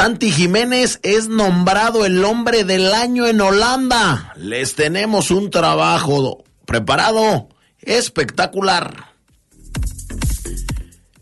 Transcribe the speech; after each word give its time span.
Santi 0.00 0.30
Jiménez 0.30 0.98
es 1.02 1.28
nombrado 1.28 2.06
el 2.06 2.24
hombre 2.24 2.64
del 2.64 2.94
año 2.94 3.26
en 3.26 3.38
Holanda. 3.38 4.32
Les 4.34 4.74
tenemos 4.74 5.30
un 5.30 5.50
trabajo 5.50 6.42
preparado 6.64 7.50
espectacular. 7.82 9.12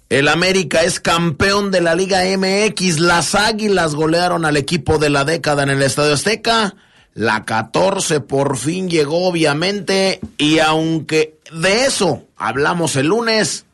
El 0.09 0.29
América 0.29 0.85
es 0.85 1.01
campeón 1.01 1.73
de 1.73 1.81
la 1.81 1.97
Liga 1.97 2.20
MX. 2.23 3.01
Las 3.01 3.35
Águilas 3.35 3.97
golearon 3.97 4.45
al 4.45 4.57
equipo 4.57 4.98
de 4.98 5.11
la 5.11 5.25
década 5.25 5.65
en 5.65 5.70
el 5.70 5.83
Estadio 5.83 6.15
Azteca. 6.15 6.77
La 7.15 7.45
14 7.45 8.20
por 8.20 8.57
fin 8.57 8.89
llegó, 8.89 9.27
obviamente. 9.27 10.20
Y 10.37 10.61
aunque 10.61 11.41
de 11.51 11.87
eso 11.87 12.29
hablamos 12.37 12.95
el 12.95 13.09
lunes, 13.09 13.67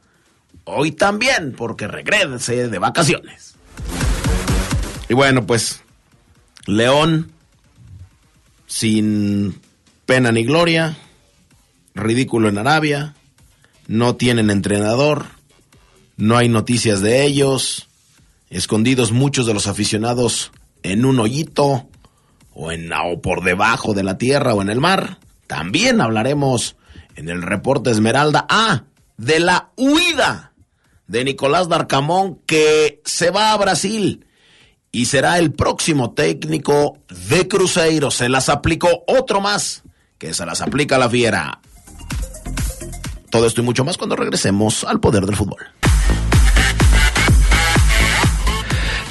hoy 0.64 0.92
también, 0.92 1.52
porque 1.55 1.89
regrese 1.89 2.68
de 2.68 2.78
vacaciones. 2.78 3.53
Y 5.08 5.14
bueno, 5.14 5.47
pues 5.47 5.83
León, 6.66 7.33
sin 8.66 9.61
pena 10.06 10.33
ni 10.33 10.44
gloria, 10.44 10.96
ridículo 11.94 12.48
en 12.48 12.58
Arabia, 12.58 13.14
no 13.86 14.16
tienen 14.16 14.50
entrenador, 14.50 15.27
no 16.16 16.36
hay 16.36 16.48
noticias 16.48 17.02
de 17.02 17.24
ellos, 17.24 17.88
escondidos 18.48 19.12
muchos 19.12 19.46
de 19.46 19.55
los 19.55 19.66
aficionados 19.66 20.52
en 20.83 21.05
un 21.05 21.20
hoyito 21.20 21.89
o, 22.55 22.72
en, 22.72 22.91
o 22.92 23.20
por 23.20 23.44
debajo 23.44 23.92
de 23.92 24.05
la 24.05 24.16
tierra 24.16 24.55
o 24.55 24.62
en 24.62 24.70
el 24.70 24.80
mar. 24.80 25.18
También 25.46 26.00
hablaremos 26.00 26.77
en 27.16 27.28
el 27.28 27.42
reporte 27.42 27.91
Esmeralda, 27.91 28.46
ah, 28.48 28.84
de 29.18 29.39
la 29.39 29.70
huida 29.77 30.52
de 31.06 31.24
Nicolás 31.24 31.68
Darcamón 31.68 32.40
que 32.46 33.02
se 33.05 33.30
va 33.30 33.52
a 33.52 33.57
Brasil 33.58 34.24
y 34.94 35.06
será 35.06 35.38
el 35.40 35.52
próximo 35.52 36.12
técnico 36.12 36.98
de 37.28 37.48
Cruzeiro. 37.48 38.12
Se 38.12 38.28
las 38.28 38.48
aplicó 38.48 39.02
otro 39.08 39.40
más, 39.40 39.82
que 40.18 40.32
se 40.32 40.46
las 40.46 40.60
aplica 40.60 40.98
la 40.98 41.10
fiera. 41.10 41.60
Todo 43.28 43.48
esto 43.48 43.60
y 43.60 43.64
mucho 43.64 43.84
más 43.84 43.98
cuando 43.98 44.14
regresemos 44.14 44.84
al 44.84 45.00
poder 45.00 45.27
del 45.27 45.34
fútbol. 45.34 45.73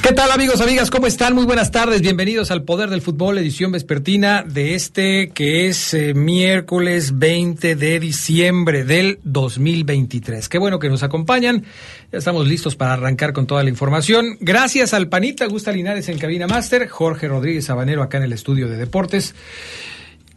¿Qué 0.03 0.11
tal 0.11 0.31
amigos, 0.31 0.59
amigas? 0.59 0.91
¿Cómo 0.91 1.07
están? 1.07 1.33
Muy 1.33 1.45
buenas 1.45 1.71
tardes. 1.71 2.01
Bienvenidos 2.01 2.51
al 2.51 2.63
Poder 2.63 2.89
del 2.89 3.01
Fútbol, 3.01 3.37
edición 3.37 3.71
vespertina 3.71 4.43
de 4.43 4.75
este 4.75 5.29
que 5.29 5.69
es 5.69 5.93
eh, 5.93 6.13
miércoles 6.13 7.17
20 7.17 7.77
de 7.77 8.01
diciembre 8.01 8.83
del 8.83 9.19
2023. 9.23 10.49
Qué 10.49 10.57
bueno 10.57 10.77
que 10.77 10.89
nos 10.89 11.03
acompañan. 11.03 11.63
Ya 12.11 12.17
estamos 12.17 12.49
listos 12.49 12.75
para 12.75 12.91
arrancar 12.91 13.31
con 13.31 13.47
toda 13.47 13.63
la 13.63 13.69
información. 13.69 14.35
Gracias 14.41 14.93
al 14.93 15.07
Panita 15.07 15.45
Gusta 15.45 15.71
Linares 15.71 16.09
en 16.09 16.17
Cabina 16.17 16.47
Master, 16.47 16.89
Jorge 16.89 17.29
Rodríguez 17.29 17.63
Sabanero 17.63 18.03
acá 18.03 18.17
en 18.17 18.23
el 18.23 18.33
estudio 18.33 18.67
de 18.67 18.75
deportes. 18.75 19.35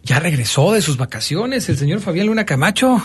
Ya 0.04 0.21
regresó 0.21 0.72
de 0.75 0.81
sus 0.81 0.97
vacaciones 0.97 1.69
el 1.69 1.77
señor 1.77 1.98
Fabián 1.98 2.28
Luna 2.28 2.47
Camacho. 2.47 3.03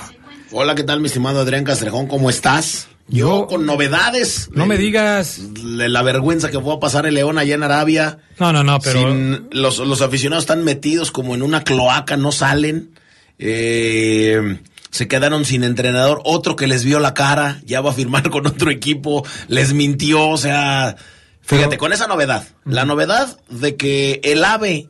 Hola, 0.53 0.75
¿qué 0.75 0.83
tal, 0.83 0.99
mi 0.99 1.07
estimado 1.07 1.39
Adrián 1.39 1.63
Castrejón? 1.63 2.07
¿Cómo 2.07 2.29
estás? 2.29 2.89
Yo, 3.07 3.47
con 3.47 3.65
novedades. 3.65 4.49
No 4.51 4.65
me 4.65 4.77
digas. 4.77 5.39
La 5.63 6.01
vergüenza 6.01 6.51
que 6.51 6.59
fue 6.59 6.73
a 6.73 6.79
pasar 6.79 7.05
el 7.05 7.13
León 7.13 7.37
allá 7.37 7.55
en 7.55 7.63
Arabia. 7.63 8.19
No, 8.37 8.51
no, 8.51 8.61
no, 8.61 8.79
pero. 8.79 9.15
los, 9.51 9.79
los, 9.79 10.01
aficionados 10.01 10.43
están 10.43 10.65
metidos 10.65 11.11
como 11.11 11.35
en 11.35 11.41
una 11.41 11.63
cloaca, 11.63 12.17
no 12.17 12.33
salen. 12.33 12.91
Eh, 13.39 14.59
se 14.89 15.07
quedaron 15.07 15.45
sin 15.45 15.63
entrenador. 15.63 16.21
Otro 16.25 16.57
que 16.57 16.67
les 16.67 16.83
vio 16.83 16.99
la 16.99 17.13
cara, 17.13 17.61
ya 17.65 17.79
va 17.79 17.91
a 17.91 17.93
firmar 17.93 18.29
con 18.29 18.45
otro 18.45 18.71
equipo, 18.71 19.25
les 19.47 19.73
mintió. 19.73 20.27
O 20.27 20.37
sea, 20.37 20.97
fíjate, 21.39 21.77
con 21.77 21.93
esa 21.93 22.07
novedad. 22.07 22.45
La 22.65 22.83
novedad 22.83 23.39
de 23.49 23.77
que 23.77 24.19
el 24.25 24.43
ave, 24.43 24.89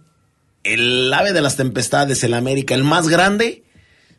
el 0.64 1.14
ave 1.14 1.34
de 1.34 1.42
las 1.42 1.56
tempestades, 1.56 2.24
el 2.24 2.34
América, 2.34 2.74
el 2.74 2.84
más 2.84 3.08
grande, 3.10 3.64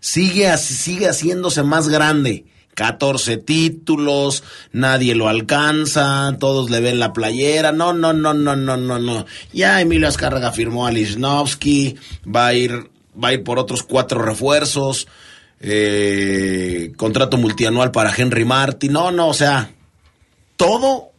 sigue, 0.03 0.55
sigue 0.59 1.09
haciéndose 1.09 1.63
más 1.63 1.89
grande 1.89 2.45
14 2.75 3.37
títulos, 3.37 4.43
nadie 4.73 5.15
lo 5.15 5.29
alcanza, 5.29 6.37
todos 6.39 6.71
le 6.71 6.81
ven 6.81 6.99
la 6.99 7.13
playera. 7.13 7.73
No, 7.73 7.93
no, 7.93 8.13
no, 8.13 8.35
no, 8.35 8.57
no, 8.57 8.77
no, 8.77 8.99
no. 8.99 9.27
Ya 9.53 9.81
Emilio 9.81 10.09
Azcárraga 10.09 10.53
firmó 10.53 10.87
a 10.87 10.91
Lichnowsky, 10.91 11.97
va 12.25 12.49
a 12.49 12.55
ir, 12.55 12.91
va 13.23 13.29
a 13.29 13.33
ir 13.35 13.45
por 13.45 13.59
otros 13.59 13.83
cuatro 13.83 14.23
refuerzos, 14.23 15.07
eh, 15.61 16.93
contrato 16.97 17.37
multianual 17.37 17.91
para 17.91 18.15
Henry 18.15 18.45
Martin. 18.45 18.93
No, 18.93 19.11
no, 19.13 19.29
o 19.29 19.35
sea, 19.35 19.71
todo 20.57 21.11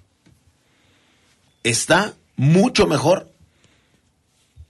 está 1.62 2.14
mucho 2.36 2.88
mejor 2.88 3.32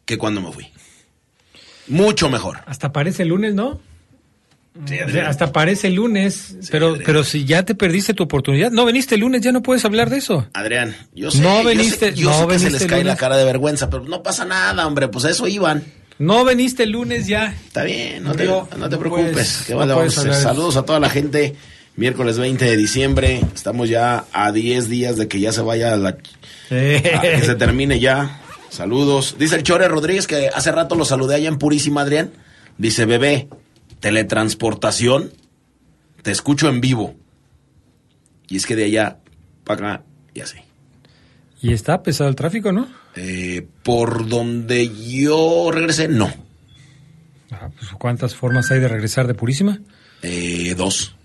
que 0.05 0.17
cuando 0.17 0.41
me 0.41 0.51
fui. 0.51 0.67
Mucho 1.87 2.29
mejor. 2.29 2.61
Hasta 2.65 2.91
parece 2.91 3.23
el 3.23 3.29
lunes, 3.29 3.53
¿no? 3.53 3.79
Hasta 5.25 5.51
parece 5.51 5.87
el 5.87 5.95
lunes, 5.95 6.57
pero, 6.71 6.97
pero 7.05 7.23
si 7.23 7.45
ya 7.45 7.63
te 7.63 7.75
perdiste 7.75 8.13
tu 8.13 8.23
oportunidad, 8.23 8.71
no 8.71 8.85
veniste 8.85 9.15
el 9.15 9.21
lunes, 9.21 9.41
ya 9.41 9.51
no 9.51 9.61
puedes 9.61 9.85
hablar 9.85 10.09
de 10.09 10.17
eso. 10.17 10.47
Adrián, 10.53 10.95
yo 11.13 11.29
sé, 11.29 11.41
no 11.41 11.63
veniste, 11.63 12.13
yo 12.13 12.33
sé, 12.33 12.47
que 12.47 12.59
se 12.59 12.71
les 12.71 12.85
cae 12.85 13.03
la 13.03 13.15
cara 13.15 13.37
de 13.37 13.45
vergüenza, 13.45 13.89
pero 13.89 14.03
no 14.03 14.23
pasa 14.23 14.45
nada, 14.45 14.87
hombre, 14.87 15.07
pues 15.09 15.25
eso 15.25 15.47
iban. 15.47 15.83
No 16.19 16.43
veniste 16.45 16.83
el 16.83 16.91
lunes 16.91 17.27
ya. 17.27 17.55
Está 17.65 17.83
bien, 17.83 18.23
no, 18.23 18.33
te, 18.33 18.45
no 18.45 18.89
te 18.89 18.97
preocupes. 18.97 19.65
Saludos 20.41 20.77
a 20.77 20.83
toda 20.83 20.99
la 20.99 21.09
gente. 21.09 21.55
Miércoles 21.95 22.39
20 22.39 22.65
de 22.65 22.75
diciembre, 22.75 23.41
estamos 23.53 23.87
ya 23.87 24.25
a 24.33 24.51
10 24.51 24.89
días 24.89 25.15
de 25.15 25.27
que 25.27 25.39
ya 25.39 25.51
se 25.51 25.61
vaya 25.61 25.95
la... 25.95 26.17
que 26.69 27.41
se 27.45 27.53
termine 27.53 27.99
ya. 27.99 28.41
Saludos. 28.69 29.35
Dice 29.37 29.57
el 29.57 29.61
Chore 29.61 29.87
Rodríguez 29.87 30.25
que 30.25 30.47
hace 30.47 30.71
rato 30.71 30.95
lo 30.95 31.05
saludé 31.05 31.35
allá 31.35 31.49
en 31.49 31.59
Purísima, 31.59 32.01
Adrián. 32.01 32.31
Dice, 32.79 33.05
bebé, 33.05 33.47
teletransportación, 34.03 35.31
te 36.23 36.31
escucho 36.31 36.67
en 36.67 36.81
vivo. 36.81 37.15
Y 38.49 38.57
es 38.57 38.65
que 38.65 38.75
de 38.75 38.83
allá 38.83 39.19
para 39.63 39.93
acá, 39.93 40.03
y 40.33 40.41
así. 40.41 40.57
¿Y 41.61 41.71
está 41.71 42.03
pesado 42.03 42.29
el 42.29 42.35
tráfico, 42.35 42.73
no? 42.73 42.89
Eh, 43.15 43.65
por 43.81 44.27
donde 44.27 44.89
yo 44.89 45.71
regresé, 45.71 46.09
no. 46.09 46.29
Ah, 47.49 47.69
pues, 47.79 47.91
¿Cuántas 47.97 48.35
formas 48.35 48.69
hay 48.71 48.81
de 48.81 48.89
regresar 48.89 49.25
de 49.25 49.35
Purísima? 49.35 49.79
Eh, 50.21 50.75
dos. 50.75 51.15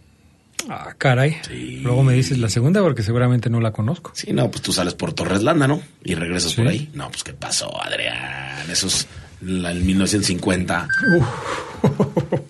Ah, 0.69 0.95
caray. 0.97 1.37
Luego 1.83 2.05
me 2.05 2.13
dices 2.13 2.39
la 2.39 2.49
segunda 2.49 2.81
porque 2.81 3.03
seguramente 3.03 3.51
no 3.51 3.61
la 3.61 3.73
conozco. 3.73 4.13
Sí, 4.15 4.33
no, 4.33 4.53
pues 4.53 4.63
tú 4.63 4.73
sales 4.73 4.95
por 4.95 5.15
Torreslanda, 5.15 5.67
¿no? 5.67 5.83
Y 6.05 6.15
regresas 6.15 6.55
por 6.55 6.69
ahí. 6.69 6.91
No, 6.95 7.11
pues 7.11 7.25
¿qué 7.25 7.33
pasó, 7.33 7.83
Adrián? 7.83 8.71
Eso 8.71 8.87
es 8.87 9.09
el 9.43 9.83
1950. 9.83 10.89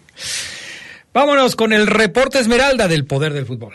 Vámonos 1.13 1.57
con 1.57 1.73
el 1.73 1.87
reporte 1.87 2.39
Esmeralda 2.39 2.89
del 2.89 3.05
poder 3.05 3.33
del 3.33 3.47
fútbol. 3.47 3.75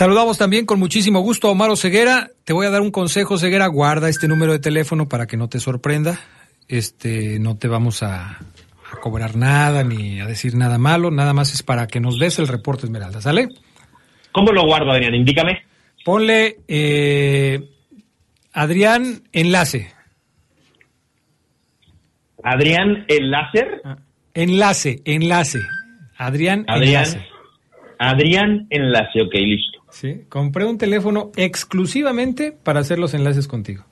Saludamos 0.00 0.38
también 0.38 0.64
con 0.64 0.78
muchísimo 0.78 1.20
gusto 1.20 1.48
a 1.48 1.50
Omar 1.50 1.76
Ceguera. 1.76 2.30
Te 2.44 2.54
voy 2.54 2.64
a 2.64 2.70
dar 2.70 2.80
un 2.80 2.90
consejo, 2.90 3.36
Ceguera. 3.36 3.66
Guarda 3.66 4.08
este 4.08 4.28
número 4.28 4.52
de 4.52 4.58
teléfono 4.58 5.10
para 5.10 5.26
que 5.26 5.36
no 5.36 5.50
te 5.50 5.60
sorprenda. 5.60 6.18
Este, 6.68 7.38
no 7.38 7.58
te 7.58 7.68
vamos 7.68 8.02
a, 8.02 8.30
a 8.30 8.96
cobrar 9.02 9.36
nada 9.36 9.84
ni 9.84 10.18
a 10.18 10.26
decir 10.26 10.54
nada 10.54 10.78
malo. 10.78 11.10
Nada 11.10 11.34
más 11.34 11.52
es 11.52 11.62
para 11.62 11.86
que 11.86 12.00
nos 12.00 12.18
des 12.18 12.38
el 12.38 12.48
reporte 12.48 12.86
Esmeralda. 12.86 13.20
¿Sale? 13.20 13.48
¿Cómo 14.32 14.52
lo 14.52 14.64
guardo, 14.64 14.90
Adrián? 14.90 15.14
Indícame. 15.14 15.64
Ponle 16.02 16.56
eh, 16.66 17.60
Adrián 18.54 19.24
Enlace. 19.32 19.92
Adrián 22.42 23.04
el 23.06 23.30
láser. 23.30 23.82
Enlace, 24.32 25.02
enlace. 25.04 25.58
Adrián, 26.16 26.64
Adrián. 26.68 27.04
Enlace. 27.04 27.30
Adrián 27.98 28.66
enlace, 28.70 29.20
ok, 29.20 29.34
listo. 29.34 29.79
Sí, 29.92 30.22
compré 30.28 30.64
un 30.64 30.78
teléfono 30.78 31.30
exclusivamente 31.36 32.52
para 32.52 32.80
hacer 32.80 32.98
los 32.98 33.14
enlaces 33.14 33.46
contigo. 33.48 33.84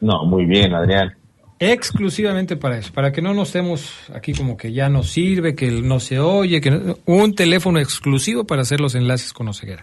No, 0.00 0.24
muy 0.24 0.44
bien, 0.44 0.74
Adrián. 0.74 1.14
Exclusivamente 1.60 2.56
para 2.56 2.78
eso, 2.78 2.92
para 2.92 3.10
que 3.10 3.20
no 3.20 3.34
nos 3.34 3.48
estemos 3.48 3.92
aquí 4.14 4.32
como 4.32 4.56
que 4.56 4.72
ya 4.72 4.88
no 4.88 5.02
sirve, 5.02 5.56
que 5.56 5.70
no 5.72 5.98
se 5.98 6.20
oye, 6.20 6.60
que 6.60 6.70
no- 6.70 6.98
un 7.04 7.34
teléfono 7.34 7.80
exclusivo 7.80 8.44
para 8.44 8.62
hacer 8.62 8.80
los 8.80 8.94
enlaces 8.94 9.32
con 9.32 9.48
Oseguera. 9.48 9.82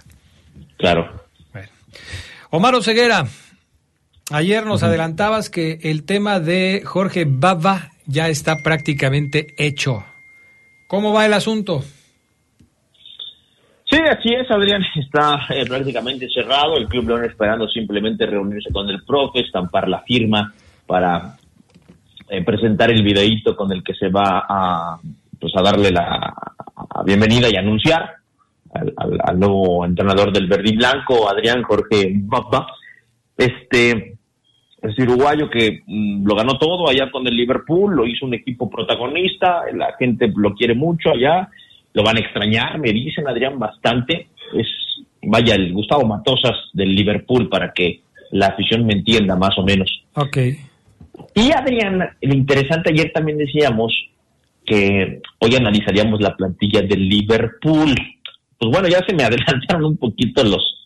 Claro. 0.78 1.26
Bueno. 1.52 1.68
Omar 2.50 2.76
Oseguera, 2.76 3.28
ayer 4.32 4.66
nos 4.66 4.84
adelantabas 4.84 5.50
que 5.50 5.80
el 5.84 6.04
tema 6.04 6.40
de 6.40 6.82
Jorge 6.86 7.26
Baba 7.28 7.92
ya 8.06 8.30
está 8.30 8.58
prácticamente 8.64 9.54
hecho. 9.58 10.06
¿Cómo 10.88 11.12
va 11.12 11.26
el 11.26 11.34
asunto? 11.34 11.84
Sí, 13.96 14.02
así 14.10 14.34
es, 14.34 14.52
Adrián. 14.52 14.82
Está 14.96 15.40
eh, 15.50 15.66
prácticamente 15.66 16.28
cerrado. 16.30 16.76
El 16.76 16.88
Club 16.88 17.08
León 17.08 17.24
esperando 17.24 17.66
simplemente 17.70 18.26
reunirse 18.26 18.70
con 18.74 18.90
el 18.90 19.04
profe, 19.06 19.40
estampar 19.40 19.88
la 19.88 20.02
firma 20.02 20.54
para 20.86 21.38
eh, 22.30 22.44
presentar 22.44 22.92
el 22.92 23.04
videíto 23.04 23.56
con 23.56 23.72
el 23.72 23.82
que 23.84 23.94
se 23.94 24.10
va 24.10 24.46
a, 24.50 25.00
pues, 25.40 25.54
a 25.56 25.62
darle 25.62 25.92
la 25.92 26.34
bienvenida 27.06 27.48
y 27.50 27.56
anunciar 27.56 28.16
al, 28.74 28.94
al- 29.24 29.40
nuevo 29.40 29.86
entrenador 29.86 30.34
del 30.34 30.48
Verde 30.48 30.72
y 30.74 30.76
Blanco, 30.76 31.30
Adrián 31.30 31.64
Jorge 31.64 32.12
Baba. 32.16 32.68
Este, 33.38 34.18
es 34.82 35.00
uruguayo 35.00 35.50
que 35.50 35.84
mm, 35.88 36.28
lo 36.28 36.36
ganó 36.36 36.58
todo 36.58 36.90
allá 36.90 37.10
con 37.12 37.26
el 37.28 37.36
Liverpool, 37.38 37.96
lo 37.96 38.06
hizo 38.06 38.26
un 38.26 38.34
equipo 38.34 38.70
protagonista, 38.70 39.64
la 39.74 39.94
gente 39.98 40.30
lo 40.36 40.54
quiere 40.54 40.76
mucho 40.76 41.12
allá, 41.12 41.48
lo 41.96 42.04
van 42.04 42.18
a 42.18 42.20
extrañar, 42.20 42.78
me 42.78 42.92
dicen 42.92 43.28
Adrián 43.28 43.58
bastante, 43.58 44.28
es 44.54 44.68
vaya 45.24 45.56
el 45.56 45.74
Gustavo 45.74 46.06
Matosas 46.06 46.56
del 46.74 46.94
Liverpool 46.94 47.50
para 47.50 47.72
que 47.74 48.02
la 48.32 48.48
afición 48.48 48.86
me 48.86 48.94
entienda 48.94 49.36
más 49.36 49.58
o 49.58 49.64
menos. 49.64 50.04
Ok. 50.14 50.38
Y 51.34 51.52
Adrián, 51.52 52.00
lo 52.22 52.34
interesante 52.34 52.92
ayer 52.92 53.12
también 53.14 53.38
decíamos 53.38 53.94
que 54.66 55.22
hoy 55.40 55.56
analizaríamos 55.56 56.22
la 56.22 56.36
plantilla 56.36 56.82
del 56.82 57.08
Liverpool. 57.08 57.96
Pues 58.60 58.72
bueno, 58.72 58.88
ya 58.88 59.00
se 59.08 59.16
me 59.16 59.24
adelantaron 59.26 59.86
un 59.86 59.98
poquito 59.98 60.44
los, 60.44 60.86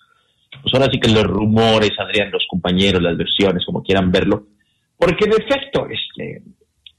pues 0.61 0.73
ahora 0.73 0.87
sí 0.91 0.99
que 0.99 1.09
los 1.09 1.23
rumores, 1.23 1.91
Adrián, 1.97 2.31
los 2.31 2.45
compañeros, 2.49 3.01
las 3.01 3.17
versiones, 3.17 3.65
como 3.65 3.83
quieran 3.83 4.11
verlo, 4.11 4.45
porque 4.97 5.25
de 5.25 5.37
efecto, 5.37 5.87
este, 5.89 6.43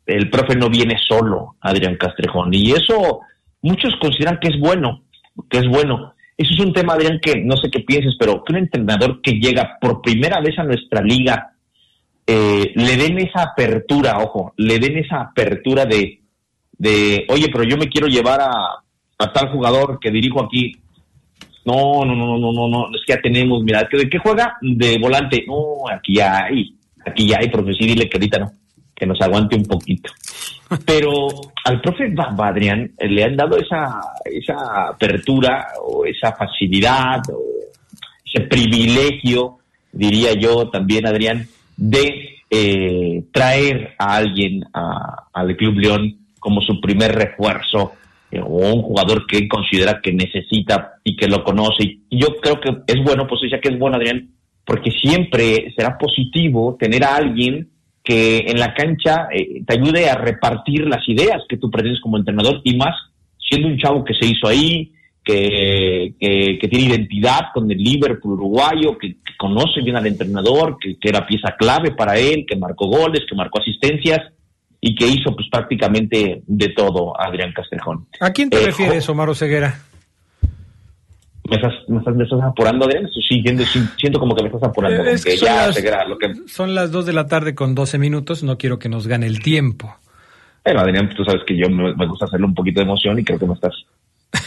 el 0.07 0.31
profe 0.31 0.57
no 0.57 0.69
viene 0.69 0.97
solo, 1.07 1.57
Adrián 1.61 1.97
Castrejón, 1.97 2.53
y 2.53 2.73
eso 2.73 3.21
muchos 3.63 3.95
consideran 4.01 4.39
que 4.41 4.49
es 4.49 4.59
bueno, 4.59 5.03
que 5.49 5.59
es 5.59 5.69
bueno. 5.69 6.15
Eso 6.37 6.55
es 6.55 6.61
un 6.61 6.73
tema, 6.73 6.95
Adrián, 6.95 7.21
que 7.21 7.43
no 7.45 7.57
sé 7.57 7.71
qué 7.71 7.81
pienses, 7.81 8.15
pero 8.19 8.43
que 8.45 8.53
un 8.53 8.61
entrenador 8.61 9.21
que 9.21 9.33
llega 9.33 9.79
por 9.81 10.01
primera 10.01 10.41
vez 10.41 10.59
a 10.59 10.65
nuestra 10.65 11.03
liga 11.03 11.55
eh, 12.33 12.73
le 12.77 12.97
den 12.97 13.19
esa 13.19 13.43
apertura, 13.43 14.19
ojo, 14.19 14.55
le 14.57 14.79
den 14.79 14.99
esa 14.99 15.21
apertura 15.21 15.85
de, 15.85 16.21
de 16.79 17.27
oye, 17.29 17.49
pero 17.53 17.65
yo 17.65 17.77
me 17.77 17.89
quiero 17.89 18.07
llevar 18.07 18.41
a, 18.41 19.29
tal 19.33 19.51
jugador 19.51 19.99
que 20.01 20.13
dirijo 20.13 20.45
aquí. 20.45 20.77
No, 21.65 22.05
no, 22.05 22.15
no, 22.15 22.39
no, 22.39 22.53
no, 22.53 22.69
no, 22.69 22.87
es 22.95 23.03
que 23.05 23.15
ya 23.15 23.21
tenemos, 23.21 23.65
mira, 23.65 23.87
¿de 23.91 24.09
qué 24.09 24.19
juega? 24.19 24.57
De 24.63 24.97
volante. 24.99 25.45
No, 25.47 25.89
aquí 25.93 26.15
ya 26.15 26.45
hay, 26.45 26.75
aquí 27.05 27.27
ya 27.27 27.39
hay, 27.41 27.49
profe, 27.51 27.75
sí, 27.75 27.85
dile 27.85 28.09
que 28.09 28.17
ahorita 28.17 28.39
no, 28.39 28.53
que 29.01 29.07
nos 29.07 29.21
aguante 29.23 29.57
un 29.57 29.65
poquito. 29.65 30.13
Pero 30.85 31.27
al 31.65 31.81
profe 31.81 32.11
Bamba, 32.15 32.49
Adrián, 32.49 32.93
eh, 32.99 33.09
le 33.09 33.25
han 33.25 33.35
dado 33.35 33.57
esa, 33.57 33.99
esa 34.25 34.89
apertura 34.91 35.69
o 35.83 36.05
esa 36.05 36.33
facilidad 36.37 37.21
o 37.33 37.41
ese 38.25 38.47
privilegio, 38.47 39.57
diría 39.91 40.35
yo 40.35 40.69
también, 40.69 41.07
Adrián, 41.07 41.47
de 41.77 42.37
eh, 42.51 43.23
traer 43.33 43.95
a 43.99 44.17
alguien 44.17 44.65
a- 44.75 45.25
al 45.33 45.57
Club 45.57 45.77
León 45.79 46.17
como 46.39 46.61
su 46.61 46.81
primer 46.81 47.13
refuerzo 47.13 47.93
eh, 48.31 48.41
o 48.41 48.73
un 48.75 48.83
jugador 48.83 49.27
que 49.27 49.39
él 49.39 49.49
considera 49.49 50.01
que 50.03 50.13
necesita 50.13 50.95
y 51.05 51.17
que 51.17 51.27
lo 51.27 51.43
conoce. 51.43 51.85
Y 52.09 52.21
yo 52.21 52.37
creo 52.41 52.61
que 52.61 52.71
es 52.87 53.03
bueno, 53.05 53.27
pues 53.27 53.41
decía 53.43 53.61
que 53.61 53.71
es 53.71 53.79
bueno, 53.79 53.97
Adrián, 53.97 54.29
porque 54.65 54.91
siempre 54.91 55.73
será 55.77 55.97
positivo 55.99 56.77
tener 56.79 57.03
a 57.05 57.17
alguien 57.17 57.69
que 58.03 58.39
en 58.47 58.59
la 58.59 58.73
cancha 58.75 59.29
eh, 59.33 59.63
te 59.67 59.79
ayude 59.79 60.09
a 60.09 60.15
repartir 60.17 60.87
las 60.87 61.07
ideas 61.09 61.43
que 61.49 61.57
tú 61.59 61.71
pretendes 61.71 62.01
como 62.01 62.17
entrenador 62.17 62.61
y 62.65 62.77
más 62.77 62.95
siendo 63.39 63.69
un 63.69 63.79
chavo 63.79 64.05
que 64.05 64.15
se 64.15 64.27
hizo 64.27 64.47
ahí, 64.49 64.93
que, 65.25 66.15
que, 66.19 66.59
que 66.61 66.69
tiene 66.69 66.87
identidad 66.95 67.47
con 67.53 67.71
el 67.71 67.77
Liverpool 67.79 68.33
uruguayo, 68.35 68.97
que, 68.99 69.15
que 69.15 69.37
conoce 69.37 69.83
bien 69.83 69.97
al 69.97 70.07
entrenador, 70.07 70.79
que, 70.81 70.99
que 70.99 71.09
era 71.09 71.27
pieza 71.27 71.55
clave 71.59 71.91
para 71.93 72.17
él, 72.19 72.47
que 72.49 72.57
marcó 72.57 72.87
goles, 72.87 73.23
que 73.29 73.37
marcó 73.37 73.61
asistencias 73.61 74.21
y 74.81 74.95
que 74.95 75.07
hizo 75.07 75.35
pues 75.35 75.47
prácticamente 75.51 76.43
de 76.47 76.69
todo 76.71 77.21
Adrián 77.21 77.53
Castrejón. 77.53 78.07
¿A 78.21 78.31
quién 78.33 78.49
te 78.49 78.63
Eh, 78.63 78.67
refieres, 78.67 79.07
Omar 79.11 79.29
Oseguera? 79.29 79.75
¿Me 81.49 81.57
estás, 81.57 81.73
me 81.89 81.99
estás, 81.99 82.15
me 82.15 82.25
estás 82.25 82.41
apurando, 82.43 82.85
Adrián? 82.85 83.09
Sí, 83.29 83.43
siento, 83.99 84.21
como 84.21 84.35
que 84.37 84.43
me 84.43 84.49
estás 84.49 84.63
apurando. 84.63 85.03
Es 85.05 85.25
que 85.25 85.37
ya 85.37 85.67
las- 85.69 86.09
lo 86.09 86.19
que... 86.19 86.33
Son 86.47 86.75
las 86.75 86.93
2 86.93 87.07
de 87.07 87.13
la 87.13 87.27
tarde 87.27 87.55
con 87.55 87.75
12 87.75 87.99
minutos, 87.99 88.43
no 88.43 88.57
quiero 88.59 88.79
que 88.79 88.89
nos 88.89 89.07
gane 89.07 89.27
el 89.27 89.41
tiempo. 89.41 89.97
Bueno, 90.65 90.81
Adrián, 90.81 91.09
tú 91.17 91.25
sabes 91.25 91.43
que 91.47 91.57
yo 91.57 91.69
me, 91.71 91.95
me 91.95 92.07
gusta 92.07 92.27
hacerle 92.27 92.47
un 92.47 92.55
poquito 92.55 92.81
de 92.81 92.85
emoción 92.85 93.19
y 93.19 93.25
creo 93.25 93.39
que 93.39 93.47
me 93.47 93.55
estás... 93.55 93.75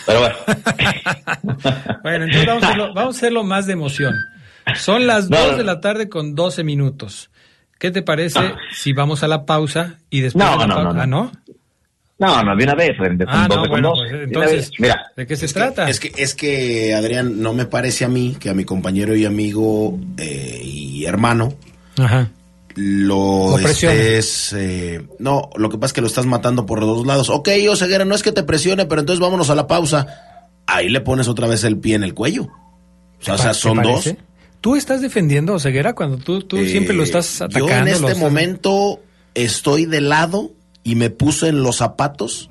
Pero 0.06 0.20
bueno. 0.20 0.36
Bueno, 2.04 2.26
entonces 2.26 2.46
vamos 2.48 2.64
a, 2.64 2.68
hacerlo, 2.68 2.94
vamos 2.94 3.16
a 3.16 3.18
hacerlo 3.18 3.44
más 3.44 3.66
de 3.68 3.74
emoción. 3.74 4.14
Son 4.76 5.08
las 5.08 5.30
No, 5.30 5.38
2 5.40 5.52
no. 5.54 5.58
de 5.58 5.64
la 5.64 5.82
tarde 5.82 6.10
con 6.10 6.36
12 6.36 6.64
minutos. 6.64 7.30
¿Qué 7.80 7.92
te 7.92 8.02
parece 8.02 8.40
No. 8.40 8.56
si 8.72 8.94
vamos 8.94 9.24
a 9.24 9.28
la 9.28 9.46
pausa 9.46 9.98
y 10.10 10.22
después 10.22 10.46
No, 10.46 10.52
de 10.54 10.58
la 10.60 10.68
no, 10.68 10.76
pausa? 10.76 10.88
no, 10.90 10.94
no. 10.94 11.02
¿Ah, 11.02 11.08
no? 11.08 11.32
No, 12.26 12.44
no, 12.44 12.56
de 12.56 12.64
una 12.64 12.76
vez, 12.76 12.98
de 12.98 13.26
Ah, 13.28 13.48
no, 13.50 13.68
bueno, 13.68 13.90
dos, 13.90 14.00
pues, 14.00 14.12
de 14.12 14.24
entonces, 14.24 14.52
vez. 14.70 14.72
Mira, 14.80 15.12
¿de 15.16 15.28
qué 15.28 15.36
se 15.36 15.46
Es 15.46 15.54
que- 15.54 15.60
trata? 15.60 15.90
es 15.90 16.00
que, 16.00 16.12
es 16.18 16.34
que, 16.36 16.94
Adrián, 16.94 17.42
no 17.42 17.54
me 17.54 17.66
parece 17.66 18.06
a 18.06 18.10
mí 18.10 18.36
que 18.40 18.50
a 18.50 18.54
mi 18.54 18.64
compañero 18.66 19.16
y 19.16 19.26
amigo 19.26 20.00
eh, 20.18 20.62
y 20.64 21.06
hermano 21.06 21.54
Ajá. 21.98 22.30
lo, 22.76 23.52
Lo 23.52 23.56
presiona. 23.64 23.94
estés, 23.96 24.54
eh, 24.58 25.06
no, 25.20 25.50
lo 25.56 25.70
que 25.70 25.78
pasa 25.78 25.88
es 25.88 25.94
que 25.94 26.02
lo 26.02 26.08
estás 26.08 26.26
matando 26.26 26.66
por 26.66 26.80
los 26.80 26.98
dos 26.98 27.06
lados. 27.08 27.30
Ok, 27.30 27.50
Oseguera, 27.70 28.06
no 28.06 28.16
es 28.16 28.24
que 28.24 28.32
te 28.32 28.44
presione, 28.44 28.86
pero 28.86 29.02
entonces 29.02 29.20
vámonos 29.22 29.50
a 29.50 29.56
la 29.56 29.68
pausa. 29.68 30.08
Ahí 30.66 30.90
le 30.90 31.02
pones 31.02 31.28
otra 31.28 31.48
vez 31.48 31.64
el 31.66 31.78
pie 31.78 31.96
en 31.96 32.04
el 32.04 32.14
cuello. 32.14 32.44
O 32.46 33.24
sea, 33.24 33.36
o 33.36 33.38
sea, 33.38 33.50
¿Te 33.52 33.60
son 33.60 33.82
dos. 33.82 34.14
¿Tú 34.62 34.76
estás 34.78 35.02
defendiendo 35.02 35.54
a 35.56 35.60
Ceguera 35.60 35.94
cuando 35.94 36.18
tú, 36.18 36.42
tú 36.44 36.58
siempre 36.66 36.96
lo 36.96 37.02
Eh, 37.04 37.06
estás 37.06 37.42
atacando? 37.42 37.68
Yo 37.68 37.76
en 37.76 37.88
este 37.90 38.06
estás- 38.08 38.18
momento 38.18 39.02
estoy 39.36 39.86
de 39.86 40.00
lado 40.02 40.52
y 40.84 40.96
me 40.96 41.10
puse 41.10 41.48
en 41.50 41.64
los 41.64 41.78
zapatos 41.78 42.50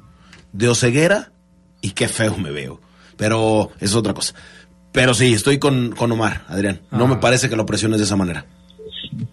de 0.52 0.68
Oseguera 0.68 1.32
y 1.80 1.90
qué 1.90 2.08
feo 2.08 2.36
me 2.38 2.50
veo. 2.50 2.80
Pero 3.16 3.70
es 3.80 3.94
otra 3.94 4.14
cosa. 4.14 4.34
Pero 4.92 5.14
sí, 5.14 5.32
estoy 5.32 5.58
con, 5.58 5.92
con 5.92 6.12
Omar, 6.12 6.42
Adrián. 6.48 6.80
No 6.90 7.04
Ah. 7.04 7.08
me 7.08 7.16
parece 7.16 7.48
que 7.48 7.56
lo 7.56 7.64
presiones 7.66 7.98
de 7.98 8.04
esa 8.04 8.16
manera. 8.16 8.44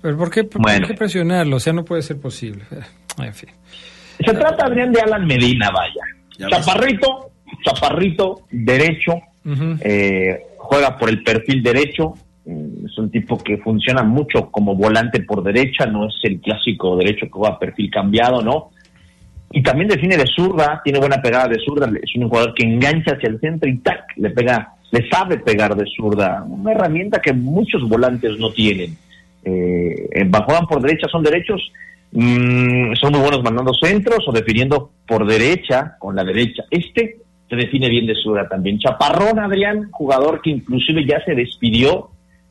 ¿Pero 0.02 0.18
por 0.18 0.30
qué, 0.30 0.44
por 0.44 0.62
Bueno. 0.62 0.88
qué 0.88 0.94
presionarlo? 0.94 1.58
O 1.58 1.60
sea, 1.60 1.74
no 1.74 1.86
puede 1.86 2.02
ser 2.02 2.20
posible. 2.20 2.64
Eh, 2.72 2.80
En 3.26 3.34
fin. 3.34 3.50
se 4.26 4.34
trata, 4.34 4.66
Adrián, 4.66 4.92
de 4.92 5.02
Alan 5.02 5.26
Medina, 5.26 5.70
vaya. 5.72 6.02
Ya 6.38 6.48
ves. 6.48 6.58
Chaparrito, 6.66 7.32
chaparrito, 7.66 8.42
derecho, 8.52 9.14
eh, 9.82 10.40
juega 10.58 10.98
por 10.98 11.10
el 11.10 11.24
perfil 11.24 11.62
derecho, 11.64 12.14
mm, 12.46 12.86
es 12.86 12.98
un 12.98 13.10
tipo 13.12 13.38
que 13.38 13.58
funciona 13.58 14.04
mucho 14.04 14.50
como 14.52 14.76
volante 14.76 15.22
por 15.22 15.44
derecha, 15.44 15.86
no 15.86 16.08
es 16.08 16.14
el 16.24 16.40
clásico 16.40 16.96
derecho 16.98 17.26
que 17.26 17.32
juega 17.32 17.60
perfil 17.60 17.90
cambiado, 17.92 18.42
¿no? 18.42 18.72
Y 19.52 19.64
también 19.64 19.88
define 19.88 20.16
de 20.16 20.28
zurda, 20.28 20.82
tiene 20.84 21.00
buena 21.00 21.22
pegada 21.22 21.48
de 21.48 21.60
zurda, 21.60 21.90
es 22.02 22.16
un 22.16 22.30
jugador 22.30 22.54
que 22.54 22.64
engancha 22.64 23.14
hacia 23.14 23.30
el 23.30 23.40
centro 23.40 23.70
y 23.70 23.78
tac, 23.80 24.04
le 24.18 24.30
pega, 24.30 24.76
le 24.92 25.10
sabe 25.10 25.38
pegar 25.38 25.76
de 25.76 25.86
zurda, 25.96 26.44
una 26.48 26.72
herramienta 26.72 27.20
que 27.20 27.34
muchos 27.34 27.88
volantes 27.88 28.38
no 28.38 28.52
tienen. 28.52 28.96
Eh, 29.44 30.10
juegan 30.46 30.68
por 30.68 30.82
derecha, 30.82 31.08
son 31.08 31.24
derechos, 31.24 31.62
mm, 32.12 32.94
son 32.94 33.14
muy 33.14 33.22
buenos 33.22 33.44
mandando 33.44 33.74
centros 33.74 34.20
o 34.28 34.32
definiendo 34.32 34.92
por 35.08 35.26
derecha, 35.26 35.96
con 35.98 36.16
la 36.16 36.24
derecha. 36.24 36.64
Este 36.70 37.18
se 37.50 37.56
define 37.56 37.90
bien 37.90 38.06
de 38.06 38.16
zurda 38.16 38.48
también. 38.48 38.78
Chaparrón, 38.78 39.40
Adrián, 39.40 39.90
jugador 39.92 40.42
que 40.42 40.52
inclusive 40.52 41.06
ya 41.06 41.24
se 41.26 41.34
despidió 41.34 42.10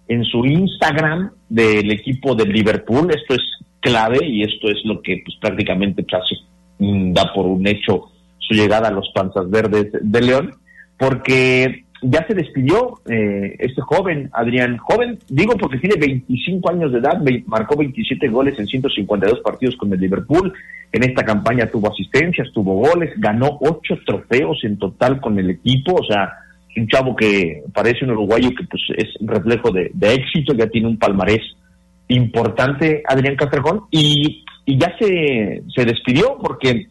en 0.08 0.24
su 0.24 0.44
Instagram 0.44 1.30
del 1.48 1.92
equipo 1.92 2.34
del 2.34 2.48
Liverpool. 2.48 3.08
Esto 3.14 3.34
es 3.34 3.42
clave 3.80 4.26
y 4.26 4.42
esto 4.42 4.68
es 4.68 4.84
lo 4.84 5.00
que 5.00 5.22
pues, 5.24 5.36
prácticamente 5.40 6.04
casi 6.04 6.36
da 6.78 7.32
por 7.32 7.46
un 7.46 7.66
hecho 7.66 8.10
su 8.38 8.54
llegada 8.54 8.88
a 8.88 8.92
los 8.92 9.10
Panzas 9.14 9.50
Verdes 9.50 9.88
de 10.00 10.20
León, 10.20 10.54
porque 10.98 11.84
ya 12.02 12.26
se 12.26 12.34
despidió 12.34 13.00
eh, 13.08 13.56
este 13.58 13.82
joven, 13.82 14.30
Adrián, 14.32 14.76
joven, 14.78 15.18
digo 15.28 15.54
porque 15.56 15.78
tiene 15.78 15.96
25 15.96 16.70
años 16.70 16.92
de 16.92 16.98
edad, 16.98 17.20
marcó 17.46 17.76
27 17.76 18.28
goles 18.28 18.58
en 18.58 18.66
152 18.66 19.40
partidos 19.40 19.76
con 19.76 19.92
el 19.92 20.00
Liverpool, 20.00 20.52
en 20.92 21.02
esta 21.02 21.24
campaña 21.24 21.66
tuvo 21.66 21.90
asistencias, 21.90 22.48
tuvo 22.54 22.74
goles, 22.74 23.12
ganó 23.18 23.58
ocho 23.60 23.98
trofeos 24.06 24.58
en 24.62 24.78
total 24.78 25.20
con 25.20 25.38
el 25.38 25.50
equipo, 25.50 25.94
o 25.94 26.04
sea, 26.04 26.32
un 26.76 26.86
chavo 26.86 27.16
que 27.16 27.64
parece 27.74 28.04
un 28.04 28.12
uruguayo 28.12 28.50
que 28.50 28.64
pues 28.64 28.82
es 28.96 29.08
reflejo 29.20 29.72
de, 29.72 29.90
de 29.92 30.14
éxito, 30.14 30.54
ya 30.54 30.68
tiene 30.68 30.86
un 30.86 30.98
palmarés 30.98 31.42
importante 32.08 33.02
Adrián 33.06 33.36
Castrejón 33.36 33.82
y, 33.90 34.44
y 34.68 34.78
ya 34.78 34.94
se, 34.98 35.62
se 35.74 35.84
despidió 35.86 36.36
porque 36.42 36.88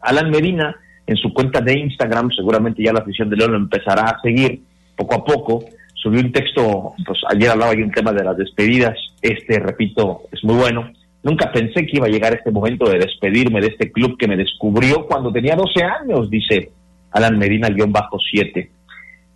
Alan 0.00 0.30
Medina 0.30 0.74
en 1.06 1.16
su 1.16 1.32
cuenta 1.32 1.60
de 1.60 1.78
Instagram, 1.78 2.28
seguramente 2.32 2.82
ya 2.82 2.92
la 2.92 2.98
afición 2.98 3.30
de 3.30 3.36
León 3.36 3.52
lo 3.52 3.58
empezará 3.58 4.02
a 4.02 4.20
seguir 4.20 4.62
poco 4.96 5.14
a 5.14 5.24
poco, 5.24 5.64
subió 5.94 6.20
un 6.20 6.32
texto, 6.32 6.94
pues 7.06 7.20
ayer 7.30 7.50
hablaba 7.50 7.72
yo 7.74 7.84
un 7.84 7.92
tema 7.92 8.12
de 8.12 8.24
las 8.24 8.36
despedidas, 8.36 8.98
este, 9.22 9.60
repito, 9.60 10.22
es 10.32 10.42
muy 10.42 10.56
bueno. 10.56 10.90
Nunca 11.22 11.52
pensé 11.52 11.86
que 11.86 11.98
iba 11.98 12.06
a 12.06 12.10
llegar 12.10 12.34
este 12.34 12.50
momento 12.50 12.90
de 12.90 12.98
despedirme 12.98 13.60
de 13.60 13.68
este 13.68 13.92
club 13.92 14.18
que 14.18 14.26
me 14.26 14.36
descubrió 14.36 15.06
cuando 15.06 15.30
tenía 15.30 15.54
12 15.54 15.84
años, 15.84 16.28
dice 16.28 16.72
Alan 17.12 17.38
Medina, 17.38 17.68
guion 17.68 17.92
bajo 17.92 18.18
7, 18.18 18.70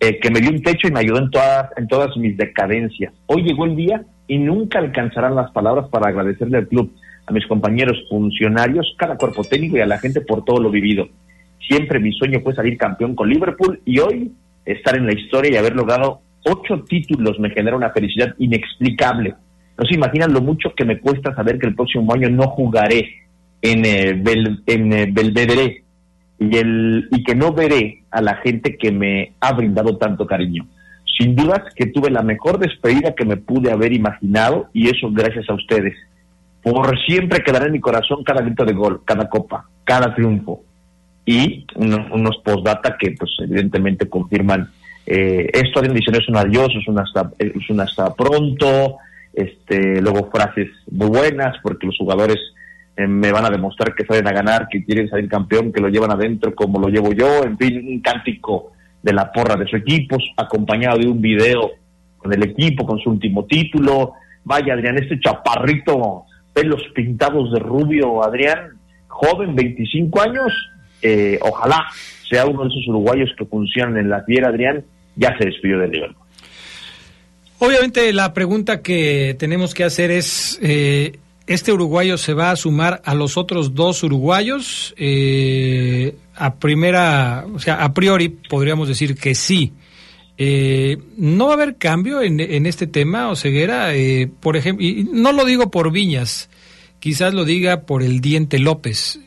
eh, 0.01 0.19
que 0.19 0.31
me 0.31 0.41
dio 0.41 0.49
un 0.49 0.61
techo 0.61 0.89
y 0.89 0.91
me 0.91 0.99
ayudó 0.99 1.19
en 1.19 1.31
todas, 1.31 1.69
en 1.77 1.87
todas 1.87 2.17
mis 2.17 2.35
decadencias. 2.35 3.13
Hoy 3.27 3.43
llegó 3.43 3.63
el 3.63 3.77
día 3.77 4.03
y 4.27 4.37
nunca 4.37 4.79
alcanzarán 4.79 5.35
las 5.35 5.49
palabras 5.51 5.87
para 5.89 6.09
agradecerle 6.09 6.57
al 6.57 6.67
club, 6.67 6.93
a 7.25 7.31
mis 7.31 7.45
compañeros 7.47 7.97
funcionarios, 8.09 8.93
cada 8.97 9.17
cuerpo 9.17 9.43
técnico 9.43 9.77
y 9.77 9.81
a 9.81 9.85
la 9.85 9.99
gente 9.99 10.21
por 10.21 10.43
todo 10.43 10.59
lo 10.59 10.69
vivido. 10.69 11.07
Siempre 11.67 11.99
mi 11.99 12.11
sueño 12.11 12.41
fue 12.41 12.53
salir 12.53 12.77
campeón 12.77 13.15
con 13.15 13.29
Liverpool 13.29 13.79
y 13.85 13.99
hoy 13.99 14.31
estar 14.65 14.95
en 14.97 15.05
la 15.05 15.13
historia 15.13 15.51
y 15.51 15.57
haber 15.57 15.75
logrado 15.75 16.21
ocho 16.45 16.83
títulos 16.87 17.39
me 17.39 17.49
genera 17.51 17.77
una 17.77 17.91
felicidad 17.91 18.35
inexplicable. 18.37 19.35
No 19.77 19.85
se 19.85 19.95
imaginan 19.95 20.33
lo 20.33 20.41
mucho 20.41 20.73
que 20.75 20.85
me 20.85 20.99
cuesta 20.99 21.33
saber 21.33 21.57
que 21.57 21.67
el 21.67 21.75
próximo 21.75 22.13
año 22.13 22.29
no 22.29 22.47
jugaré 22.49 23.09
en, 23.61 23.85
eh, 23.85 24.23
en 24.67 24.93
eh, 24.93 25.07
Belvedere 25.11 25.83
y, 26.37 26.57
el, 26.57 27.07
y 27.11 27.23
que 27.23 27.35
no 27.35 27.53
veré 27.53 28.03
a 28.11 28.21
la 28.21 28.35
gente 28.35 28.77
que 28.77 28.91
me 28.91 29.33
ha 29.39 29.53
brindado 29.53 29.97
tanto 29.97 30.27
cariño. 30.27 30.67
Sin 31.17 31.35
dudas 31.35 31.61
que 31.75 31.87
tuve 31.87 32.09
la 32.09 32.23
mejor 32.23 32.59
despedida 32.59 33.15
que 33.15 33.25
me 33.25 33.37
pude 33.37 33.71
haber 33.71 33.93
imaginado 33.93 34.69
y 34.73 34.89
eso 34.89 35.09
gracias 35.11 35.49
a 35.49 35.53
ustedes. 35.53 35.95
Por 36.63 36.97
siempre 37.05 37.43
quedará 37.43 37.65
en 37.65 37.73
mi 37.73 37.79
corazón 37.79 38.23
cada 38.23 38.41
grito 38.41 38.63
de 38.65 38.73
gol, 38.73 39.01
cada 39.05 39.29
copa, 39.29 39.65
cada 39.83 40.13
triunfo. 40.15 40.63
Y 41.25 41.65
unos, 41.75 42.11
unos 42.11 42.37
postdata 42.43 42.97
que 42.97 43.11
pues 43.11 43.31
evidentemente 43.39 44.09
confirman 44.09 44.69
eh, 45.05 45.49
esto 45.53 45.79
Adrián 45.79 45.95
dice 45.95 46.11
es 46.17 46.27
un 46.29 46.37
adiós 46.37 46.69
es 46.77 46.87
un 46.87 46.99
hasta 46.99 47.31
es 47.39 47.69
un 47.69 47.79
hasta 47.79 48.13
pronto 48.13 48.97
este 49.33 50.01
luego 50.01 50.29
frases 50.29 50.69
muy 50.91 51.07
buenas 51.07 51.55
porque 51.61 51.87
los 51.87 51.97
jugadores 51.97 52.37
eh, 52.97 53.07
me 53.07 53.31
van 53.31 53.45
a 53.45 53.49
demostrar 53.49 53.95
que 53.95 54.05
salen 54.05 54.27
a 54.27 54.33
ganar 54.33 54.67
que 54.69 54.83
quieren 54.83 55.09
salir 55.09 55.29
campeón 55.29 55.71
que 55.71 55.81
lo 55.81 55.89
llevan 55.89 56.11
adentro 56.11 56.53
como 56.55 56.79
lo 56.79 56.89
llevo 56.89 57.13
yo 57.13 57.43
en 57.43 57.57
fin 57.57 57.85
un 57.85 58.01
cántico 58.01 58.73
de 59.03 59.13
la 59.13 59.31
porra 59.31 59.55
de 59.55 59.67
su 59.67 59.75
equipo 59.75 60.17
acompañado 60.37 60.97
de 60.97 61.07
un 61.07 61.21
video 61.21 61.71
con 62.17 62.33
el 62.33 62.41
equipo 62.43 62.85
con 62.85 62.97
su 62.99 63.11
último 63.11 63.45
título. 63.45 64.13
Vaya 64.45 64.73
Adrián 64.73 64.97
este 64.97 65.19
chaparrito 65.19 66.25
pelos 66.53 66.81
pintados 66.93 67.51
de 67.51 67.59
rubio 67.59 68.23
Adrián 68.23 68.79
joven 69.07 69.55
25 69.55 70.21
años 70.21 70.53
eh, 71.03 71.37
ojalá 71.41 71.85
sea 72.29 72.45
uno 72.45 72.63
de 72.63 72.69
esos 72.69 72.87
uruguayos 72.87 73.29
que 73.37 73.45
funcionan 73.45 73.97
en 73.97 74.09
la 74.09 74.23
fiera, 74.23 74.47
Adrián, 74.47 74.85
ya 75.15 75.37
se 75.37 75.45
despidió 75.45 75.77
del 75.77 75.91
Liverpool. 75.91 76.25
Obviamente 77.59 78.11
la 78.13 78.33
pregunta 78.33 78.81
que 78.81 79.35
tenemos 79.37 79.73
que 79.73 79.83
hacer 79.83 80.11
es, 80.11 80.59
eh, 80.61 81.19
¿este 81.45 81.73
uruguayo 81.73 82.17
se 82.17 82.33
va 82.33 82.51
a 82.51 82.55
sumar 82.55 83.01
a 83.05 83.13
los 83.15 83.37
otros 83.37 83.75
dos 83.75 84.01
uruguayos? 84.03 84.95
Eh, 84.97 86.15
a 86.35 86.55
primera, 86.55 87.45
o 87.53 87.59
sea, 87.59 87.83
a 87.83 87.93
priori 87.93 88.29
podríamos 88.29 88.87
decir 88.87 89.15
que 89.15 89.35
sí. 89.35 89.73
Eh, 90.37 90.97
¿No 91.17 91.45
va 91.45 91.51
a 91.51 91.53
haber 91.55 91.75
cambio 91.77 92.21
en, 92.21 92.39
en 92.39 92.65
este 92.65 92.87
tema, 92.87 93.29
Oseguera? 93.29 93.93
Eh, 93.95 94.29
por 94.39 94.57
ejemplo, 94.57 94.85
y 94.85 95.07
no 95.11 95.31
lo 95.31 95.45
digo 95.45 95.69
por 95.69 95.91
Viñas, 95.91 96.49
quizás 96.99 97.33
lo 97.33 97.45
diga 97.45 97.81
por 97.81 98.01
el 98.03 98.19
Diente 98.21 98.57
López. 98.59 99.19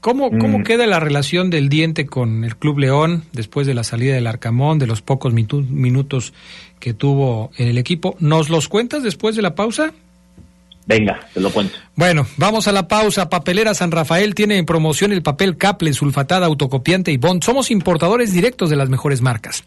¿Cómo, 0.00 0.30
¿Cómo 0.38 0.58
Mm. 0.58 0.62
queda 0.64 0.86
la 0.86 1.00
relación 1.00 1.48
del 1.48 1.68
Diente 1.70 2.04
con 2.04 2.44
el 2.44 2.56
Club 2.56 2.78
León 2.78 3.24
después 3.32 3.66
de 3.66 3.72
la 3.72 3.84
salida 3.84 4.14
del 4.14 4.26
Arcamón, 4.26 4.78
de 4.78 4.86
los 4.86 5.00
pocos 5.00 5.32
minutos 5.32 6.34
que 6.78 6.92
tuvo 6.92 7.50
en 7.56 7.68
el 7.68 7.78
equipo? 7.78 8.14
¿Nos 8.20 8.50
los 8.50 8.68
cuentas 8.68 9.02
después 9.02 9.34
de 9.36 9.40
la 9.42 9.54
pausa? 9.54 9.94
Venga, 10.86 11.18
te 11.32 11.40
lo 11.40 11.50
cuento. 11.50 11.74
Bueno, 11.96 12.26
vamos 12.36 12.68
a 12.68 12.72
la 12.72 12.86
pausa. 12.86 13.30
Papelera 13.30 13.72
San 13.72 13.90
Rafael 13.90 14.34
tiene 14.34 14.58
en 14.58 14.66
promoción 14.66 15.12
el 15.12 15.22
papel 15.22 15.56
Caple, 15.56 15.94
sulfatada, 15.94 16.44
autocopiante 16.44 17.10
y 17.10 17.16
bond. 17.16 17.42
Somos 17.42 17.70
importadores 17.70 18.34
directos 18.34 18.68
de 18.68 18.76
las 18.76 18.90
mejores 18.90 19.22
marcas. 19.22 19.64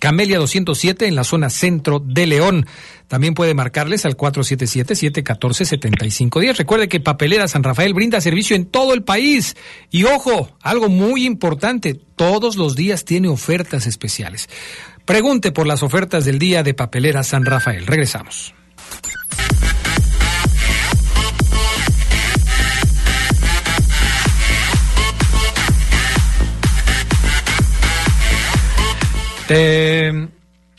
Camelia 0.00 0.38
207 0.38 1.06
en 1.06 1.14
la 1.14 1.22
zona 1.22 1.50
centro 1.50 2.00
de 2.00 2.26
León. 2.26 2.66
También 3.06 3.34
puede 3.34 3.54
marcarles 3.54 4.04
al 4.06 4.16
477-714-7510. 4.16 6.56
Recuerde 6.56 6.88
que 6.88 6.98
Papelera 7.00 7.46
San 7.46 7.62
Rafael 7.62 7.94
brinda 7.94 8.20
servicio 8.20 8.56
en 8.56 8.66
todo 8.66 8.92
el 8.94 9.04
país. 9.04 9.56
Y 9.90 10.02
ojo, 10.04 10.56
algo 10.62 10.88
muy 10.88 11.26
importante, 11.26 12.00
todos 12.16 12.56
los 12.56 12.74
días 12.74 13.04
tiene 13.04 13.28
ofertas 13.28 13.86
especiales. 13.86 14.48
Pregunte 15.04 15.52
por 15.52 15.66
las 15.66 15.82
ofertas 15.82 16.24
del 16.24 16.38
día 16.38 16.62
de 16.62 16.72
Papelera 16.74 17.22
San 17.22 17.44
Rafael. 17.44 17.86
Regresamos. 17.86 18.54
Eh, 29.50 30.28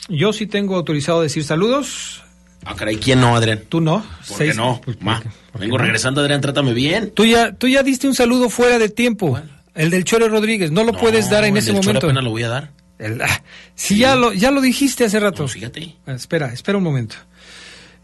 yo 0.10 0.34
sí 0.34 0.48
tengo 0.48 0.75
autorizado 0.75 1.22
decir 1.22 1.44
saludos. 1.44 2.24
Ah, 2.66 2.75
caray, 2.75 2.98
¿quién 2.98 3.20
no, 3.22 3.36
Adrián? 3.36 3.62
¿Tú 3.70 3.82
no? 3.82 4.06
¿Por 4.28 4.38
Seis- 4.38 4.51
qué 4.51 4.58
no? 4.58 4.82
pues, 4.84 5.01
Ma, 5.01 5.16
¿por 5.16 5.24
qué- 5.24 5.30
por 5.51 5.62
qué 5.62 5.66
vengo 5.66 5.78
no? 5.78 5.84
regresando, 5.84 6.22
Adrián, 6.22 6.42
trátame 6.42 6.74
bien. 6.74 7.12
Tú 7.12 7.25
ya, 7.25 7.54
tú 7.54 7.68
ya 7.68 7.82
diste 7.84 8.08
un 8.08 8.16
saludo 8.16 8.50
fuera 8.50 8.78
de 8.80 8.90
tiempo. 8.90 9.40
El 9.74 9.90
del 9.90 10.04
Chore 10.04 10.28
Rodríguez. 10.28 10.70
No 10.72 10.84
lo 10.84 10.94
puedes 10.94 11.30
dar 11.30 11.44
en 11.46 11.54
el 11.54 11.60
ese 11.60 11.68
del 11.72 11.78
Chore 11.82 11.88
momento. 11.94 12.08
apenas 12.08 12.24
lo 12.24 12.30
voy 12.30 12.44
a 12.44 12.50
dar. 12.50 12.72
El- 13.00 13.22
ah, 13.22 13.44
si 13.74 13.98
ya 13.98 14.16
lo, 14.16 14.32
ya 14.34 14.51
lo 14.51 14.62
dijiste 14.62 15.06
hace 15.06 15.20
rato. 15.20 15.44
No, 15.44 15.48
fíjate. 15.48 15.96
Ah, 16.06 16.12
Espera, 16.13 16.54
espera 16.54 16.78
un 16.78 16.84
momento. 16.84 17.16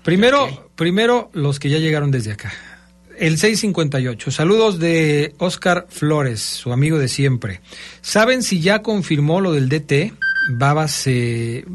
Primero, 0.04 0.70
primero 0.76 1.30
los 1.34 1.60
que 1.60 1.70
ya 1.70 1.78
llegaron 1.80 2.12
desde 2.12 2.32
acá. 2.32 2.52
El 3.20 3.38
658. 3.38 4.32
Saludos 4.32 4.80
de 4.80 5.34
Oscar 5.40 5.88
Flores, 5.90 6.40
su 6.40 6.72
amigo 6.72 6.98
de 7.00 7.08
siempre. 7.08 7.62
¿Saben 8.02 8.44
si 8.44 8.60
ya 8.62 8.82
confirmó 8.82 9.42
lo 9.42 9.52
del 9.54 9.70
DT? 9.70 10.14
Babas, 10.50 10.92
se- 10.92 11.66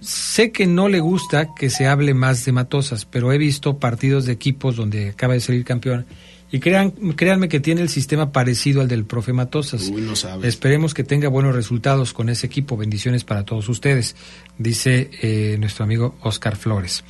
sé 0.00 0.52
que 0.52 0.66
no 0.66 0.88
le 0.88 1.00
gusta 1.00 1.54
que 1.54 1.70
se 1.70 1.86
hable 1.86 2.14
más 2.14 2.44
de 2.44 2.52
Matosas, 2.52 3.04
pero 3.04 3.32
he 3.32 3.38
visto 3.38 3.78
partidos 3.78 4.24
de 4.26 4.32
equipos 4.32 4.76
donde 4.76 5.10
acaba 5.10 5.34
de 5.34 5.40
salir 5.40 5.64
campeón. 5.64 6.06
Y 6.50 6.60
crean, 6.60 6.90
créanme 6.90 7.48
que 7.48 7.60
tiene 7.60 7.80
el 7.80 7.88
sistema 7.88 8.30
parecido 8.30 8.82
al 8.82 8.88
del 8.88 9.04
profe 9.06 9.32
Matosas. 9.32 9.88
Uy, 9.88 10.02
no 10.02 10.14
sabes. 10.14 10.46
Esperemos 10.46 10.92
que 10.92 11.02
tenga 11.02 11.28
buenos 11.28 11.54
resultados 11.54 12.12
con 12.12 12.28
ese 12.28 12.46
equipo. 12.46 12.76
Bendiciones 12.76 13.24
para 13.24 13.44
todos 13.44 13.68
ustedes, 13.70 14.16
dice 14.58 15.10
eh, 15.22 15.56
nuestro 15.58 15.84
amigo 15.84 16.14
Oscar 16.20 16.56
Flores. 16.56 17.04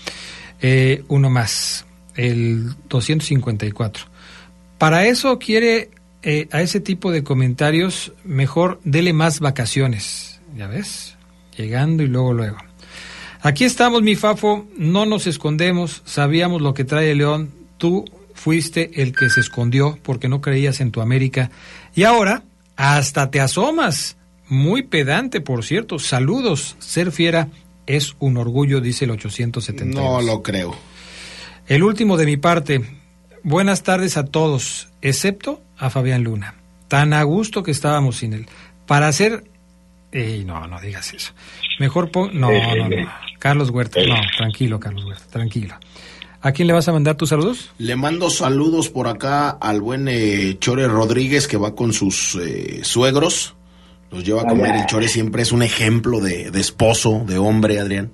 Eh, 0.60 1.02
uno 1.08 1.28
más, 1.28 1.86
el 2.14 2.68
254. 2.88 4.04
Para 4.78 5.06
eso 5.06 5.38
quiere 5.40 5.90
eh, 6.22 6.46
a 6.52 6.62
ese 6.62 6.78
tipo 6.78 7.10
de 7.10 7.24
comentarios, 7.24 8.12
mejor 8.24 8.80
dele 8.84 9.12
más 9.12 9.40
vacaciones. 9.40 10.40
¿Ya 10.56 10.68
ves? 10.68 11.11
Llegando 11.56 12.02
y 12.02 12.06
luego, 12.06 12.32
luego. 12.32 12.56
Aquí 13.40 13.64
estamos, 13.64 14.02
mi 14.02 14.14
Fafo, 14.14 14.66
no 14.76 15.04
nos 15.04 15.26
escondemos, 15.26 16.02
sabíamos 16.04 16.62
lo 16.62 16.74
que 16.74 16.84
trae 16.84 17.10
el 17.10 17.18
León, 17.18 17.50
tú 17.76 18.04
fuiste 18.34 19.02
el 19.02 19.14
que 19.14 19.30
se 19.30 19.40
escondió 19.40 19.98
porque 20.02 20.28
no 20.28 20.40
creías 20.40 20.80
en 20.80 20.92
tu 20.92 21.00
América 21.00 21.50
y 21.94 22.04
ahora 22.04 22.44
hasta 22.76 23.30
te 23.30 23.40
asomas. 23.40 24.16
Muy 24.48 24.82
pedante, 24.82 25.40
por 25.40 25.64
cierto. 25.64 25.98
Saludos, 25.98 26.76
ser 26.78 27.10
fiera 27.10 27.48
es 27.86 28.14
un 28.18 28.36
orgullo, 28.36 28.80
dice 28.80 29.06
el 29.06 29.12
872. 29.12 29.94
No 29.94 30.20
lo 30.20 30.42
creo. 30.42 30.76
El 31.66 31.82
último 31.82 32.16
de 32.16 32.26
mi 32.26 32.36
parte. 32.36 32.84
Buenas 33.44 33.82
tardes 33.82 34.16
a 34.16 34.24
todos, 34.24 34.88
excepto 35.00 35.62
a 35.78 35.90
Fabián 35.90 36.22
Luna. 36.22 36.54
Tan 36.88 37.12
a 37.12 37.22
gusto 37.22 37.62
que 37.62 37.70
estábamos 37.70 38.18
sin 38.18 38.34
él. 38.34 38.46
Para 38.86 39.08
hacer... 39.08 39.44
Ey, 40.12 40.44
no, 40.44 40.66
no 40.66 40.80
digas 40.80 41.12
eso. 41.14 41.32
Mejor 41.80 42.10
pon... 42.10 42.38
No, 42.38 42.50
no, 42.50 42.88
no. 42.88 42.96
Carlos 43.38 43.70
Huerta. 43.70 44.00
No, 44.06 44.14
tranquilo, 44.36 44.78
Carlos 44.78 45.04
Huerta, 45.04 45.24
tranquilo. 45.30 45.74
¿A 46.42 46.52
quién 46.52 46.66
le 46.66 46.74
vas 46.74 46.88
a 46.88 46.92
mandar 46.92 47.16
tus 47.16 47.30
saludos? 47.30 47.70
Le 47.78 47.96
mando 47.96 48.28
saludos 48.28 48.88
por 48.88 49.08
acá 49.08 49.50
al 49.50 49.80
buen 49.80 50.08
eh, 50.08 50.56
Chore 50.58 50.86
Rodríguez 50.88 51.46
que 51.46 51.56
va 51.56 51.74
con 51.74 51.92
sus 51.92 52.34
eh, 52.34 52.80
suegros. 52.82 53.54
Los 54.10 54.24
lleva 54.24 54.42
a 54.42 54.46
comer. 54.46 54.74
El 54.74 54.86
Chore 54.86 55.08
siempre 55.08 55.42
es 55.42 55.52
un 55.52 55.62
ejemplo 55.62 56.20
de, 56.20 56.50
de 56.50 56.60
esposo, 56.60 57.22
de 57.26 57.38
hombre, 57.38 57.80
Adrián. 57.80 58.12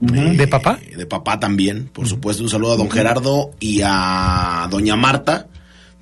Eh, 0.00 0.36
¿De 0.36 0.48
papá? 0.48 0.78
De 0.96 1.06
papá 1.06 1.38
también, 1.38 1.88
por 1.92 2.08
supuesto. 2.08 2.42
Un 2.42 2.48
saludo 2.48 2.72
a 2.72 2.76
don 2.76 2.90
Gerardo 2.90 3.52
y 3.60 3.82
a 3.84 4.66
doña 4.70 4.96
Marta. 4.96 5.48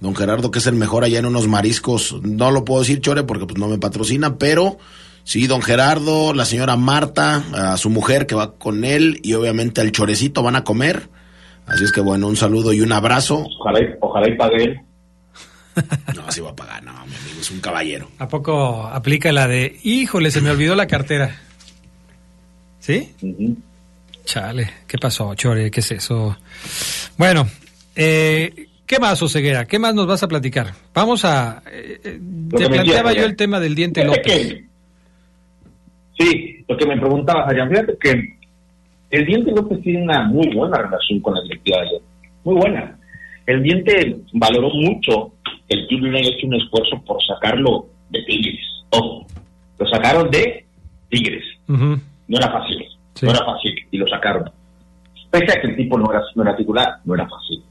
Don 0.01 0.15
Gerardo, 0.15 0.51
que 0.51 0.61
es 0.61 0.67
el 0.67 0.75
mejor 0.75 1.05
allá 1.05 1.19
en 1.19 1.27
unos 1.27 1.49
mariscos. 1.49 2.17
No 2.23 2.51
lo 2.51 2.65
puedo 2.65 2.81
decir, 2.81 3.01
Chore, 3.01 3.25
porque 3.25 3.47
pues 3.47 3.59
no 3.59 3.69
me 3.69 3.79
patrocina, 3.79 4.37
pero 4.39 4.79
sí, 5.25 5.47
don 5.49 5.61
Gerardo, 5.62 6.33
la 6.35 6.45
señora 6.45 6.76
Marta, 6.76 7.43
a 7.73 7.76
su 7.76 7.90
mujer 7.90 8.26
que 8.26 8.35
va 8.37 8.52
con 8.54 8.85
él 8.85 9.19
y 9.23 9.33
obviamente 9.35 9.81
al 9.81 9.90
Chorecito 9.93 10.43
van 10.43 10.57
a 10.57 10.64
comer. 10.64 11.09
Así 11.66 11.83
es 11.85 11.93
que 11.93 12.00
bueno, 12.00 12.28
un 12.28 12.37
saludo 12.37 12.73
y 12.73 12.81
un 12.83 12.93
abrazo. 12.93 13.47
Ojalá, 13.59 13.81
y- 13.81 13.95
ojalá 14.00 14.28
y 14.28 14.37
pague 14.37 14.64
él. 14.64 14.81
No, 16.14 16.31
se 16.31 16.40
va 16.40 16.50
a 16.50 16.54
pagar, 16.57 16.85
no, 16.85 16.93
mi 16.93 17.14
amigo, 17.16 17.40
es 17.40 17.50
un 17.50 17.61
caballero. 17.61 18.09
¿A 18.19 18.28
poco 18.28 18.87
aplica 18.87 19.33
la 19.33 19.49
de, 19.49 19.76
híjole, 19.83 20.31
se 20.31 20.40
me 20.40 20.50
olvidó 20.50 20.75
la 20.76 20.87
cartera? 20.87 21.40
¿Sí? 22.78 23.12
Chale, 24.25 24.71
¿qué 24.87 24.99
pasó, 24.99 25.35
Chore? 25.35 25.71
¿Qué 25.71 25.81
es 25.81 25.90
eso? 25.90 26.37
Bueno, 27.16 27.49
eh, 27.97 28.69
¿qué 28.87 28.99
más, 28.99 29.21
Oseguera? 29.23 29.64
¿Qué 29.66 29.78
más 29.78 29.95
nos 29.95 30.07
vas 30.07 30.23
a 30.23 30.28
platicar? 30.28 30.75
Vamos 30.95 31.25
a... 31.25 31.62
eh, 31.71 32.00
eh, 32.04 32.21
te 32.57 32.69
planteaba 32.69 33.13
yo 33.13 33.21
ya. 33.23 33.26
el 33.26 33.37
tema 33.37 33.58
del 33.58 33.75
diente 33.75 34.04
López. 34.04 34.23
que- 34.25 34.65
sí, 36.19 36.65
lo 36.69 36.77
que 36.77 36.87
me 36.87 36.99
preguntabas, 36.99 37.49
Adrián, 37.49 37.69
fíjate 37.71 37.97
que 38.00 38.37
el 39.11 39.27
Diente 39.27 39.53
López 39.53 39.81
tiene 39.83 40.03
una 40.03 40.25
muy 40.25 40.55
buena 40.55 40.79
relación 40.79 41.21
con 41.21 41.35
la 41.35 41.43
directiva 41.43 41.79
de 41.79 41.87
ayer. 41.89 42.00
Muy 42.45 42.57
buena. 42.57 42.99
El 43.47 43.63
Diente 43.63 44.17
valoró 44.33 44.71
mucho 44.71 45.35
que 45.69 45.77
el 45.77 45.87
club 45.87 46.07
haya 46.15 46.31
hecho 46.31 46.47
un 46.47 46.55
esfuerzo 46.55 47.03
por 47.07 47.23
sacarlo 47.23 47.87
de 48.11 48.23
Tigres. 48.23 48.61
Ojo, 48.91 49.27
lo 49.79 49.87
sacaron 49.89 50.31
de 50.31 50.65
Tigres. 51.11 51.45
No 51.67 51.99
era 52.29 52.50
fácil. 52.50 52.85
Sí. 53.15 53.27
No 53.27 53.33
era 53.33 53.45
fácil 53.45 53.75
y 53.91 53.99
lo 53.99 54.07
sacaron. 54.09 54.50
Pese 55.31 55.59
a 55.59 55.61
que 55.61 55.69
el 55.69 55.77
tipo 55.77 55.99
no 55.99 56.11
era, 56.11 56.23
no 56.35 56.43
era 56.43 56.57
titular, 56.57 56.99
no 57.05 57.15
era 57.15 57.29
fácil. 57.29 57.63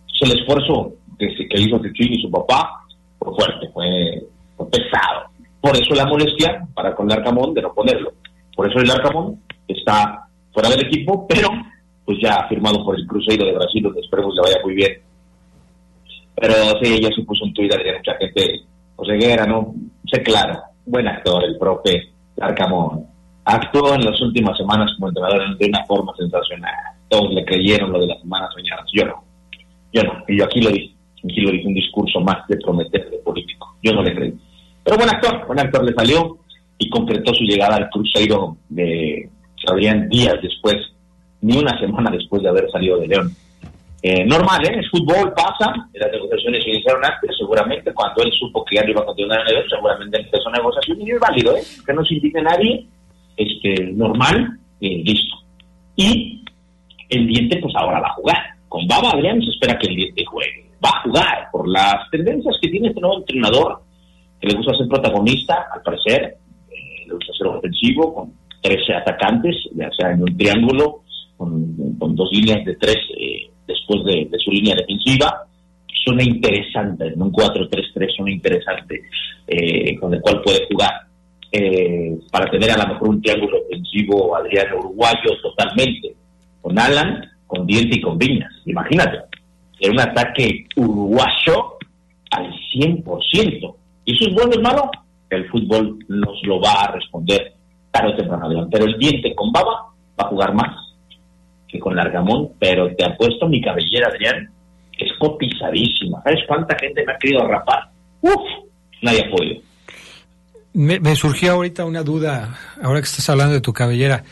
Entonces, 0.00 0.30
el 0.30 0.40
esfuerzo 0.40 0.92
que, 1.18 1.48
que 1.48 1.60
hizo 1.60 1.78
Chuchín 1.78 2.12
y 2.12 2.22
su 2.22 2.30
papá 2.30 2.84
fue 3.18 3.34
fuerte, 3.34 3.68
fue, 3.72 4.22
fue 4.56 4.70
pesado. 4.70 5.31
Por 5.62 5.76
eso 5.76 5.94
la 5.94 6.06
molestia 6.06 6.66
para 6.74 6.92
con 6.92 7.08
el 7.08 7.16
Arcamón 7.16 7.54
de 7.54 7.62
no 7.62 7.72
ponerlo. 7.72 8.12
Por 8.56 8.68
eso 8.68 8.80
el 8.80 8.90
Arcamón 8.90 9.40
está 9.68 10.26
fuera 10.52 10.68
del 10.68 10.84
equipo, 10.86 11.24
pero 11.28 11.48
pues 12.04 12.18
ya 12.20 12.46
firmado 12.48 12.84
por 12.84 12.98
el 12.98 13.06
Cruzeiro 13.06 13.46
de 13.46 13.54
Brasil, 13.54 13.80
donde 13.80 14.00
esperemos 14.00 14.34
le 14.34 14.42
vaya 14.42 14.56
muy 14.64 14.74
bien. 14.74 14.92
Pero 16.34 16.54
sí, 16.82 17.00
ya 17.00 17.08
se 17.14 17.22
puso 17.22 17.44
un 17.44 17.54
tuit 17.54 17.72
de 17.72 17.96
mucha 17.96 18.14
gente, 18.18 18.62
Oseguera, 18.96 19.46
¿no? 19.46 19.72
Sé 20.10 20.20
claro, 20.22 20.60
buen 20.84 21.06
actor, 21.06 21.44
el 21.44 21.56
profe 21.56 22.10
Arcamón. 22.40 23.06
Actuó 23.44 23.94
en 23.94 24.04
las 24.04 24.20
últimas 24.20 24.58
semanas 24.58 24.90
como 24.96 25.08
entrenador 25.08 25.56
de 25.56 25.66
una 25.66 25.84
forma 25.84 26.12
sensacional. 26.16 26.74
Todos 27.08 27.32
le 27.34 27.44
creyeron 27.44 27.92
lo 27.92 28.00
de 28.00 28.08
las 28.08 28.20
semanas 28.20 28.50
soñadas. 28.52 28.86
Yo 28.92 29.04
no. 29.04 29.24
Yo 29.92 30.02
no. 30.02 30.24
Y 30.26 30.38
yo 30.38 30.44
aquí 30.44 30.60
lo 30.60 30.70
dije. 30.70 30.94
Aquí 31.24 31.40
lo 31.40 31.52
dije, 31.52 31.68
un 31.68 31.74
discurso 31.74 32.20
más 32.20 32.46
de 32.48 32.56
prometer 32.56 33.08
de 33.10 33.18
político. 33.18 33.76
Yo 33.80 33.92
no 33.92 34.02
le 34.02 34.14
creí. 34.14 34.34
Pero 34.84 34.96
buen 34.96 35.10
actor, 35.10 35.46
buen 35.46 35.60
actor 35.60 35.84
le 35.84 35.94
salió 35.94 36.38
y 36.78 36.90
concretó 36.90 37.32
su 37.34 37.44
llegada 37.44 37.76
al 37.76 37.90
Cruzeiro 37.90 38.56
de 38.68 39.28
sabrían 39.64 40.08
días 40.08 40.34
después, 40.42 40.76
ni 41.40 41.58
una 41.58 41.78
semana 41.78 42.10
después 42.10 42.42
de 42.42 42.48
haber 42.48 42.70
salido 42.70 42.98
de 42.98 43.08
León. 43.08 43.36
Eh, 44.02 44.24
normal, 44.24 44.60
¿eh? 44.66 44.80
Es 44.80 44.90
fútbol, 44.90 45.32
pasa, 45.32 45.72
las 45.94 46.10
negociaciones 46.10 46.64
se 46.64 46.70
iniciaron 46.70 47.04
antes, 47.04 47.30
seguramente 47.38 47.94
cuando 47.94 48.24
él 48.24 48.32
supo 48.32 48.64
que 48.64 48.76
ya 48.76 48.82
no 48.82 48.90
iba 48.90 49.02
a 49.02 49.06
continuar 49.06 49.40
en 49.40 49.46
el 49.46 49.54
León, 49.54 49.66
seguramente 49.70 50.20
empezó 50.20 50.50
negociación 50.50 51.00
y 51.00 51.10
es 51.12 51.20
válido, 51.20 51.56
¿eh? 51.56 51.62
Que 51.86 51.92
no 51.92 52.04
se 52.04 52.14
indigne 52.14 52.42
nadie, 52.42 52.86
este, 53.36 53.92
normal, 53.92 54.58
eh, 54.80 55.02
listo. 55.04 55.36
Y 55.94 56.44
el 57.10 57.26
diente 57.28 57.58
pues 57.62 57.74
ahora 57.76 58.00
va 58.00 58.08
a 58.08 58.14
jugar. 58.14 58.38
Con 58.68 58.88
Baba 58.88 59.10
Adrián 59.10 59.40
se 59.40 59.50
espera 59.50 59.78
que 59.78 59.86
el 59.86 59.96
diente 59.96 60.24
juegue. 60.24 60.66
Va 60.84 60.88
a 60.88 61.02
jugar 61.02 61.48
por 61.52 61.68
las 61.68 62.10
tendencias 62.10 62.56
que 62.60 62.70
tiene 62.70 62.88
este 62.88 63.00
nuevo 63.00 63.18
entrenador, 63.18 63.82
que 64.42 64.48
le 64.48 64.56
gusta 64.56 64.76
ser 64.76 64.88
protagonista, 64.88 65.68
al 65.72 65.82
parecer, 65.82 66.36
eh, 66.68 67.06
le 67.06 67.14
gusta 67.14 67.32
ser 67.32 67.46
ofensivo, 67.46 68.12
con 68.12 68.32
13 68.60 68.94
atacantes, 68.94 69.54
ya 69.72 69.88
sea 69.96 70.10
en 70.10 70.22
un 70.22 70.36
triángulo, 70.36 71.02
con, 71.36 72.16
dos 72.16 72.28
líneas 72.32 72.64
de 72.64 72.74
tres 72.76 72.98
eh, 73.16 73.50
después 73.66 74.04
de, 74.04 74.28
su 74.38 74.50
línea 74.50 74.74
defensiva. 74.74 75.46
Suena 76.04 76.24
interesante, 76.24 77.06
en 77.06 77.22
un 77.22 77.32
4-3-3 77.32 78.16
suena 78.16 78.32
interesante, 78.32 79.02
eh, 79.46 79.96
con 79.98 80.12
el 80.12 80.20
cual 80.20 80.42
puede 80.42 80.66
jugar. 80.66 80.90
Para 82.30 82.50
tener 82.50 82.70
a 82.70 82.78
lo 82.78 82.94
mejor 82.94 83.08
un 83.10 83.22
triángulo 83.22 83.58
ofensivo 83.62 84.34
Adriano 84.34 84.78
Uruguayo 84.78 85.30
totalmente, 85.42 86.14
con 86.60 86.78
Alan, 86.78 87.30
con 87.46 87.66
Diente 87.66 87.98
y 87.98 88.00
con 88.00 88.18
Viñas. 88.18 88.52
Imagínate, 88.64 89.18
es 89.78 89.90
un 89.90 90.00
ataque 90.00 90.66
uruguayo 90.76 91.78
al 92.30 92.50
100%. 92.74 93.74
¿Y 94.04 94.14
eso 94.14 94.28
es 94.28 94.34
bueno 94.34 94.50
o 94.50 94.54
es 94.54 94.60
malo? 94.60 94.90
El 95.30 95.48
fútbol 95.50 95.98
nos 96.08 96.42
lo 96.44 96.60
va 96.60 96.72
a 96.84 96.92
responder 96.92 97.54
tarde 97.90 98.12
o 98.12 98.16
temprano, 98.16 98.46
Adrián. 98.46 98.68
Pero 98.70 98.84
el 98.86 98.98
Diente 98.98 99.34
con 99.34 99.52
Baba 99.52 99.88
va 100.20 100.26
a 100.26 100.28
jugar 100.28 100.54
más 100.54 100.76
que 101.68 101.78
con 101.78 101.96
Largamón, 101.96 102.50
pero 102.58 102.94
te 102.94 103.04
apuesto 103.04 103.48
mi 103.48 103.60
cabellera, 103.60 104.08
Adrián, 104.08 104.50
que 104.96 105.06
es 105.06 105.12
cotizadísima. 105.18 106.22
¿Sabes 106.22 106.40
cuánta 106.46 106.76
gente 106.78 107.04
me 107.06 107.12
ha 107.12 107.18
querido 107.18 107.46
rapar? 107.48 107.88
Uf, 108.20 108.42
nadie 109.00 109.24
ha 109.26 109.30
podido. 109.30 109.60
Me, 110.74 111.00
me 111.00 111.16
surgió 111.16 111.52
ahorita 111.52 111.84
una 111.84 112.02
duda, 112.02 112.58
ahora 112.82 113.00
que 113.00 113.06
estás 113.06 113.28
hablando 113.30 113.54
de 113.54 113.60
tu 113.60 113.72
cabellera. 113.72 114.22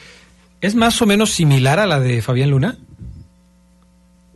¿Es 0.61 0.74
más 0.74 1.00
o 1.00 1.06
menos 1.06 1.30
similar 1.30 1.78
a 1.78 1.87
la 1.87 1.98
de 1.98 2.20
Fabián 2.20 2.50
Luna? 2.50 2.76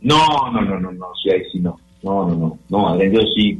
No, 0.01 0.51
no, 0.51 0.61
no, 0.61 0.79
no, 0.79 0.91
no, 0.91 1.07
sí, 1.21 1.31
ahí 1.31 1.41
sí 1.51 1.59
no. 1.59 1.79
No, 2.03 2.27
no, 2.27 2.35
no, 2.35 2.59
no, 2.69 2.89
Adrián, 2.89 3.13
yo 3.13 3.21
sí, 3.35 3.59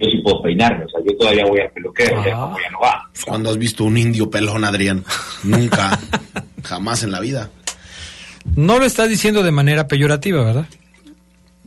yo 0.00 0.06
sí 0.10 0.18
puedo 0.22 0.42
peinarme, 0.42 0.84
o 0.84 0.88
sea, 0.88 1.00
yo 1.06 1.16
todavía 1.18 1.44
voy 1.46 1.60
al 1.60 1.70
peluquero, 1.72 2.24
ya 2.24 2.32
Ah. 2.36 2.40
como 2.40 2.58
ya 2.58 2.70
no 2.70 2.80
va. 2.80 3.08
Pues, 3.12 3.24
¿Cuándo 3.24 3.50
has 3.50 3.58
visto 3.58 3.84
un 3.84 3.96
indio 3.98 4.30
pelón, 4.30 4.64
Adrián? 4.64 5.04
Nunca, 5.44 5.98
jamás 6.64 7.02
en 7.02 7.10
la 7.12 7.20
vida. 7.20 7.50
No 8.56 8.78
lo 8.78 8.84
estás 8.86 9.08
diciendo 9.08 9.42
de 9.42 9.50
manera 9.50 9.86
peyorativa, 9.86 10.42
¿verdad? 10.44 10.66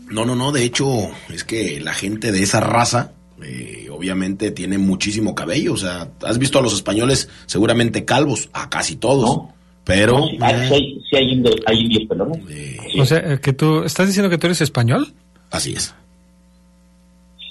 No, 0.09 0.25
no, 0.25 0.35
no, 0.35 0.51
de 0.51 0.63
hecho 0.63 0.87
es 1.31 1.43
que 1.43 1.79
la 1.81 1.93
gente 1.93 2.31
de 2.31 2.43
esa 2.43 2.59
raza 2.59 3.11
eh, 3.43 3.87
obviamente 3.91 4.51
tiene 4.51 4.77
muchísimo 4.77 5.35
cabello, 5.35 5.73
o 5.73 5.77
sea, 5.77 6.07
has 6.23 6.37
visto 6.39 6.59
a 6.59 6.61
los 6.61 6.73
españoles 6.73 7.29
seguramente 7.45 8.05
calvos, 8.05 8.49
a 8.53 8.69
casi 8.69 8.95
todos, 8.95 9.25
No. 9.37 9.53
pero... 9.83 10.19
No, 10.19 10.27
sí, 10.27 10.37
hay, 10.41 10.53
eh, 10.55 10.69
hay, 10.71 11.01
sí 11.09 11.15
hay 11.15 11.25
indi- 11.35 11.63
hay 11.65 11.77
indios 11.79 12.03
pelones. 12.07 12.39
eh, 12.49 12.77
Sí. 12.91 12.99
O 12.99 13.05
sea, 13.05 13.17
eh, 13.19 13.39
que 13.41 13.53
tú 13.53 13.83
estás 13.83 14.05
diciendo 14.07 14.29
que 14.29 14.37
tú 14.37 14.47
eres 14.47 14.61
español, 14.61 15.13
así 15.51 15.73
es. 15.73 15.93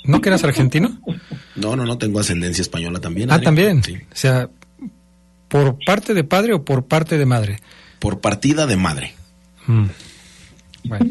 ¿No 0.05 0.21
que 0.21 0.29
eras 0.29 0.45
argentino? 0.45 1.01
No, 1.57 1.77
no, 1.77 1.85
no, 1.85 1.99
tengo 1.99 2.21
ascendencia 2.21 2.63
española 2.63 3.01
también. 3.01 3.31
ah, 3.31 3.35
Adrián. 3.35 3.45
también. 3.45 3.83
Sí, 3.85 3.95
O 3.95 4.17
sea, 4.17 4.49
¿por 5.49 5.77
parte 5.85 6.15
de 6.15 6.25
padre 6.25 6.55
o 6.55 6.65
por 6.65 6.87
parte 6.87 7.19
de 7.19 7.27
madre? 7.27 7.59
por 7.99 8.21
partida 8.21 8.67
de 8.67 8.77
madre. 8.77 9.15
Mm. 9.67 9.85
Bueno. 10.85 11.07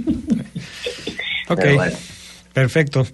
ok, 1.47 1.59
bueno. 1.75 1.97
perfecto. 2.53 3.07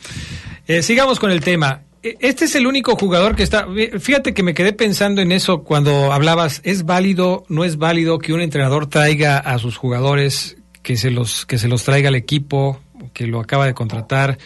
Eh, 0.67 0.81
sigamos 0.81 1.19
con 1.19 1.29
el 1.31 1.41
tema. 1.41 1.81
E- 2.01 2.17
Este 2.19 2.45
es 2.45 2.55
el 2.55 2.65
único 2.65 2.95
jugador 2.95 3.35
que 3.35 3.43
está. 3.43 3.67
Fíjate 3.99 4.33
que 4.33 4.41
me 4.43 4.53
quedé 4.55 4.73
pensando 4.73 5.21
en 5.21 5.31
eso 5.31 5.63
cuando 5.63 6.11
hablabas. 6.11 6.61
¿Es 6.63 6.85
válido, 6.85 7.45
no 7.49 7.63
es 7.63 7.77
válido 7.77 8.17
que 8.19 8.33
un 8.33 8.41
entrenador 8.41 8.87
traiga 8.87 9.37
a 9.37 9.59
sus 9.59 9.77
jugadores, 9.77 10.57
que 10.81 10.97
se 10.97 11.11
los, 11.11 11.45
que 11.45 11.57
se 11.59 11.67
los 11.67 11.83
traiga 11.83 12.09
al 12.09 12.15
equipo, 12.15 12.79
que 13.13 13.27
lo 13.27 13.39
acaba 13.39 13.65
de 13.67 13.73
contratar? 13.75 14.39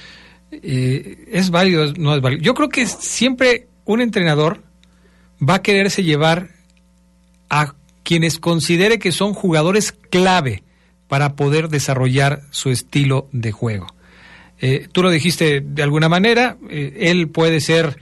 Eh, 0.51 1.25
¿Es 1.31 1.49
válido, 1.49 1.93
no 1.93 2.15
es 2.15 2.21
válido? 2.21 2.41
Yo 2.41 2.53
creo 2.53 2.69
que 2.69 2.85
siempre 2.85 3.67
un 3.85 4.01
entrenador 4.01 4.63
va 5.41 5.55
a 5.55 5.61
quererse 5.61 6.03
llevar 6.03 6.49
a 7.49 7.73
quienes 8.03 8.39
considere 8.39 8.99
que 8.99 9.11
son 9.11 9.33
jugadores 9.33 9.91
clave 9.91 10.63
para 11.07 11.35
poder 11.35 11.69
desarrollar 11.69 12.41
su 12.51 12.69
estilo 12.69 13.27
de 13.31 13.51
juego. 13.51 13.87
Eh, 14.59 14.87
tú 14.91 15.01
lo 15.01 15.09
dijiste 15.09 15.61
de 15.61 15.83
alguna 15.83 16.07
manera, 16.07 16.57
eh, 16.69 16.97
él 17.01 17.29
puede 17.29 17.59
ser 17.61 17.97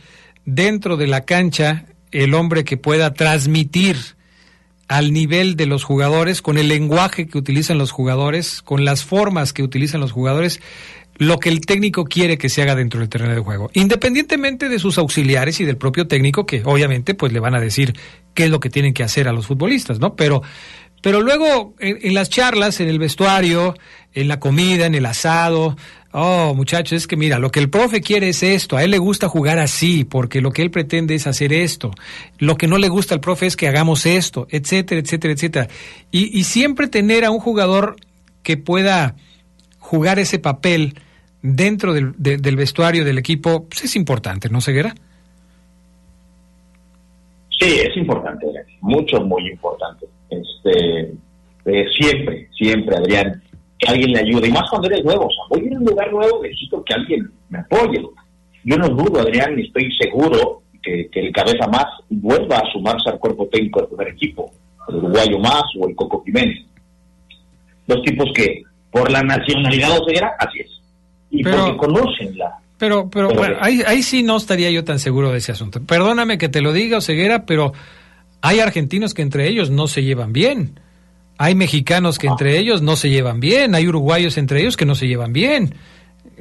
dentro 0.46 0.98
de 0.98 1.08
la 1.08 1.26
cancha 1.26 1.86
el 2.12 2.34
hombre 2.34 2.64
que 2.64 2.78
pueda 2.78 3.14
transmitir 3.14 3.98
al 4.88 5.14
nivel 5.14 5.56
de 5.56 5.68
los 5.68 5.84
jugadores, 5.84 6.42
con 6.42 6.58
el 6.58 6.68
lenguaje 6.68 7.28
que 7.28 7.38
utilizan 7.38 7.78
los 7.78 7.92
jugadores, 7.92 8.64
con 8.64 8.86
las 8.86 9.06
formas 9.06 9.54
que 9.54 9.62
utilizan 9.62 10.02
los 10.02 10.12
jugadores, 10.12 10.60
lo 11.20 11.38
que 11.38 11.50
el 11.50 11.60
técnico 11.60 12.06
quiere 12.06 12.38
que 12.38 12.48
se 12.48 12.62
haga 12.62 12.76
dentro 12.76 13.02
del 13.02 13.10
terreno 13.10 13.36
de 13.36 13.42
juego, 13.42 13.70
independientemente 13.74 14.70
de 14.70 14.80
sus 14.80 14.98
auxiliares 14.98 15.60
y 15.60 15.66
del 15.66 15.76
propio 15.76 16.08
técnico, 16.08 16.46
que 16.46 16.62
obviamente 16.64 17.14
pues 17.14 17.34
le 17.34 17.42
van 17.42 17.54
a 17.56 17.60
decir 17.60 17.94
qué 18.34 18.46
es 18.46 18.50
lo 18.50 18.62
que 18.62 18.70
tienen 18.70 18.94
que 18.94 19.04
hacer 19.04 19.28
a 19.28 19.34
los 19.34 19.46
futbolistas, 19.46 20.00
¿no? 20.00 20.16
Pero, 20.16 20.42
pero 21.02 21.22
luego 21.22 21.76
en, 21.80 22.14
las 22.14 22.30
charlas, 22.30 22.80
en 22.80 22.88
el 22.88 23.00
vestuario, 23.00 23.76
en 24.14 24.30
la 24.30 24.40
comida, 24.40 24.86
en 24.86 24.96
el 24.96 25.06
asado, 25.06 25.76
oh 26.14 26.54
muchachos, 26.56 26.94
es 26.94 27.06
que 27.06 27.18
mira, 27.18 27.38
lo 27.38 27.52
que 27.52 27.60
el 27.60 27.70
profe 27.70 28.00
quiere 28.00 28.30
es 28.30 28.42
esto, 28.42 28.78
a 28.78 28.86
él 28.86 28.92
le 28.92 28.98
gusta 28.98 29.28
jugar 29.28 29.60
así, 29.60 30.06
porque 30.06 30.40
lo 30.40 30.52
que 30.52 30.62
él 30.62 30.72
pretende 30.72 31.16
es 31.16 31.28
hacer 31.28 31.52
esto, 31.52 31.92
lo 32.38 32.56
que 32.56 32.68
no 32.68 32.78
le 32.78 32.88
gusta 32.88 33.14
al 33.14 33.20
profe 33.20 33.46
es 33.46 33.58
que 33.58 33.68
hagamos 33.68 34.06
esto, 34.06 34.48
etcétera, 34.52 35.02
etcétera, 35.02 35.34
etcétera. 35.34 35.68
Y, 36.12 36.40
y 36.40 36.46
siempre 36.46 36.88
tener 36.88 37.26
a 37.26 37.32
un 37.32 37.40
jugador 37.40 37.98
que 38.42 38.56
pueda 38.56 39.18
jugar 39.80 40.18
ese 40.18 40.40
papel 40.40 40.96
dentro 41.42 41.94
del, 41.94 42.14
de- 42.18 42.38
del 42.38 42.56
vestuario 42.56 43.04
del 43.06 43.18
equipo 43.18 43.66
pues 43.68 43.84
es 43.86 43.96
importante, 43.96 44.50
¿no, 44.50 44.62
Ceguera? 44.62 44.94
Sí, 47.60 47.80
es 47.82 47.96
importante, 47.98 48.46
mucho, 48.82 49.20
muy 49.22 49.50
importante. 49.50 50.06
Este, 50.30 51.12
eh, 51.66 51.86
siempre, 52.00 52.48
siempre, 52.58 52.96
Adrián, 52.96 53.42
que 53.78 53.88
alguien 53.90 54.12
le 54.14 54.20
ayude, 54.20 54.48
y 54.48 54.52
más 54.52 54.70
cuando 54.70 54.88
eres 54.88 55.04
nuevo, 55.04 55.26
o 55.26 55.30
sea, 55.30 55.44
voy 55.50 55.62
a 55.62 55.66
ir 55.68 55.76
a 55.76 55.80
un 55.80 55.86
lugar 55.86 56.12
nuevo, 56.12 56.42
necesito 56.44 56.84
que 56.84 56.94
alguien 56.94 57.30
me 57.50 57.60
apoye. 57.60 58.02
Yo 58.64 58.78
no 58.78 58.88
dudo, 58.90 59.20
Adrián, 59.22 59.58
y 59.60 59.64
estoy 59.64 59.90
seguro 59.98 60.62
que, 60.82 61.10
que 61.12 61.20
el 61.20 61.34
cabeza 61.34 61.68
más 61.68 61.86
vuelva 62.10 62.58
a 62.60 62.72
sumarse 62.72 63.10
al 63.10 63.20
cuerpo 63.20 63.48
técnico 63.48 63.82
del 63.82 63.90
primer 63.90 64.08
equipo, 64.10 64.52
el 64.88 64.96
uruguayo 64.96 65.40
más 65.40 65.64
o 65.78 65.88
el 65.90 65.96
Coco 65.96 66.24
Jiménez. 66.24 66.66
Los 67.88 68.02
tipos 68.04 68.30
que, 68.34 68.64
por 68.92 69.12
la 69.12 69.22
nacionalidad 69.22 69.98
o 70.00 70.06
ceguera, 70.06 70.34
así 70.40 70.60
es. 70.60 70.79
Y 71.32 71.44
Pero- 71.44 71.58
porque 71.58 71.78
conocen 71.78 72.38
la, 72.38 72.56
Pero, 72.78 73.10
pero 73.10 73.28
Pero 73.30 73.40
bueno, 73.40 73.58
ahí, 73.60 73.82
ahí 73.86 74.02
sí 74.04 74.24
no 74.24 74.38
estaría 74.38 74.72
yo 74.72 74.84
tan 74.84 75.00
seguro 75.00 75.32
de 75.32 75.40
ese 75.40 75.52
asunto. 75.52 75.82
Perdóname 75.84 76.38
que 76.38 76.48
te 76.50 76.62
lo 76.62 76.72
diga, 76.74 77.02
Ceguera, 77.02 77.46
pero 77.46 77.74
hay 78.42 78.60
argentinos 78.60 79.14
que 79.14 79.22
entre 79.22 79.48
ellos 79.50 79.70
no 79.70 79.88
se 79.88 80.04
llevan 80.04 80.32
bien. 80.34 80.80
Hay 81.38 81.56
mexicanos 81.56 82.18
que 82.20 82.28
entre 82.28 82.58
ellos 82.58 82.82
no 82.82 82.96
se 82.96 83.10
llevan 83.10 83.40
bien. 83.40 83.76
Hay 83.76 83.88
uruguayos 83.88 84.38
entre 84.38 84.62
ellos 84.62 84.76
que 84.78 84.86
no 84.86 84.96
se 84.96 85.08
llevan 85.08 85.34
bien. 85.34 85.76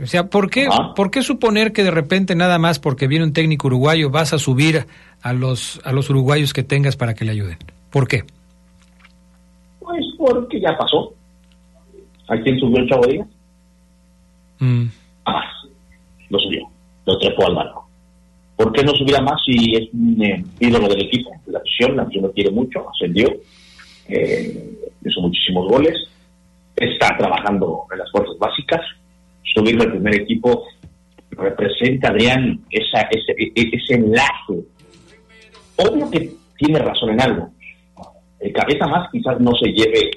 O 0.03 0.07
sea, 0.07 0.27
¿por 0.29 0.49
qué, 0.49 0.69
Ah. 0.71 0.93
¿por 0.95 1.11
qué 1.11 1.23
suponer 1.23 1.73
que 1.73 1.83
de 1.83 1.91
repente 1.91 2.35
nada 2.37 2.59
más 2.59 2.79
porque 2.79 3.09
viene 3.09 3.25
un 3.25 3.33
técnico 3.33 3.67
uruguayo 3.67 4.11
vas 4.11 4.33
a 4.33 4.39
subir 4.39 4.87
a 5.23 5.33
los, 5.33 5.81
a 5.85 5.93
los 5.93 6.09
uruguayos 6.09 6.53
que 6.53 6.63
tengas 6.63 6.97
para 6.97 7.15
que 7.15 7.25
le 7.25 7.33
ayuden? 7.33 7.59
¿Por 7.91 8.07
qué? 8.07 8.25
pues 9.81 10.05
porque 10.19 10.61
ya 10.61 10.77
pasó. 10.77 11.15
¿A 12.29 12.37
quién 12.41 12.59
subió 12.61 12.79
el 12.79 12.89
Chavo 12.89 13.07
Díaz? 13.07 13.27
Mm, 14.61 14.87
a 15.25 15.33
más. 15.33 15.45
Lo 16.31 16.39
subió, 16.39 16.69
lo 17.07 17.19
trepó 17.19 17.47
al 17.47 17.55
barco. 17.55 17.89
¿Por 18.57 18.73
qué 18.73 18.83
no 18.83 18.93
subirá 18.93 19.21
más 19.21 19.41
si 19.47 19.75
es 19.77 19.89
un 19.93 20.23
eh, 20.23 20.45
ídolo 20.61 20.89
del 20.89 21.07
equipo? 21.07 21.31
La 21.47 21.59
afición, 21.59 21.97
la 21.97 22.03
afición 22.03 22.25
lo 22.25 22.33
quiere 22.33 22.51
mucho, 22.51 22.85
ascendió, 22.91 23.29
eh, 24.09 24.79
hizo 25.05 25.21
muchísimos 25.21 25.69
goles, 25.69 25.95
está 26.75 27.17
trabajando 27.17 27.85
en 27.93 27.99
las 27.99 28.11
fuerzas 28.11 28.37
básicas, 28.39 28.81
subirlo 29.43 29.85
al 29.85 29.93
primer 29.93 30.15
equipo 30.23 30.65
representa, 31.39 32.09
Adrián, 32.09 32.61
esa, 32.71 33.03
ese, 33.03 33.33
e- 33.33 33.71
ese 33.73 33.95
enlace. 33.95 34.67
Obvio 35.77 36.11
que 36.11 36.31
tiene 36.57 36.81
razón 36.81 37.11
en 37.11 37.21
algo. 37.21 37.51
El 38.41 38.53
cabeza 38.53 38.87
más 38.87 39.09
quizás 39.11 39.41
no 39.41 39.53
se 39.53 39.71
lleve 39.71 40.11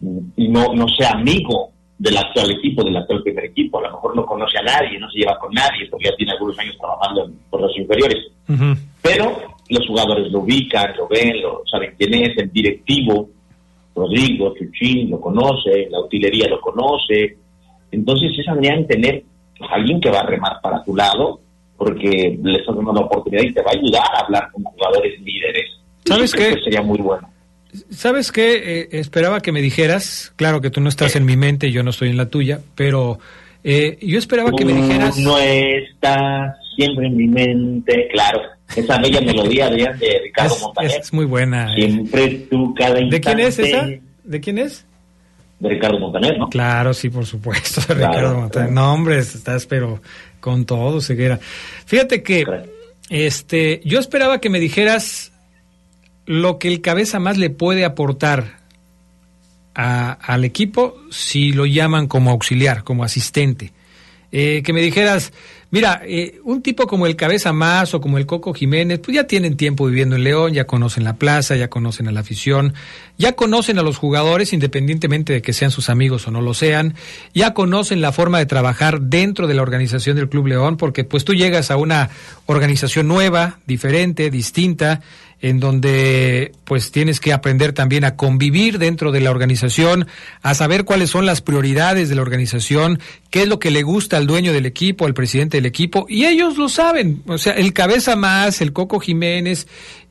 mm, 0.00 0.18
y 0.36 0.48
no, 0.48 0.74
no 0.74 0.86
sea 0.88 1.12
amigo 1.12 1.72
del 1.98 2.16
actual 2.16 2.50
equipo, 2.50 2.82
del 2.82 2.96
actual 2.96 3.22
primer 3.22 3.44
equipo. 3.46 3.78
A 3.78 3.82
lo 3.82 3.92
mejor 3.92 4.16
no 4.16 4.26
conoce 4.26 4.58
a 4.58 4.62
nadie, 4.62 4.98
no 4.98 5.10
se 5.10 5.18
lleva 5.18 5.38
con 5.38 5.52
nadie, 5.52 5.86
porque 5.90 6.08
ya 6.08 6.16
tiene 6.16 6.32
algunos 6.32 6.58
años 6.58 6.76
trabajando 6.78 7.24
en 7.24 7.38
fuerzas 7.50 7.76
inferiores. 7.76 8.26
Pero 9.02 9.54
los 9.68 9.86
jugadores 9.86 10.30
lo 10.30 10.40
ubican, 10.40 10.96
lo 10.96 11.08
ven, 11.08 11.40
lo 11.40 11.62
saben 11.70 11.94
quién 11.96 12.14
es, 12.14 12.36
el 12.36 12.52
directivo, 12.52 13.28
Rodrigo, 13.94 14.54
Chuchín, 14.58 15.10
lo 15.10 15.20
conoce, 15.20 15.88
la 15.90 16.00
utilería 16.00 16.48
lo 16.48 16.60
conoce. 16.60 17.36
Entonces 17.90 18.32
es 18.38 18.48
Adrián 18.48 18.86
tener 18.86 19.22
a 19.60 19.74
alguien 19.74 20.00
que 20.00 20.10
va 20.10 20.20
a 20.20 20.26
remar 20.26 20.60
para 20.60 20.82
tu 20.82 20.96
lado, 20.96 21.40
porque 21.76 22.38
le 22.42 22.58
estás 22.58 22.74
dando 22.74 22.92
la 22.92 23.00
oportunidad 23.00 23.42
y 23.42 23.52
te 23.52 23.62
va 23.62 23.70
a 23.70 23.78
ayudar 23.78 24.02
a 24.14 24.24
hablar 24.24 24.50
con 24.52 24.64
jugadores 24.64 25.20
líderes. 25.20 25.70
¿Sabes 26.04 26.32
qué? 26.32 26.54
que 26.54 26.64
sería 26.64 26.82
muy 26.82 26.98
bueno. 26.98 27.28
¿Sabes 27.90 28.30
qué? 28.32 28.80
Eh, 28.82 28.88
esperaba 28.92 29.40
que 29.40 29.50
me 29.52 29.60
dijeras, 29.60 30.32
claro 30.36 30.60
que 30.60 30.70
tú 30.70 30.80
no 30.80 30.88
estás 30.88 31.16
en 31.16 31.24
mi 31.24 31.36
mente 31.36 31.70
yo 31.72 31.82
no 31.82 31.90
estoy 31.90 32.10
en 32.10 32.16
la 32.16 32.26
tuya, 32.26 32.60
pero 32.74 33.18
eh, 33.64 33.98
yo 34.00 34.18
esperaba 34.18 34.52
que 34.56 34.64
me 34.64 34.72
dijeras... 34.74 35.16
No 35.18 35.38
está 35.38 36.56
siempre 36.76 37.06
en 37.06 37.16
mi 37.16 37.26
mente, 37.26 38.08
claro. 38.12 38.40
Esa 38.76 38.98
bella 38.98 39.20
melodía 39.22 39.70
de 39.70 40.20
Ricardo 40.24 40.54
es, 40.54 40.60
Montaner. 40.62 41.00
es 41.00 41.12
muy 41.12 41.24
buena. 41.26 41.72
eh. 41.74 41.76
Siempre 41.86 42.28
tú, 42.50 42.74
cada 42.74 42.94
¿De 42.94 43.20
quién 43.20 43.40
es 43.40 43.58
instante. 43.58 43.94
esa? 43.94 44.02
¿De 44.24 44.40
quién 44.40 44.58
es? 44.58 44.86
De 45.60 45.68
Ricardo 45.68 45.98
Montaner, 45.98 46.38
¿no? 46.38 46.48
Claro, 46.48 46.92
sí, 46.94 47.08
por 47.10 47.26
supuesto, 47.26 47.80
de 47.88 47.94
Claro, 48.00 48.12
Ricardo 48.12 48.40
Montaner. 48.40 48.68
claro. 48.70 48.72
No, 48.88 48.92
hombre, 48.94 49.18
estás 49.18 49.66
pero 49.66 50.00
con 50.40 50.64
todo, 50.64 51.00
ceguera. 51.00 51.38
Fíjate 51.86 52.22
que 52.22 52.44
Claro. 52.44 52.64
este, 53.10 53.80
yo 53.84 53.98
esperaba 54.00 54.40
que 54.40 54.50
me 54.50 54.60
dijeras 54.60 55.32
lo 56.26 56.58
que 56.58 56.68
el 56.68 56.80
cabeza 56.80 57.18
más 57.18 57.36
le 57.38 57.50
puede 57.50 57.84
aportar 57.84 58.58
a- 59.74 60.12
al 60.12 60.44
equipo 60.44 60.96
si 61.10 61.52
lo 61.52 61.66
llaman 61.66 62.06
como 62.06 62.30
auxiliar, 62.30 62.84
como 62.84 63.04
asistente. 63.04 63.72
Eh, 64.36 64.62
que 64.64 64.72
me 64.72 64.80
dijeras, 64.80 65.32
mira, 65.70 66.02
eh, 66.04 66.40
un 66.42 66.60
tipo 66.60 66.88
como 66.88 67.06
el 67.06 67.14
Cabeza 67.14 67.52
Más 67.52 67.94
o 67.94 68.00
como 68.00 68.18
el 68.18 68.26
Coco 68.26 68.52
Jiménez, 68.52 68.98
pues 68.98 69.14
ya 69.14 69.28
tienen 69.28 69.56
tiempo 69.56 69.86
viviendo 69.86 70.16
en 70.16 70.24
León, 70.24 70.52
ya 70.52 70.64
conocen 70.66 71.04
la 71.04 71.14
plaza, 71.14 71.54
ya 71.54 71.70
conocen 71.70 72.08
a 72.08 72.12
la 72.12 72.18
afición, 72.20 72.74
ya 73.16 73.34
conocen 73.34 73.78
a 73.78 73.82
los 73.82 73.96
jugadores 73.96 74.52
independientemente 74.52 75.32
de 75.34 75.40
que 75.40 75.52
sean 75.52 75.70
sus 75.70 75.88
amigos 75.88 76.26
o 76.26 76.32
no 76.32 76.40
lo 76.40 76.52
sean, 76.52 76.94
ya 77.32 77.54
conocen 77.54 78.00
la 78.00 78.10
forma 78.10 78.38
de 78.38 78.46
trabajar 78.46 79.02
dentro 79.02 79.46
de 79.46 79.54
la 79.54 79.62
organización 79.62 80.16
del 80.16 80.28
Club 80.28 80.48
León, 80.48 80.78
porque 80.78 81.04
pues 81.04 81.24
tú 81.24 81.32
llegas 81.34 81.70
a 81.70 81.76
una 81.76 82.10
organización 82.46 83.06
nueva, 83.06 83.60
diferente, 83.68 84.30
distinta, 84.30 85.00
en 85.40 85.60
donde 85.60 86.52
pues 86.64 86.90
tienes 86.90 87.20
que 87.20 87.32
aprender 87.32 87.72
también 87.72 88.04
a 88.04 88.16
convivir 88.16 88.78
dentro 88.78 89.12
de 89.12 89.20
la 89.20 89.30
organización, 89.30 90.06
a 90.42 90.54
saber 90.54 90.84
cuáles 90.84 91.10
son 91.10 91.26
las 91.26 91.40
prioridades 91.40 92.08
de 92.08 92.14
la 92.14 92.22
organización, 92.22 92.98
qué 93.30 93.42
es 93.42 93.48
lo 93.48 93.58
que 93.58 93.70
le 93.70 93.82
gusta 93.82 94.16
al 94.16 94.26
dueño 94.26 94.52
del 94.52 94.66
equipo, 94.66 95.06
al 95.06 95.14
presidente 95.14 95.56
del 95.58 95.66
equipo, 95.66 96.06
y 96.08 96.24
ellos 96.24 96.56
lo 96.56 96.68
saben, 96.68 97.22
o 97.26 97.38
sea, 97.38 97.52
el 97.54 97.72
cabeza 97.72 98.16
más, 98.16 98.60
el 98.60 98.72
Coco 98.72 99.00
Jiménez 99.00 99.66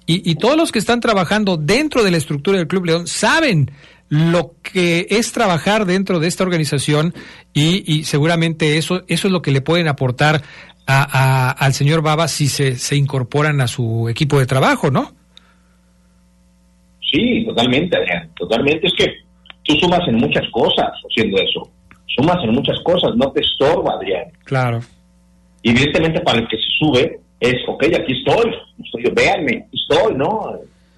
y, 0.06 0.30
y 0.30 0.36
todos 0.36 0.58
los 0.58 0.72
que 0.72 0.80
están 0.80 1.00
trabajando 1.00 1.58
dentro 1.58 2.04
de 2.04 2.12
la 2.12 2.18
estructura 2.18 2.58
del 2.58 2.68
Club 2.68 2.86
León 2.86 3.08
saben 3.08 3.72
lo 4.14 4.54
que 4.62 5.08
es 5.10 5.32
trabajar 5.32 5.88
dentro 5.88 6.20
de 6.20 6.28
esta 6.28 6.44
organización 6.44 7.16
y, 7.52 8.04
seguramente 8.04 8.78
eso, 8.78 9.04
eso 9.08 9.28
es 9.28 9.32
lo 9.32 9.42
que 9.42 9.50
le 9.50 9.62
pueden 9.62 9.88
aportar 9.88 10.44
a, 10.88 11.52
al 11.52 11.74
señor 11.74 12.02
Baba 12.02 12.28
si 12.28 12.48
se, 12.48 12.76
se 12.76 12.96
incorporan 12.96 13.62
a 13.62 13.68
su 13.68 14.10
equipo 14.10 14.40
de 14.40 14.46
trabajo, 14.46 14.92
¿no? 14.92 15.14
Sí, 17.12 17.46
totalmente, 17.46 17.96
Adrián, 17.96 18.30
totalmente. 18.36 18.88
Es 18.88 18.94
que 18.98 19.14
tú 19.64 19.76
sumas 19.76 20.02
en 20.08 20.16
muchas 20.16 20.44
cosas 20.52 20.90
haciendo 21.10 21.38
eso. 21.38 21.70
Sumas 22.08 22.44
en 22.44 22.52
muchas 22.52 22.80
cosas, 22.84 23.16
no 23.16 23.32
te 23.32 23.42
estorba, 23.42 23.94
Adrián. 23.96 24.26
Claro. 24.44 24.82
Y 25.62 25.70
evidentemente 25.70 26.22
para 26.22 26.40
el 26.40 26.48
que 26.48 26.58
se 26.58 26.70
sube 26.80 27.20
es, 27.40 27.56
ok, 27.68 27.84
aquí 27.84 28.14
estoy, 28.14 28.52
estoy 28.84 29.14
véanme, 29.14 29.68
estoy, 29.72 30.16
¿no? 30.16 30.54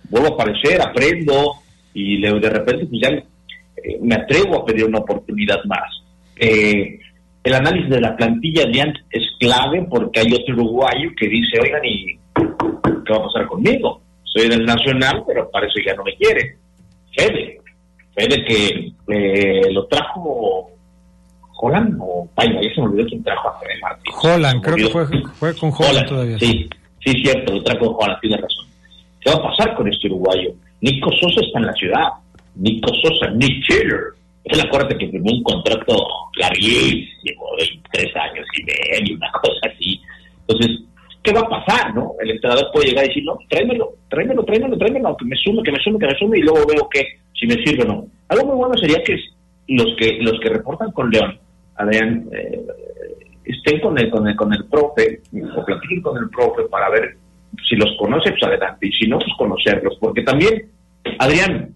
Vuelvo 0.10 0.28
a 0.28 0.34
aparecer, 0.34 0.82
aprendo 0.82 1.54
y 1.93 2.21
de 2.21 2.50
repente 2.50 2.86
pues 2.86 3.02
ya 3.02 3.10
eh, 3.10 4.00
me 4.02 4.15
atrevo 4.15 4.62
a 4.62 4.65
pedir 4.65 4.86
una 4.86 5.00
oportunidad 5.00 5.63
más. 5.65 6.04
Eh, 6.38 7.00
el 7.43 7.54
análisis 7.54 7.89
de 7.89 8.02
la 8.02 8.15
plantilla, 8.15 8.63
Adrián, 8.63 8.93
es 9.12 9.24
clave 9.46 9.86
porque 9.90 10.22
hay 10.22 10.34
otro 10.34 10.56
uruguayo 10.56 11.10
que 11.18 11.28
dice, 11.28 11.60
oigan, 11.62 11.86
¿y 11.86 12.18
qué 12.34 13.14
va 13.14 13.18
a 13.18 13.24
pasar 13.24 13.48
conmigo? 13.48 14.02
Soy 14.24 14.50
del 14.50 14.66
Nacional, 14.66 15.24
pero 15.28 15.50
parece 15.52 15.74
que 15.80 15.90
ya 15.90 15.96
no 15.96 16.04
me 16.04 16.16
quiere. 16.16 16.58
Fede, 17.16 17.62
Fede 18.14 18.44
que 18.46 18.92
eh, 19.08 19.72
lo 19.72 19.86
trajo 19.88 20.70
Holland 21.62 21.98
o 22.02 22.28
Paima, 22.36 22.62
ya 22.62 22.74
se 22.74 22.82
me 22.82 22.88
olvidó 22.88 23.08
quién 23.08 23.24
trajo 23.24 23.50
a 23.50 23.60
Fede 23.60 23.80
Martín. 23.82 24.14
Holland, 24.22 24.62
creo 24.64 24.76
que 24.76 24.90
fue, 24.90 25.06
fue 25.34 25.56
con 25.56 25.72
Holland, 25.72 26.08
todavía. 26.08 26.40
Sí, 26.40 26.70
sí, 27.04 27.12
cierto, 27.24 27.54
lo 27.54 27.64
trajo 27.64 27.96
con 27.96 28.04
Holland, 28.04 28.20
tiene 28.22 28.38
razón. 28.38 28.66
¿Qué 29.22 29.30
va 29.32 29.38
a 29.38 29.44
pasar 29.44 29.76
con 29.76 29.88
este 29.88 30.08
uruguayo? 30.08 30.52
Nico 30.82 31.12
Sosa 31.20 31.42
está 31.42 31.60
en 31.60 31.66
la 31.66 31.74
ciudad. 31.74 32.08
Nico 32.56 32.92
Sosa, 33.02 33.32
Nick 33.32 33.68
Taylor. 33.68 34.16
Es 34.46 34.58
la 34.58 34.70
corte 34.70 34.98
que 34.98 35.10
firmó 35.10 35.32
un 35.32 35.44
contrato 35.44 35.96
larguísimo, 36.38 37.46
de 37.58 37.68
tres 37.92 38.16
años 38.16 38.46
y 38.58 38.64
medio, 38.64 39.16
una 39.16 39.32
cosa 39.32 39.74
así. 39.74 40.00
Entonces, 40.48 40.82
¿qué 41.24 41.34
va 41.34 41.42
a 41.42 41.50
pasar, 41.50 41.96
no? 41.96 42.14
El 42.22 42.32
entrenador 42.32 42.70
puede 42.72 42.90
llegar 42.90 43.06
y 43.06 43.08
decir, 43.08 43.24
no, 43.26 43.38
tráemelo, 43.50 43.94
tráemelo, 44.10 44.46
tráemelo, 44.46 44.78
tráemelo, 44.78 45.18
que 45.18 45.26
me 45.26 45.36
sume, 45.38 45.64
que 45.64 45.72
me 45.72 45.80
sume, 45.80 46.00
que 46.00 46.06
me 46.08 46.18
sume, 46.18 46.38
y 46.38 46.42
luego 46.42 46.66
veo 46.68 46.88
que 46.90 47.04
si 47.34 47.48
me 47.48 47.56
sirve 47.64 47.84
o 47.84 47.88
no. 47.88 48.06
Algo 48.30 48.46
muy 48.46 48.56
bueno 48.56 48.78
sería 48.78 49.04
que 49.04 49.18
los 49.68 49.96
que 49.98 50.20
los 50.22 50.40
que 50.40 50.50
reportan 50.50 50.92
con 50.92 51.10
León, 51.10 51.40
Adrián, 51.76 52.30
eh, 52.32 52.66
estén 53.46 53.80
con 53.80 53.98
el, 53.98 54.10
con 54.10 54.28
el, 54.28 54.36
con 54.36 54.54
el 54.54 54.66
profe, 54.66 55.22
o 55.56 55.66
platiquen 55.66 56.02
con 56.02 56.18
el 56.18 56.30
profe 56.30 56.64
para 56.70 56.90
ver 56.90 57.18
si 57.68 57.76
los 57.76 57.96
conoce, 57.98 58.32
pues 58.32 58.44
adelante, 58.44 58.88
y 58.88 58.92
si 58.92 59.08
no, 59.08 59.18
pues 59.18 59.32
conocerlos, 59.38 59.98
porque 60.00 60.22
también, 60.24 60.70
Adrián, 61.20 61.75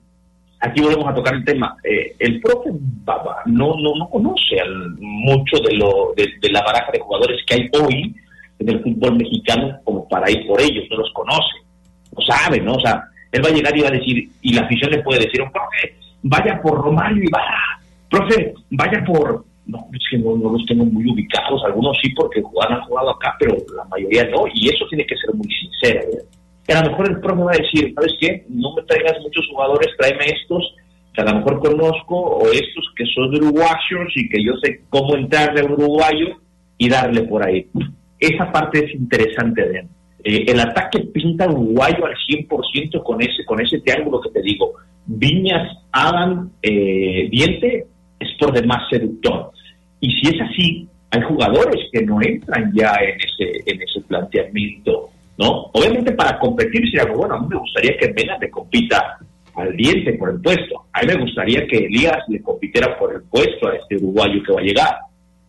aquí 0.60 0.82
volvemos 0.82 1.08
a 1.08 1.14
tocar 1.14 1.36
el 1.36 1.46
tema, 1.46 1.78
eh, 1.84 2.16
el 2.20 2.42
profe 2.42 2.70
Baba 2.72 3.38
no, 3.46 3.76
no, 3.78 3.96
no 3.96 4.10
conoce 4.10 4.60
al, 4.60 4.96
mucho 5.00 5.58
de, 5.60 5.76
lo, 5.76 6.14
de, 6.16 6.52
la 6.52 6.62
baraja 6.62 6.92
de 6.92 7.00
jugadores 7.00 7.40
que 7.46 7.56
hay 7.56 7.70
hoy 7.82 8.16
en 8.60 8.70
el 8.70 8.84
fútbol 8.84 9.18
mexicano 9.18 9.80
como 9.84 10.08
para 10.08 10.30
ir 10.30 10.46
por 10.48 10.60
ellos, 10.62 10.86
no 10.90 10.98
los 10.98 11.12
conoce, 11.14 11.56
no 12.16 12.22
sabe, 12.22 12.60
¿no? 12.60 12.74
O 12.74 12.80
sea, 12.80 13.04
él 13.32 13.44
va 13.44 13.50
a 13.50 13.54
llegar 13.54 13.78
y 13.78 13.82
va 13.82 13.88
a 13.88 13.92
decir, 13.92 14.30
y 14.42 14.54
la 14.54 14.62
afición 14.62 14.92
le 14.92 15.02
puede 15.02 15.26
decir, 15.26 15.42
profe, 15.52 15.96
vaya 16.24 16.62
por 16.62 16.82
Romario 16.82 17.24
y 17.24 17.32
va, 17.32 17.42
profe, 18.10 18.54
vaya 18.72 19.04
por 19.06 19.46
no, 19.70 19.88
es 19.94 20.04
que 20.10 20.18
no, 20.18 20.36
los 20.36 20.66
tengo 20.66 20.84
muy 20.84 21.06
ubicados, 21.12 21.64
algunos 21.64 21.96
sí 22.02 22.10
porque 22.16 22.40
han 22.40 22.82
jugado 22.82 23.12
acá, 23.12 23.36
pero 23.40 23.56
la 23.76 23.84
mayoría 23.86 24.26
no, 24.26 24.46
y 24.54 24.68
eso 24.68 24.86
tiene 24.90 25.06
que 25.06 25.16
ser 25.16 25.34
muy 25.36 25.48
sincero. 25.48 26.02
¿Eh? 26.74 26.78
a 26.78 26.84
lo 26.84 26.92
mejor 26.92 27.10
el 27.10 27.20
profe 27.20 27.44
va 27.44 27.52
a 27.52 27.58
decir, 27.58 27.94
¿sabes 27.96 28.14
qué? 28.20 28.46
No 28.50 28.76
me 28.76 28.84
traigas 28.84 29.20
muchos 29.22 29.46
jugadores, 29.52 29.90
tráeme 29.98 30.26
estos 30.26 30.76
que 31.14 31.22
a 31.22 31.26
lo 31.26 31.36
mejor 31.36 31.60
conozco, 31.60 32.16
o 32.16 32.46
estos 32.52 32.86
que 32.96 33.06
son 33.14 33.34
uruguayos 33.34 34.12
y 34.16 34.30
que 34.30 34.44
yo 34.44 34.54
sé 34.64 34.82
cómo 34.90 35.16
entrarle 35.16 35.62
a 35.62 35.66
uruguayo 35.66 36.38
y 36.78 36.90
darle 36.90 37.24
por 37.24 37.46
ahí. 37.46 37.68
Esa 38.20 38.52
parte 38.52 38.86
es 38.86 38.94
interesante 38.94 39.68
de 39.68 39.80
eh, 40.24 40.46
el 40.48 40.60
ataque 40.60 41.00
pinta 41.00 41.50
uruguayo 41.50 42.06
al 42.06 42.16
100% 42.28 43.04
con 43.04 43.22
ese, 43.22 43.46
con 43.46 43.62
ese 43.62 43.80
triángulo 43.80 44.22
que 44.22 44.30
te 44.32 44.42
digo. 44.42 44.74
Viñas, 45.06 45.78
Adam, 45.92 46.52
eh, 46.62 47.28
Diente, 47.32 47.88
es 48.20 48.30
por 48.40 48.54
demás 48.54 48.84
seductor. 48.90 49.52
Y 50.02 50.12
si 50.12 50.36
es 50.36 50.42
así, 50.42 50.88
hay 51.12 51.22
jugadores 51.22 51.88
que 51.92 52.02
no 52.04 52.22
entran 52.22 52.72
ya 52.74 52.94
en 53.02 53.18
ese, 53.20 53.64
en 53.66 53.82
ese 53.82 54.02
planteamiento, 54.02 55.10
¿no? 55.40 55.72
Obviamente 55.74 56.12
para 56.12 56.38
competir 56.38 56.82
sería 56.92 57.12
bueno. 57.12 57.36
A 57.36 57.40
mí 57.40 57.48
me 57.50 57.58
gustaría 57.58 57.98
que 57.98 58.14
Mena 58.14 58.38
le 58.38 58.52
compita 58.52 59.18
al 59.56 59.76
diente 59.76 60.14
por 60.14 60.32
el 60.32 60.42
puesto. 60.42 60.86
A 60.92 61.02
mí 61.02 61.08
me 61.08 61.22
gustaría 61.22 61.66
que 61.66 61.78
Elías 61.78 62.20
le 62.28 62.42
compitiera 62.42 63.00
por 63.00 63.14
el 63.14 63.24
puesto 63.24 63.70
a 63.70 63.76
este 63.76 63.96
uruguayo 63.96 64.44
que 64.44 64.52
va 64.52 64.60
a 64.60 64.64
llegar 64.64 64.98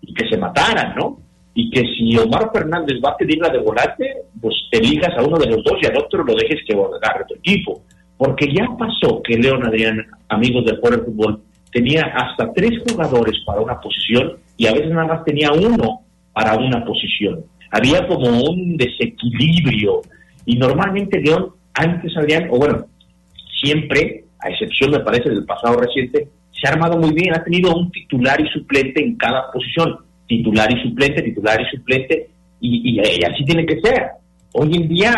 y 0.01 0.15
que 0.15 0.29
se 0.29 0.39
mataran, 0.39 0.95
¿no? 0.97 1.19
Y 1.55 1.71
que 1.71 1.81
si 1.81 2.17
Omar 2.17 2.51
Fernández 2.53 3.01
va 3.05 3.11
a 3.11 3.17
pedir 3.17 3.39
la 3.39 3.49
de 3.49 3.59
volante, 3.59 4.07
pues 4.41 4.55
elijas 4.71 5.19
a 5.19 5.25
uno 5.25 5.37
de 5.37 5.47
los 5.47 5.65
dos 5.65 5.75
y 5.83 5.87
al 5.87 5.99
otro 5.99 6.23
lo 6.23 6.35
dejes 6.35 6.61
que 6.67 6.75
agarre 6.75 7.25
tu 7.29 7.35
equipo. 7.35 7.83
Porque 8.17 8.47
ya 8.47 8.67
pasó 8.79 9.21
que 9.25 9.37
León 9.37 9.67
Adrián, 9.67 10.07
amigos 10.29 10.65
del 10.67 10.79
Poder 10.79 11.01
Fútbol, 11.01 11.43
tenía 11.73 12.03
hasta 12.15 12.53
tres 12.53 12.81
jugadores 12.89 13.43
para 13.45 13.61
una 13.61 13.81
posición 13.81 14.37
y 14.57 14.69
a 14.69 14.73
veces 14.73 14.91
nada 14.91 15.07
más 15.07 15.25
tenía 15.25 15.51
uno 15.53 16.03
para 16.33 16.57
una 16.57 16.85
posición. 16.85 17.45
Había 17.71 18.07
como 18.07 18.29
un 18.43 18.77
desequilibrio 18.77 20.03
y 20.45 20.57
normalmente 20.57 21.21
León 21.21 21.51
antes 21.75 22.17
habían, 22.17 22.49
o 22.51 22.59
bueno, 22.59 22.87
siempre, 23.63 24.25
a 24.41 24.51
excepción 24.51 24.91
me 24.91 25.01
parece 25.01 25.31
del 25.31 25.45
pasado 25.45 25.77
reciente, 25.79 26.29
se 26.53 26.69
ha 26.69 26.73
armado 26.73 26.99
muy 26.99 27.13
bien, 27.13 27.35
ha 27.35 27.45
tenido 27.45 27.75
un 27.75 27.91
titular 27.91 28.41
y 28.41 28.49
suplente 28.49 29.03
en 29.03 29.17
cada 29.17 29.51
posición, 29.53 29.99
titular 30.27 30.71
y 30.73 30.83
suplente, 30.83 31.23
titular 31.23 31.61
y 31.61 31.77
suplente, 31.77 32.29
y, 32.61 32.99
así 33.01 33.45
tiene 33.45 33.65
que 33.65 33.81
ser. 33.81 34.09
Hoy 34.53 34.75
en 34.75 34.89
día, 34.89 35.15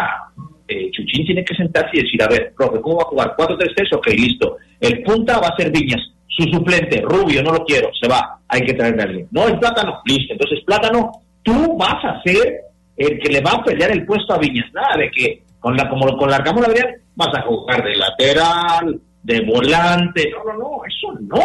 eh, 0.69 0.91
Chuchín 0.93 1.27
tiene 1.27 1.45
que 1.45 1.55
sentarse 1.55 1.91
y 1.95 2.03
decir, 2.03 2.23
a 2.23 2.29
ver, 2.29 2.53
profe, 2.57 2.81
¿cómo 2.81 2.97
va 2.97 3.03
a 3.03 3.07
jugar? 3.07 3.37
¿4-3-3? 3.37 3.97
Ok, 3.97 4.07
listo. 4.09 4.57
El 4.79 5.03
punta 5.03 5.41
va 5.41 5.49
a 5.49 5.57
ser 5.57 5.73
Viñas 5.73 6.01
su 6.29 6.45
suplente, 6.45 7.03
Rubio, 7.03 7.43
no 7.43 7.53
lo 7.53 7.65
quiero, 7.65 7.91
se 8.01 8.09
va, 8.09 8.38
hay 8.49 8.62
que 8.62 8.73
traerle 8.73 9.03
a 9.03 9.05
alguien. 9.07 9.29
No, 9.31 9.49
el 9.49 9.59
Plátano, 9.59 10.01
listo. 10.07 10.33
Entonces, 10.33 10.61
Plátano, 10.65 11.12
tú 11.42 11.76
vas 11.76 12.05
a 12.05 12.22
ser 12.22 12.61
el 12.96 13.18
que 13.18 13.33
le 13.33 13.40
va 13.40 13.52
a 13.52 13.64
pelear 13.64 13.90
el 13.90 14.05
puesto 14.05 14.35
a 14.35 14.38
Viñas. 14.38 14.72
Nada 14.72 14.96
de 14.96 15.11
que, 15.11 15.42
con 15.61 15.76
la, 15.76 15.88
como 15.88 16.16
con 16.16 16.31
la 16.31 16.37
Adrián, 16.37 16.94
vas 17.14 17.35
a 17.35 17.42
jugar 17.42 17.83
de 17.85 17.96
lateral, 17.96 19.00
de 19.22 19.40
volante. 19.42 20.31
No, 20.31 20.52
no, 20.52 20.59
no, 20.59 20.85
eso 20.85 21.18
no. 21.20 21.44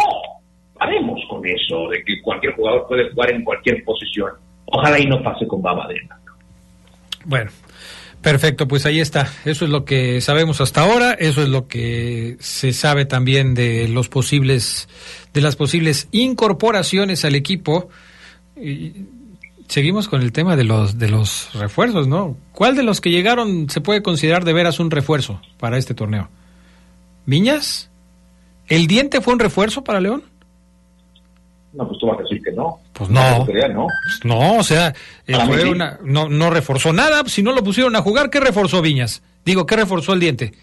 Paremos 0.77 1.19
con 1.29 1.45
eso, 1.45 1.89
de 1.89 2.03
que 2.03 2.21
cualquier 2.21 2.53
jugador 2.53 2.87
puede 2.87 3.09
jugar 3.11 3.31
en 3.31 3.43
cualquier 3.43 3.83
posición. 3.83 4.31
Ojalá 4.65 4.99
y 4.99 5.05
no 5.05 5.23
pase 5.23 5.47
con 5.47 5.61
Baba 5.61 5.87
Bueno, 7.25 7.49
Perfecto, 8.21 8.67
pues 8.67 8.85
ahí 8.85 8.99
está. 8.99 9.31
Eso 9.45 9.65
es 9.65 9.71
lo 9.71 9.85
que 9.85 10.19
sabemos 10.21 10.59
hasta 10.59 10.81
ahora. 10.81 11.13
Eso 11.13 11.41
es 11.41 11.49
lo 11.49 11.67
que 11.67 12.35
se 12.39 12.73
sabe 12.73 13.05
también 13.05 13.53
de 13.53 13.87
los 13.87 14.09
posibles, 14.09 14.89
de 15.33 15.41
las 15.41 15.55
posibles 15.55 16.09
incorporaciones 16.11 17.23
al 17.25 17.35
equipo. 17.35 17.89
Seguimos 19.67 20.07
con 20.07 20.21
el 20.21 20.31
tema 20.31 20.55
de 20.55 20.63
los, 20.63 20.97
de 20.97 21.09
los 21.09 21.53
refuerzos, 21.53 22.07
¿no? 22.07 22.37
¿Cuál 22.51 22.75
de 22.75 22.83
los 22.83 23.01
que 23.01 23.11
llegaron 23.11 23.69
se 23.69 23.81
puede 23.81 24.01
considerar 24.01 24.43
de 24.45 24.53
veras 24.53 24.79
un 24.79 24.91
refuerzo 24.91 25.41
para 25.59 25.77
este 25.77 25.93
torneo? 25.93 26.29
¿Viñas? 27.25 27.89
¿El 28.67 28.87
diente 28.87 29.21
fue 29.21 29.33
un 29.33 29.39
refuerzo 29.39 29.83
para 29.83 29.99
León? 29.99 30.23
No, 31.73 31.87
pues 31.87 31.99
tú 31.99 32.07
vas 32.07 32.19
a 32.19 32.23
decir 32.23 32.41
que 32.41 32.51
no. 32.51 32.79
Pues 32.93 33.09
no. 33.09 33.39
no. 33.39 33.45
Pues 33.45 34.25
no, 34.25 34.57
o 34.57 34.63
sea, 34.63 34.93
eh, 35.27 35.35
fue 35.45 35.69
una, 35.69 35.99
no, 36.03 36.27
no 36.27 36.49
reforzó 36.49 36.91
nada. 36.91 37.23
Si 37.25 37.43
no 37.43 37.51
lo 37.51 37.63
pusieron 37.63 37.95
a 37.95 38.01
jugar, 38.01 38.29
¿qué 38.29 38.39
reforzó 38.39 38.81
Viñas? 38.81 39.21
Digo, 39.45 39.65
¿qué 39.65 39.75
reforzó 39.75 40.13
el 40.13 40.19
diente? 40.19 40.53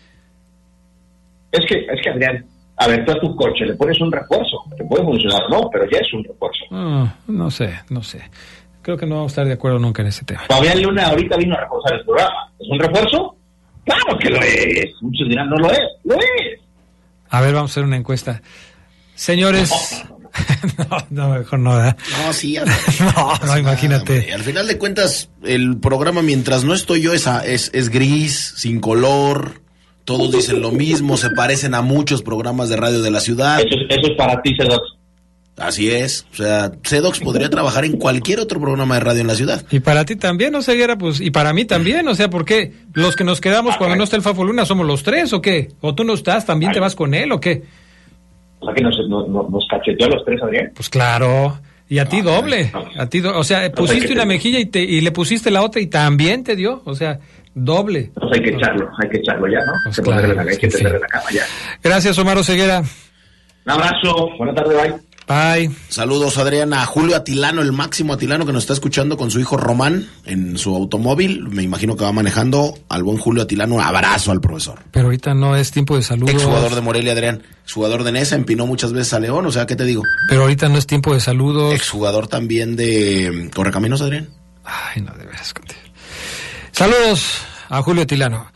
Es 1.52 1.64
que, 1.68 1.86
es 1.86 2.02
que 2.02 2.10
Adrián, 2.10 2.44
a 2.76 2.88
ver, 2.88 3.04
tú 3.04 3.12
a 3.12 3.20
tu 3.20 3.36
coche 3.36 3.64
le 3.64 3.74
pones 3.74 4.00
un 4.00 4.10
refuerzo. 4.10 4.64
Te 4.76 4.84
puede 4.84 5.04
funcionar, 5.04 5.42
no, 5.48 5.70
pero 5.72 5.88
ya 5.88 5.98
es 5.98 6.12
un 6.12 6.24
refuerzo. 6.24 6.64
Ah, 6.72 7.14
no 7.28 7.50
sé, 7.50 7.74
no 7.90 8.02
sé. 8.02 8.22
Creo 8.84 8.98
que 8.98 9.06
no 9.06 9.14
vamos 9.14 9.30
a 9.30 9.32
estar 9.32 9.46
de 9.46 9.54
acuerdo 9.54 9.78
nunca 9.78 10.02
en 10.02 10.08
ese 10.08 10.26
tema. 10.26 10.42
Fabián 10.46 10.82
Luna 10.82 11.06
ahorita 11.06 11.38
vino 11.38 11.56
a 11.56 11.60
reforzar 11.62 11.94
el 11.94 12.04
programa. 12.04 12.52
¿Es 12.60 12.68
un 12.68 12.78
refuerzo? 12.78 13.36
Claro 13.86 14.18
que 14.18 14.28
lo 14.28 14.42
es. 14.42 14.90
Muchos 15.00 15.26
dirán, 15.26 15.48
no 15.48 15.56
lo 15.56 15.72
es. 15.72 15.78
Lo 16.04 16.14
es. 16.16 16.60
A 17.30 17.40
ver, 17.40 17.54
vamos 17.54 17.70
a 17.70 17.72
hacer 17.72 17.84
una 17.84 17.96
encuesta. 17.96 18.42
Señores, 19.14 20.04
no, 20.76 20.98
no, 21.10 21.28
mejor 21.30 21.58
no, 21.60 21.76
¿verdad? 21.76 21.96
No, 22.26 22.32
sí. 22.34 22.58
no, 23.16 23.32
no, 23.46 23.58
imagínate. 23.58 24.34
al 24.34 24.42
final 24.42 24.68
de 24.68 24.76
cuentas, 24.76 25.30
el 25.44 25.78
programa, 25.78 26.20
mientras 26.20 26.64
no 26.64 26.74
estoy 26.74 27.00
yo, 27.00 27.14
es, 27.14 27.26
es, 27.26 27.70
es 27.72 27.88
gris, 27.88 28.52
sin 28.58 28.80
color. 28.80 29.62
Todos 30.04 30.30
dicen 30.30 30.60
lo 30.60 30.72
mismo, 30.72 31.16
se 31.16 31.30
parecen 31.30 31.72
a 31.74 31.80
muchos 31.80 32.20
programas 32.20 32.68
de 32.68 32.76
radio 32.76 33.00
de 33.00 33.10
la 33.10 33.20
ciudad. 33.20 33.60
Eso, 33.60 33.76
eso 33.88 34.10
es 34.10 34.16
para 34.18 34.42
ti, 34.42 34.54
Cedox. 34.54 34.82
Así 35.56 35.88
es. 35.90 36.26
O 36.32 36.36
sea, 36.36 36.72
Cedox 36.84 37.20
podría 37.20 37.48
trabajar 37.48 37.84
en 37.84 37.96
cualquier 37.96 38.40
otro 38.40 38.60
programa 38.60 38.94
de 38.94 39.00
radio 39.00 39.20
en 39.20 39.28
la 39.28 39.36
ciudad. 39.36 39.64
Y 39.70 39.78
para 39.80 40.04
ti 40.04 40.16
también, 40.16 40.52
¿no, 40.52 40.62
Ceguera? 40.62 40.96
Pues, 40.98 41.20
y 41.20 41.30
para 41.30 41.52
mí 41.52 41.64
también. 41.64 42.08
O 42.08 42.14
sea, 42.16 42.28
¿por 42.28 42.44
qué? 42.44 42.72
¿Los 42.92 43.14
que 43.14 43.22
nos 43.22 43.40
quedamos 43.40 43.76
cuando 43.76 43.94
no 43.94 44.02
está 44.04 44.16
el 44.16 44.22
Fafo 44.22 44.42
Luna 44.44 44.66
somos 44.66 44.84
los 44.86 45.04
tres 45.04 45.32
o 45.32 45.40
qué? 45.40 45.70
¿O 45.80 45.94
tú 45.94 46.02
no 46.02 46.14
estás, 46.14 46.44
también 46.44 46.72
te 46.72 46.80
vas 46.80 46.96
con 46.96 47.14
él 47.14 47.30
o 47.30 47.38
qué? 47.40 47.62
O 48.58 48.66
sea 48.66 48.74
que 48.74 48.82
nos, 48.82 48.96
nos, 49.08 49.28
nos 49.28 49.64
cacheteó 49.70 50.06
a 50.06 50.10
los 50.10 50.24
tres, 50.24 50.42
Adrián. 50.42 50.72
Pues 50.74 50.88
claro. 50.88 51.60
Y 51.88 51.98
a 51.98 52.06
ti 52.06 52.22
No, 52.22 52.32
doble. 52.32 52.72
no. 52.72 53.00
A 53.00 53.06
ti 53.06 53.20
do- 53.20 53.38
o 53.38 53.44
sea, 53.44 53.70
pusiste 53.70 54.12
una 54.12 54.24
mejilla 54.24 54.58
y, 54.58 54.66
te, 54.66 54.82
y 54.82 55.02
le 55.02 55.12
pusiste 55.12 55.50
la 55.52 55.62
otra 55.62 55.80
y 55.80 55.86
también 55.86 56.42
te 56.42 56.56
dio. 56.56 56.82
O 56.84 56.94
sea, 56.96 57.20
doble. 57.54 58.10
Pues 58.14 58.32
hay 58.32 58.42
que 58.42 58.50
echarlo, 58.56 58.88
hay 59.00 59.08
que 59.08 59.18
echarlo 59.18 59.46
ya, 59.46 59.58
¿no? 59.60 59.72
Pues 59.84 59.98
Hay 59.98 60.02
que 60.04 60.10
ponerle 60.10 60.34
claro, 60.34 60.46
la- 60.46 60.52
hay 60.52 60.58
que 60.58 60.70
sí. 60.70 60.82
la 60.82 60.98
cama 61.00 61.30
ya. 61.32 61.42
Gracias, 61.82 62.18
Omar 62.18 62.42
Ceguera. 62.42 62.80
Un 63.66 63.70
abrazo, 63.72 64.30
buena 64.36 64.52
tarde, 64.54 64.74
bye. 64.74 64.94
Bye. 65.26 65.70
Saludos, 65.88 66.36
Adrián, 66.36 66.74
a 66.74 66.84
Julio 66.84 67.16
Atilano, 67.16 67.62
el 67.62 67.72
máximo 67.72 68.12
Atilano 68.12 68.44
que 68.44 68.52
nos 68.52 68.64
está 68.64 68.74
escuchando 68.74 69.16
con 69.16 69.30
su 69.30 69.40
hijo 69.40 69.56
Román 69.56 70.08
en 70.26 70.58
su 70.58 70.74
automóvil. 70.74 71.48
Me 71.48 71.62
imagino 71.62 71.96
que 71.96 72.04
va 72.04 72.12
manejando 72.12 72.74
al 72.88 73.02
buen 73.02 73.16
Julio 73.16 73.42
Atilano. 73.42 73.80
Abrazo 73.80 74.32
al 74.32 74.40
profesor. 74.40 74.80
Pero 74.90 75.06
ahorita 75.06 75.32
no 75.34 75.56
es 75.56 75.70
tiempo 75.70 75.96
de 75.96 76.02
saludos. 76.02 76.34
Exjugador 76.34 76.74
de 76.74 76.80
Morelia, 76.82 77.12
Adrián. 77.12 77.42
Exjugador 77.64 78.04
de 78.04 78.12
Nesa, 78.12 78.36
empinó 78.36 78.66
muchas 78.66 78.92
veces 78.92 79.14
a 79.14 79.20
León. 79.20 79.46
O 79.46 79.52
sea, 79.52 79.64
¿qué 79.66 79.76
te 79.76 79.84
digo? 79.84 80.02
Pero 80.28 80.42
ahorita 80.42 80.68
no 80.68 80.76
es 80.76 80.86
tiempo 80.86 81.14
de 81.14 81.20
saludos. 81.20 81.74
Exjugador 81.74 82.28
también 82.28 82.76
de 82.76 83.48
mm, 83.48 83.48
Correcaminos, 83.54 84.02
Adrián. 84.02 84.28
Ay, 84.64 85.00
no, 85.02 85.12
de 85.14 85.24
veras 85.24 85.54
contigo. 85.54 85.80
Saludos 86.72 87.38
a 87.70 87.82
Julio 87.82 88.06
Tilano. 88.06 88.52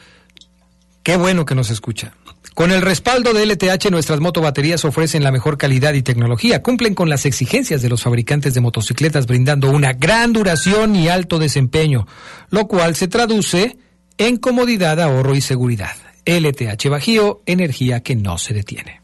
Qué 1.02 1.16
bueno 1.16 1.46
que 1.46 1.54
nos 1.54 1.70
escucha. 1.70 2.12
Con 2.58 2.72
el 2.72 2.82
respaldo 2.82 3.34
de 3.34 3.46
LTH, 3.46 3.88
nuestras 3.88 4.18
motobaterías 4.18 4.84
ofrecen 4.84 5.22
la 5.22 5.30
mejor 5.30 5.58
calidad 5.58 5.94
y 5.94 6.02
tecnología. 6.02 6.60
Cumplen 6.60 6.92
con 6.96 7.08
las 7.08 7.24
exigencias 7.24 7.82
de 7.82 7.88
los 7.88 8.02
fabricantes 8.02 8.52
de 8.52 8.60
motocicletas, 8.60 9.28
brindando 9.28 9.70
una 9.70 9.92
gran 9.92 10.32
duración 10.32 10.96
y 10.96 11.06
alto 11.06 11.38
desempeño, 11.38 12.08
lo 12.50 12.66
cual 12.66 12.96
se 12.96 13.06
traduce 13.06 13.78
en 14.16 14.38
comodidad, 14.38 15.00
ahorro 15.00 15.36
y 15.36 15.40
seguridad. 15.40 15.94
LTH 16.24 16.88
Bajío, 16.88 17.42
energía 17.46 18.00
que 18.00 18.16
no 18.16 18.38
se 18.38 18.54
detiene. 18.54 19.02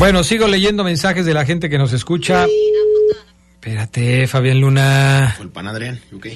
Bueno, 0.00 0.24
sigo 0.24 0.48
leyendo 0.48 0.82
mensajes 0.82 1.26
de 1.26 1.34
la 1.34 1.44
gente 1.44 1.68
que 1.68 1.76
nos 1.76 1.92
escucha. 1.92 2.46
Espérate, 3.54 4.26
Fabián 4.26 4.58
Luna. 4.60 5.34
Fue 5.36 5.44
el 5.44 5.52
pan, 5.52 5.66
Adrián. 5.68 6.00
Ok. 6.16 6.26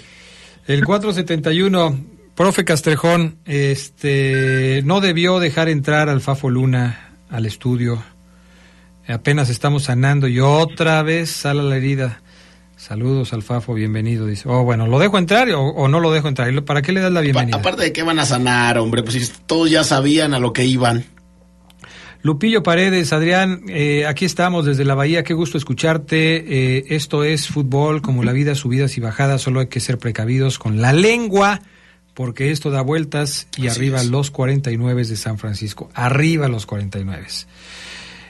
El 0.66 0.85
471, 0.85 1.98
profe 2.35 2.64
Castrejón, 2.66 3.38
este, 3.46 4.83
no 4.85 5.00
debió 5.00 5.40
dejar 5.40 5.68
entrar 5.70 6.11
al 6.11 6.20
Fafo 6.20 6.50
Luna 6.50 7.14
al 7.31 7.46
estudio. 7.46 8.03
Apenas 9.09 9.48
estamos 9.48 9.85
sanando 9.85 10.29
y 10.29 10.40
otra 10.40 11.03
vez 11.03 11.31
sale 11.31 11.62
la 11.62 11.77
herida. 11.77 12.20
Saludos 12.77 13.33
al 13.33 13.42
Fafo, 13.42 13.72
bienvenido. 13.72 14.27
Dice, 14.27 14.46
oh, 14.46 14.62
bueno, 14.64 14.87
¿lo 14.87 14.98
dejo 14.98 15.16
entrar 15.16 15.48
o, 15.53 15.62
o 15.68 15.88
no 15.88 16.00
lo 16.00 16.12
dejo 16.12 16.29
entrar? 16.29 16.50
¿Y 16.50 16.53
lo- 16.53 16.64
¿Para 16.66 16.83
qué 16.83 16.92
le 16.92 17.00
das 17.00 17.12
la 17.12 17.22
bienvenida? 17.22 17.57
aparte 17.57 17.83
de 17.83 17.92
que 17.94 18.03
van 18.03 18.18
a 18.18 18.27
sanar, 18.27 18.77
hombre, 18.79 19.03
pues 19.03 19.14
si 19.27 19.33
todos 19.46 19.70
ya 19.70 19.85
sabían 19.85 20.35
a 20.35 20.38
lo 20.38 20.53
que 20.53 20.66
iban. 20.66 21.05
Lupillo 22.25 22.63
Paredes, 22.63 23.13
Adrián, 23.13 23.65
eh, 23.69 24.07
aquí 24.07 24.25
estamos 24.25 24.65
desde 24.65 24.87
la 24.87 24.95
Bahía, 24.95 25.25
qué 25.25 25.35
gusto 25.35 25.59
escucharte. 25.59 26.37
Eh, 26.79 26.85
esto 26.89 27.23
es 27.23 27.49
fútbol, 27.49 28.01
como 28.01 28.25
la 28.25 28.33
vida, 28.33 28.55
subidas 28.55 28.97
y 28.97 29.03
bajadas, 29.03 29.43
solo 29.43 29.61
hay 29.61 29.67
que 29.67 29.79
ser 29.79 29.99
precavidos 29.99 30.59
con 30.59 30.81
la 30.81 30.95
lengua, 30.95 31.61
porque 32.15 32.51
esto 32.51 32.71
da 32.71 32.81
vueltas 32.81 33.47
y 33.59 33.67
Así 33.67 33.79
arriba 33.79 34.01
es. 34.01 34.07
los 34.07 34.31
49 34.31 35.05
de 35.05 35.17
San 35.17 35.37
Francisco, 35.37 35.91
arriba 35.93 36.49
los 36.49 36.65
49. 36.65 37.27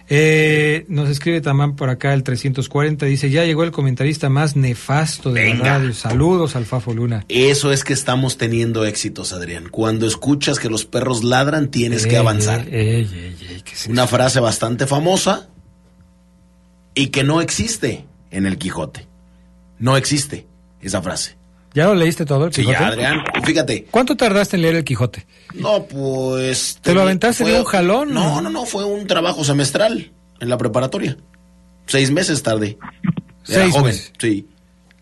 Eh, 0.08 0.84
nos 0.88 1.08
escribe 1.08 1.40
también 1.40 1.76
por 1.76 1.88
acá 1.88 2.12
el 2.12 2.22
340, 2.22 3.06
dice, 3.06 3.30
ya 3.30 3.44
llegó 3.44 3.64
el 3.64 3.70
comentarista 3.70 4.28
más 4.28 4.54
nefasto 4.54 5.32
de 5.32 5.42
Venga. 5.44 5.64
la 5.64 5.78
radio. 5.78 5.94
Saludos 5.94 6.56
al 6.56 6.66
Fafo 6.66 6.92
Luna. 6.92 7.24
Eso 7.28 7.72
es 7.72 7.84
que 7.84 7.94
estamos 7.94 8.36
teniendo 8.36 8.84
éxitos, 8.84 9.32
Adrián. 9.32 9.68
Cuando 9.70 10.06
escuchas 10.06 10.58
que 10.58 10.68
los 10.68 10.84
perros 10.84 11.24
ladran, 11.24 11.70
tienes 11.70 12.06
que 12.06 12.18
avanzar. 12.18 12.66
ey, 12.70 13.08
ey, 13.12 13.36
ey, 13.48 13.62
¿qué 13.64 13.72
es 13.72 13.86
Una 13.86 14.06
frase 14.06 14.40
bastante 14.40 14.86
famosa 14.86 15.48
y 16.94 17.06
que 17.08 17.24
no 17.24 17.40
existe 17.40 18.04
en 18.30 18.44
el 18.46 18.58
Quijote. 18.58 19.06
No 19.78 19.96
existe 19.96 20.46
esa 20.82 21.00
frase. 21.00 21.36
¿Ya 21.72 21.86
lo 21.86 21.94
leíste 21.94 22.24
todo 22.24 22.44
el 22.46 22.52
Sí, 22.52 22.60
Quijote? 22.60 22.78
ya, 22.78 22.86
Adrián, 22.88 23.24
fíjate. 23.42 23.86
¿Cuánto 23.90 24.16
tardaste 24.16 24.56
en 24.56 24.62
leer 24.62 24.76
el 24.76 24.84
Quijote? 24.84 25.26
No, 25.54 25.84
pues... 25.84 26.78
¿Te 26.82 26.94
lo 26.94 27.02
aventaste 27.02 27.44
de 27.44 27.58
un 27.58 27.64
jalón? 27.64 28.12
No, 28.12 28.40
no, 28.40 28.50
no, 28.50 28.66
fue 28.66 28.84
un 28.84 29.06
trabajo 29.06 29.44
semestral 29.44 30.12
en 30.40 30.48
la 30.48 30.58
preparatoria. 30.58 31.16
Seis 31.86 32.10
meses 32.10 32.42
tarde. 32.42 32.78
Era 33.48 33.62
Seis 33.62 33.72
joven, 33.72 33.86
meses. 33.86 34.12
sí. 34.18 34.48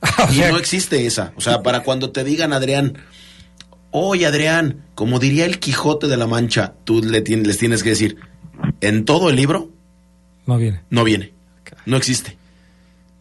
Y 0.30 0.34
sea, 0.34 0.50
no 0.50 0.58
existe 0.58 1.06
esa. 1.06 1.32
O 1.36 1.40
sea, 1.40 1.62
para 1.62 1.82
cuando 1.84 2.10
te 2.10 2.24
digan, 2.24 2.52
Adrián, 2.52 2.98
oye, 3.92 4.26
Adrián, 4.26 4.84
como 4.94 5.18
diría 5.18 5.44
el 5.46 5.58
Quijote 5.60 6.08
de 6.08 6.16
la 6.16 6.26
Mancha, 6.26 6.74
tú 6.84 7.00
le 7.02 7.20
les 7.20 7.58
tienes 7.58 7.82
que 7.82 7.90
decir, 7.90 8.16
en 8.80 9.04
todo 9.04 9.30
el 9.30 9.36
libro 9.36 9.70
no 10.46 10.58
viene. 10.58 10.80
no 10.90 11.04
viene. 11.04 11.32
No 11.86 11.96
existe. 11.96 12.36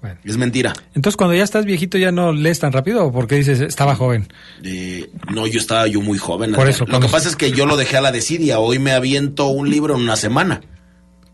Bueno. 0.01 0.17
Es 0.23 0.37
mentira. 0.37 0.73
Entonces, 0.95 1.15
cuando 1.15 1.35
ya 1.35 1.43
estás 1.43 1.65
viejito, 1.65 1.97
¿ya 1.97 2.11
no 2.11 2.33
lees 2.33 2.59
tan 2.59 2.71
rápido 2.71 3.05
o 3.05 3.11
porque 3.11 3.35
dices, 3.35 3.61
estaba 3.61 3.95
joven? 3.95 4.27
Eh, 4.63 5.11
no, 5.31 5.45
yo 5.45 5.59
estaba 5.59 5.85
yo 5.87 6.01
muy 6.01 6.17
joven. 6.17 6.53
Por 6.53 6.67
eso, 6.67 6.85
Lo 6.87 6.99
que 6.99 7.07
pasa 7.07 7.29
es 7.29 7.35
que 7.35 7.51
yo 7.51 7.67
lo 7.67 7.77
dejé 7.77 7.97
a 7.97 8.01
la 8.01 8.11
desidia. 8.11 8.59
Hoy 8.59 8.79
me 8.79 8.93
aviento 8.93 9.47
un 9.47 9.69
libro 9.69 9.95
en 9.95 10.01
una 10.01 10.15
semana. 10.15 10.61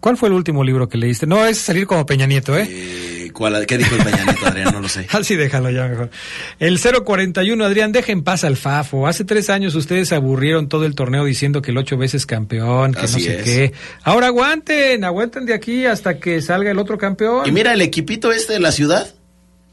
¿Cuál 0.02 0.18
fue 0.18 0.30
el 0.30 0.36
último 0.36 0.64
libro 0.64 0.90
que 0.90 0.98
leíste? 0.98 1.26
No 1.26 1.46
es 1.46 1.58
salir 1.58 1.88
como 1.88 2.06
Peña 2.06 2.28
Nieto, 2.28 2.58
¿eh? 2.58 2.68
Eh, 2.70 3.17
¿cuál- 3.30 3.66
¿Qué 3.66 3.78
dijo 3.78 3.96
el 3.96 4.04
Peña 4.04 4.24
Nieto, 4.26 4.46
Adrián? 4.46 4.74
No 4.74 4.80
lo 4.82 4.90
sé. 4.90 5.08
Así 5.12 5.36
déjalo 5.36 5.70
ya 5.70 5.88
mejor. 5.88 6.10
El 6.60 6.80
041, 6.80 7.64
Adrián, 7.64 7.92
deja 7.92 8.12
en 8.12 8.24
paz 8.24 8.44
al 8.44 8.58
Fafo. 8.58 9.08
Hace 9.08 9.24
tres 9.26 9.50
años 9.50 9.76
ustedes 9.76 10.12
aburrieron 10.14 10.70
todo 10.70 10.86
el 10.86 10.96
torneo 10.96 11.26
diciendo 11.26 11.62
que 11.62 11.72
el 11.72 11.78
ocho 11.78 11.98
veces 11.98 12.26
campeón, 12.26 12.94
que 12.94 13.02
Así 13.02 13.14
no 13.14 13.20
sé 13.26 13.38
es. 13.40 13.44
qué. 13.44 13.74
Ahora 14.04 14.28
aguanten, 14.28 15.04
aguanten 15.04 15.46
de 15.46 15.54
aquí 15.54 15.86
hasta 15.86 16.20
que 16.20 16.42
salga 16.42 16.72
el 16.72 16.80
otro 16.80 16.98
campeón. 16.98 17.48
Y 17.48 17.52
mira, 17.52 17.74
el 17.74 17.82
equipito 17.82 18.32
este 18.32 18.54
de 18.54 18.60
la 18.60 18.72
ciudad 18.72 19.14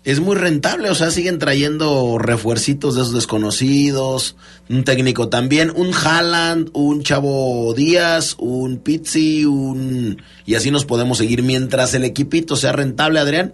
es 0.04 0.20
muy 0.20 0.36
rentable, 0.36 0.90
o 0.90 0.94
sea, 0.94 1.10
siguen 1.10 1.38
trayendo 1.38 2.18
refuercitos 2.18 2.94
de 2.94 3.00
esos 3.02 3.14
desconocidos, 3.14 4.36
un 4.68 4.84
técnico 4.84 5.28
también, 5.28 5.72
un 5.74 5.92
Haaland, 5.94 6.70
un 6.74 7.02
Chavo 7.02 7.72
Díaz, 7.74 8.36
un 8.38 8.78
Pizzi, 8.78 9.44
un... 9.46 10.22
Y 10.46 10.54
así 10.56 10.70
nos 10.70 10.84
podemos 10.84 11.18
seguir. 11.18 11.42
Mientras 11.42 11.94
el 11.94 12.04
equipito 12.04 12.56
sea 12.56 12.72
rentable, 12.72 13.18
Adrián, 13.18 13.52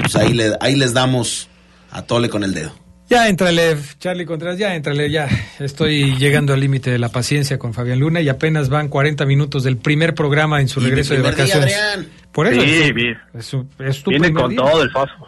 pues 0.00 0.14
ahí, 0.16 0.32
le, 0.34 0.52
ahí 0.60 0.76
les 0.76 0.94
damos 0.94 1.48
a 1.90 2.02
tole 2.02 2.28
con 2.28 2.44
el 2.44 2.54
dedo. 2.54 2.72
Ya 3.10 3.26
entrale, 3.28 3.74
Charlie 3.98 4.26
Contreras, 4.26 4.58
ya 4.58 4.74
entrale, 4.74 5.10
ya. 5.10 5.26
Estoy 5.58 6.16
llegando 6.18 6.52
al 6.52 6.60
límite 6.60 6.90
de 6.90 6.98
la 6.98 7.08
paciencia 7.08 7.58
con 7.58 7.72
Fabián 7.72 7.98
Luna 8.00 8.20
y 8.20 8.28
apenas 8.28 8.68
van 8.68 8.88
40 8.88 9.24
minutos 9.24 9.64
del 9.64 9.78
primer 9.78 10.14
programa 10.14 10.60
en 10.60 10.68
su 10.68 10.78
regreso 10.78 11.14
de 11.14 11.22
día, 11.22 11.30
vacaciones. 11.30 11.74
Adrián. 11.74 12.08
Por 12.32 12.46
eso. 12.48 12.60
Sí, 12.60 12.70
es, 12.70 12.94
bien. 12.94 13.16
es 13.32 13.46
su- 13.46 13.66
es 13.78 14.02
tu 14.02 14.10
Viene 14.10 14.30
con 14.34 14.50
día. 14.50 14.58
todo 14.58 14.82
el 14.82 14.90
Fafo. 14.90 15.26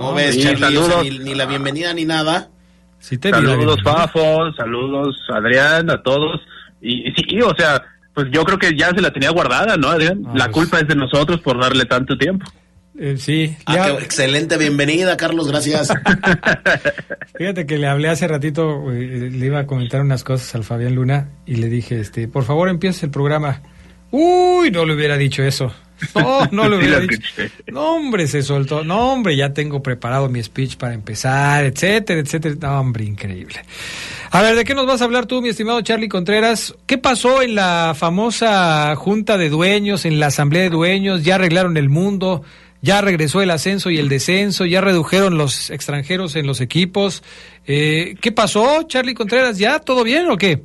¿No 0.00 0.14
ves, 0.14 0.34
sí, 0.34 0.42
Charlie? 0.42 0.76
O 0.76 0.84
sea, 0.86 0.96
saludos. 0.98 1.18
ni, 1.18 1.18
ni 1.24 1.34
la 1.34 1.46
bienvenida 1.46 1.92
ni 1.94 2.04
nada. 2.04 2.48
Sí 3.00 3.16
te 3.18 3.30
Saludos. 3.30 3.80
Fafo, 3.84 4.52
saludos, 4.56 5.16
Adrián, 5.32 5.90
a 5.90 6.02
todos. 6.02 6.40
Y, 6.80 7.08
y 7.08 7.14
sí, 7.14 7.40
o 7.42 7.54
sea, 7.56 7.82
pues 8.14 8.26
yo 8.32 8.44
creo 8.44 8.58
que 8.58 8.76
ya 8.76 8.90
se 8.90 9.00
la 9.00 9.12
tenía 9.12 9.30
guardada, 9.30 9.76
¿no, 9.76 9.88
Adrián? 9.88 10.22
Ah, 10.26 10.32
la 10.34 10.44
pues. 10.46 10.54
culpa 10.54 10.80
es 10.80 10.88
de 10.88 10.96
nosotros 10.96 11.40
por 11.40 11.60
darle 11.60 11.84
tanto 11.84 12.16
tiempo. 12.18 12.44
Eh, 13.00 13.16
sí, 13.16 13.56
Ah, 13.66 13.74
ya- 13.76 13.84
qué 13.96 14.02
excelente 14.04 14.56
bienvenida, 14.56 15.16
Carlos, 15.16 15.46
gracias. 15.48 15.88
Fíjate 17.36 17.66
que 17.66 17.78
le 17.78 17.86
hablé 17.86 18.08
hace 18.08 18.26
ratito, 18.26 18.90
eh, 18.92 19.30
le 19.32 19.46
iba 19.46 19.60
a 19.60 19.66
comentar 19.66 20.00
unas 20.00 20.24
cosas 20.24 20.52
al 20.56 20.64
Fabián 20.64 20.94
Luna 20.96 21.28
y 21.46 21.56
le 21.56 21.68
dije, 21.68 22.00
este, 22.00 22.26
por 22.26 22.44
favor 22.44 22.68
empiece 22.68 23.06
el 23.06 23.12
programa. 23.12 23.62
Uy, 24.10 24.70
no 24.72 24.84
le 24.84 24.94
hubiera 24.94 25.16
dicho 25.16 25.42
eso. 25.44 25.72
No, 26.14 26.46
no 26.50 26.64
Sí, 26.68 26.74
hubiera 26.76 27.00
lo 27.00 27.06
dicho. 27.06 27.22
No, 27.68 27.96
hombre, 27.96 28.26
se 28.26 28.42
soltó. 28.42 28.84
No, 28.84 29.12
hombre, 29.12 29.36
ya 29.36 29.52
tengo 29.52 29.82
preparado 29.82 30.28
mi 30.28 30.42
speech 30.42 30.76
para 30.76 30.94
empezar, 30.94 31.64
etcétera, 31.64 32.20
etcétera. 32.20 32.54
No, 32.60 32.80
hombre, 32.80 33.04
increíble. 33.04 33.60
A 34.30 34.42
ver, 34.42 34.56
¿de 34.56 34.64
qué 34.64 34.74
nos 34.74 34.86
vas 34.86 35.00
a 35.00 35.04
hablar 35.04 35.26
tú, 35.26 35.40
mi 35.40 35.48
estimado 35.48 35.80
Charlie 35.80 36.08
Contreras? 36.08 36.74
¿Qué 36.86 36.98
pasó 36.98 37.42
en 37.42 37.54
la 37.54 37.94
famosa 37.96 38.94
junta 38.96 39.38
de 39.38 39.48
dueños, 39.48 40.04
en 40.04 40.20
la 40.20 40.26
asamblea 40.26 40.64
de 40.64 40.70
dueños? 40.70 41.24
¿Ya 41.24 41.36
arreglaron 41.36 41.76
el 41.76 41.88
mundo? 41.88 42.42
¿Ya 42.80 43.00
regresó 43.00 43.42
el 43.42 43.50
ascenso 43.50 43.90
y 43.90 43.98
el 43.98 44.08
descenso? 44.08 44.64
¿Ya 44.64 44.80
redujeron 44.80 45.36
los 45.36 45.70
extranjeros 45.70 46.36
en 46.36 46.46
los 46.46 46.60
equipos? 46.60 47.22
Eh, 47.66 48.14
¿Qué 48.20 48.30
pasó, 48.30 48.84
Charlie 48.84 49.14
Contreras? 49.14 49.58
¿Ya 49.58 49.80
todo 49.80 50.04
bien 50.04 50.28
o 50.30 50.36
qué? 50.36 50.62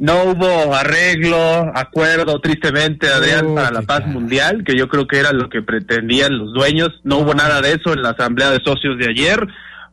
No 0.00 0.24
hubo 0.24 0.74
arreglo, 0.74 1.70
acuerdo, 1.74 2.40
tristemente, 2.40 3.06
Adrián, 3.06 3.48
Oh, 3.48 3.54
para 3.54 3.70
la 3.70 3.82
paz 3.82 4.06
mundial, 4.06 4.64
que 4.64 4.74
yo 4.74 4.88
creo 4.88 5.06
que 5.06 5.18
era 5.18 5.30
lo 5.32 5.50
que 5.50 5.60
pretendían 5.60 6.38
los 6.38 6.54
dueños. 6.54 6.88
No 7.04 7.18
hubo 7.18 7.34
nada 7.34 7.60
de 7.60 7.74
eso 7.74 7.92
en 7.92 8.00
la 8.00 8.10
asamblea 8.10 8.50
de 8.50 8.60
socios 8.64 8.96
de 8.96 9.10
ayer. 9.10 9.46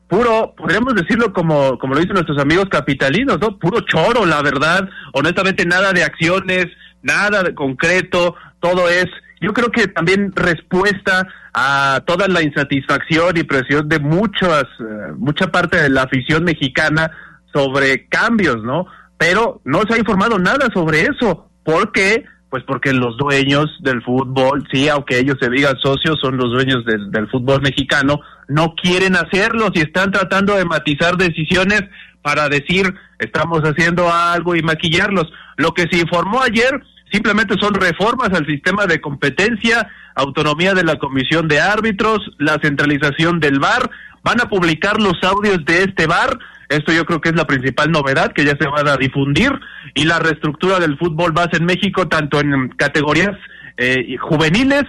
Puro, 0.07 0.55
podríamos 0.55 0.95
decirlo 0.95 1.33
como, 1.33 1.77
como 1.77 1.93
lo 1.93 1.99
dicen 1.99 2.13
nuestros 2.13 2.39
amigos 2.39 2.67
capitalinos, 2.71 3.37
¿no? 3.41 3.59
Puro 3.59 3.81
choro, 3.81 4.25
la 4.25 4.41
verdad. 4.41 4.87
Honestamente, 5.11 5.65
nada 5.65 5.91
de 5.91 6.05
acciones, 6.05 6.67
nada 7.01 7.43
de 7.43 7.53
concreto. 7.53 8.33
Todo 8.61 8.87
es 8.87 9.07
yo 9.41 9.53
creo 9.53 9.71
que 9.71 9.87
también 9.87 10.31
respuesta 10.35 11.27
a 11.53 12.01
toda 12.05 12.29
la 12.29 12.41
insatisfacción 12.41 13.35
y 13.35 13.43
presión 13.43 13.89
de 13.89 13.99
muchas, 13.99 14.63
eh, 14.79 15.11
mucha 15.17 15.47
parte 15.47 15.81
de 15.81 15.89
la 15.89 16.03
afición 16.03 16.43
mexicana 16.43 17.11
sobre 17.53 18.07
cambios, 18.07 18.63
¿no? 18.63 18.87
Pero 19.17 19.61
no 19.63 19.81
se 19.83 19.95
ha 19.95 19.97
informado 19.97 20.37
nada 20.39 20.67
sobre 20.73 21.01
eso. 21.01 21.49
¿Por 21.63 21.91
qué? 21.91 22.25
Pues 22.49 22.63
porque 22.63 22.93
los 22.93 23.17
dueños 23.17 23.65
del 23.81 24.01
fútbol, 24.03 24.65
sí, 24.71 24.87
aunque 24.87 25.19
ellos 25.19 25.37
se 25.39 25.49
digan 25.49 25.77
socios, 25.79 26.17
son 26.21 26.37
los 26.37 26.51
dueños 26.51 26.85
del, 26.85 27.27
fútbol 27.29 27.61
mexicano, 27.61 28.21
no 28.47 28.73
quieren 28.75 29.15
hacerlo 29.15 29.69
y 29.73 29.79
están 29.79 30.11
tratando 30.11 30.55
de 30.55 30.63
matizar 30.63 31.17
decisiones 31.17 31.81
para 32.21 32.47
decir 32.47 32.93
estamos 33.19 33.61
haciendo 33.63 34.09
algo 34.11 34.55
y 34.55 34.61
maquillarlos. 34.61 35.25
Lo 35.57 35.73
que 35.73 35.87
se 35.91 35.99
informó 35.99 36.41
ayer 36.41 36.81
simplemente 37.11 37.55
son 37.59 37.73
reformas 37.73 38.29
al 38.33 38.45
sistema 38.45 38.85
de 38.85 39.01
competencia, 39.01 39.89
autonomía 40.15 40.73
de 40.73 40.83
la 40.83 40.97
comisión 40.97 41.47
de 41.47 41.59
árbitros, 41.59 42.19
la 42.37 42.57
centralización 42.61 43.39
del 43.39 43.59
VAR, 43.59 43.89
van 44.23 44.41
a 44.41 44.49
publicar 44.49 44.99
los 45.01 45.21
audios 45.23 45.63
de 45.65 45.83
este 45.83 46.07
VAR, 46.07 46.37
esto 46.69 46.91
yo 46.91 47.05
creo 47.05 47.21
que 47.21 47.29
es 47.29 47.35
la 47.35 47.47
principal 47.47 47.91
novedad 47.91 48.33
que 48.33 48.45
ya 48.45 48.57
se 48.57 48.67
va 48.67 48.79
a 48.91 48.97
difundir 48.97 49.51
y 49.93 50.05
la 50.05 50.19
reestructura 50.19 50.79
del 50.79 50.97
fútbol 50.97 51.31
base 51.31 51.57
en 51.57 51.65
México 51.65 52.07
tanto 52.07 52.39
en 52.39 52.69
categorías 52.69 53.35
eh, 53.77 54.17
juveniles 54.19 54.83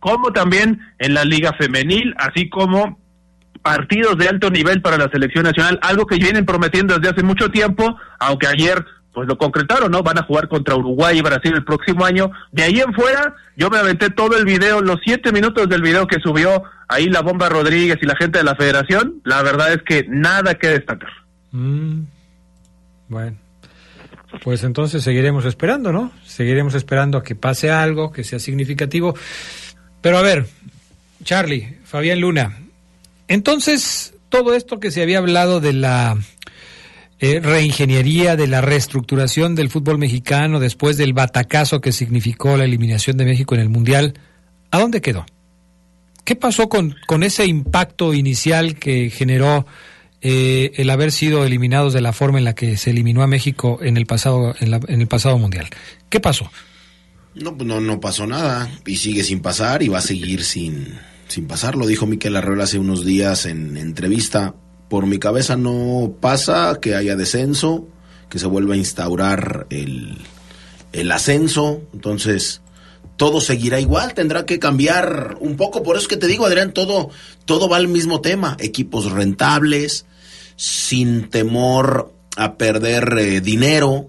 como 0.00 0.32
también 0.32 0.80
en 0.98 1.14
la 1.14 1.24
liga 1.24 1.52
femenil, 1.58 2.14
así 2.18 2.48
como 2.48 2.98
partidos 3.62 4.16
de 4.16 4.28
alto 4.28 4.50
nivel 4.50 4.80
para 4.80 4.96
la 4.96 5.10
selección 5.10 5.44
nacional, 5.44 5.78
algo 5.82 6.06
que 6.06 6.16
vienen 6.16 6.46
prometiendo 6.46 6.98
desde 6.98 7.14
hace 7.14 7.22
mucho 7.22 7.50
tiempo, 7.50 7.96
aunque 8.18 8.46
ayer 8.46 8.84
pues 9.12 9.28
lo 9.28 9.36
concretaron, 9.36 9.90
¿no? 9.90 10.02
Van 10.02 10.18
a 10.18 10.22
jugar 10.22 10.48
contra 10.48 10.76
Uruguay 10.76 11.18
y 11.18 11.22
Brasil 11.22 11.52
el 11.54 11.64
próximo 11.64 12.04
año. 12.04 12.30
De 12.52 12.62
ahí 12.62 12.80
en 12.80 12.94
fuera, 12.94 13.34
yo 13.56 13.68
me 13.68 13.78
aventé 13.78 14.08
todo 14.10 14.36
el 14.36 14.44
video, 14.44 14.80
los 14.80 15.00
siete 15.04 15.32
minutos 15.32 15.68
del 15.68 15.82
video 15.82 16.06
que 16.06 16.20
subió 16.20 16.62
ahí 16.88 17.06
la 17.06 17.20
Bomba 17.20 17.48
Rodríguez 17.48 17.98
y 18.00 18.06
la 18.06 18.16
gente 18.16 18.38
de 18.38 18.44
la 18.44 18.54
federación. 18.54 19.20
La 19.24 19.42
verdad 19.42 19.72
es 19.72 19.82
que 19.82 20.06
nada 20.08 20.54
que 20.54 20.68
destacar. 20.68 21.10
Mm, 21.52 22.02
bueno, 23.08 23.36
pues 24.42 24.62
entonces 24.62 25.02
seguiremos 25.02 25.44
esperando, 25.44 25.92
¿no? 25.92 26.12
Seguiremos 26.24 26.74
esperando 26.74 27.18
a 27.18 27.22
que 27.22 27.34
pase 27.34 27.70
algo, 27.70 28.12
que 28.12 28.24
sea 28.24 28.38
significativo. 28.38 29.14
Pero 30.00 30.18
a 30.18 30.22
ver, 30.22 30.46
Charlie, 31.24 31.78
Fabián 31.84 32.20
Luna, 32.20 32.58
entonces 33.28 34.14
todo 34.28 34.54
esto 34.54 34.80
que 34.80 34.90
se 34.90 35.02
había 35.02 35.18
hablado 35.18 35.60
de 35.60 35.72
la 35.72 36.16
eh, 37.18 37.40
reingeniería, 37.40 38.36
de 38.36 38.46
la 38.46 38.60
reestructuración 38.60 39.54
del 39.54 39.68
fútbol 39.68 39.98
mexicano 39.98 40.60
después 40.60 40.96
del 40.96 41.12
batacazo 41.12 41.80
que 41.80 41.92
significó 41.92 42.56
la 42.56 42.64
eliminación 42.64 43.16
de 43.18 43.26
México 43.26 43.54
en 43.54 43.60
el 43.60 43.68
Mundial, 43.68 44.14
¿a 44.70 44.78
dónde 44.78 45.02
quedó? 45.02 45.26
¿Qué 46.24 46.36
pasó 46.36 46.68
con, 46.68 46.94
con 47.06 47.22
ese 47.22 47.44
impacto 47.44 48.14
inicial 48.14 48.76
que 48.76 49.10
generó 49.10 49.66
eh, 50.22 50.72
el 50.76 50.90
haber 50.90 51.12
sido 51.12 51.44
eliminados 51.44 51.92
de 51.92 52.00
la 52.00 52.12
forma 52.12 52.38
en 52.38 52.44
la 52.44 52.54
que 52.54 52.76
se 52.76 52.90
eliminó 52.90 53.22
a 53.22 53.26
México 53.26 53.78
en 53.82 53.96
el 53.96 54.06
pasado, 54.06 54.54
en, 54.60 54.70
la, 54.70 54.80
el 54.88 55.06
pasado 55.06 55.38
mundial. 55.38 55.68
¿Qué 56.08 56.20
pasó? 56.20 56.50
No, 57.34 57.56
pues 57.56 57.66
no, 57.66 57.80
no 57.80 58.00
pasó 58.00 58.26
nada 58.26 58.70
y 58.86 58.96
sigue 58.96 59.22
sin 59.22 59.40
pasar 59.40 59.82
y 59.82 59.88
va 59.88 59.98
a 59.98 60.02
seguir 60.02 60.44
sin, 60.44 60.98
sin 61.28 61.46
pasar. 61.46 61.76
Lo 61.76 61.86
dijo 61.86 62.06
Miquel 62.06 62.36
Arreola 62.36 62.64
hace 62.64 62.78
unos 62.78 63.04
días 63.04 63.46
en 63.46 63.76
entrevista. 63.76 64.54
Por 64.88 65.06
mi 65.06 65.18
cabeza 65.18 65.56
no 65.56 66.16
pasa 66.20 66.78
que 66.82 66.96
haya 66.96 67.16
descenso, 67.16 67.86
que 68.28 68.38
se 68.38 68.46
vuelva 68.46 68.74
a 68.74 68.78
instaurar 68.78 69.68
el, 69.70 70.18
el 70.92 71.12
ascenso. 71.12 71.82
Entonces, 71.94 72.62
todo 73.16 73.40
seguirá 73.40 73.78
igual, 73.78 74.14
tendrá 74.14 74.44
que 74.44 74.58
cambiar 74.58 75.36
un 75.40 75.56
poco. 75.56 75.82
Por 75.82 75.96
eso 75.96 76.04
es 76.04 76.08
que 76.08 76.16
te 76.16 76.26
digo, 76.26 76.46
Adrián, 76.46 76.72
todo, 76.72 77.10
todo 77.44 77.68
va 77.68 77.76
al 77.76 77.86
mismo 77.86 78.20
tema. 78.20 78.56
Equipos 78.58 79.12
rentables, 79.12 80.06
sin 80.64 81.30
temor 81.30 82.12
a 82.36 82.56
perder 82.58 83.16
eh, 83.18 83.40
dinero, 83.40 84.08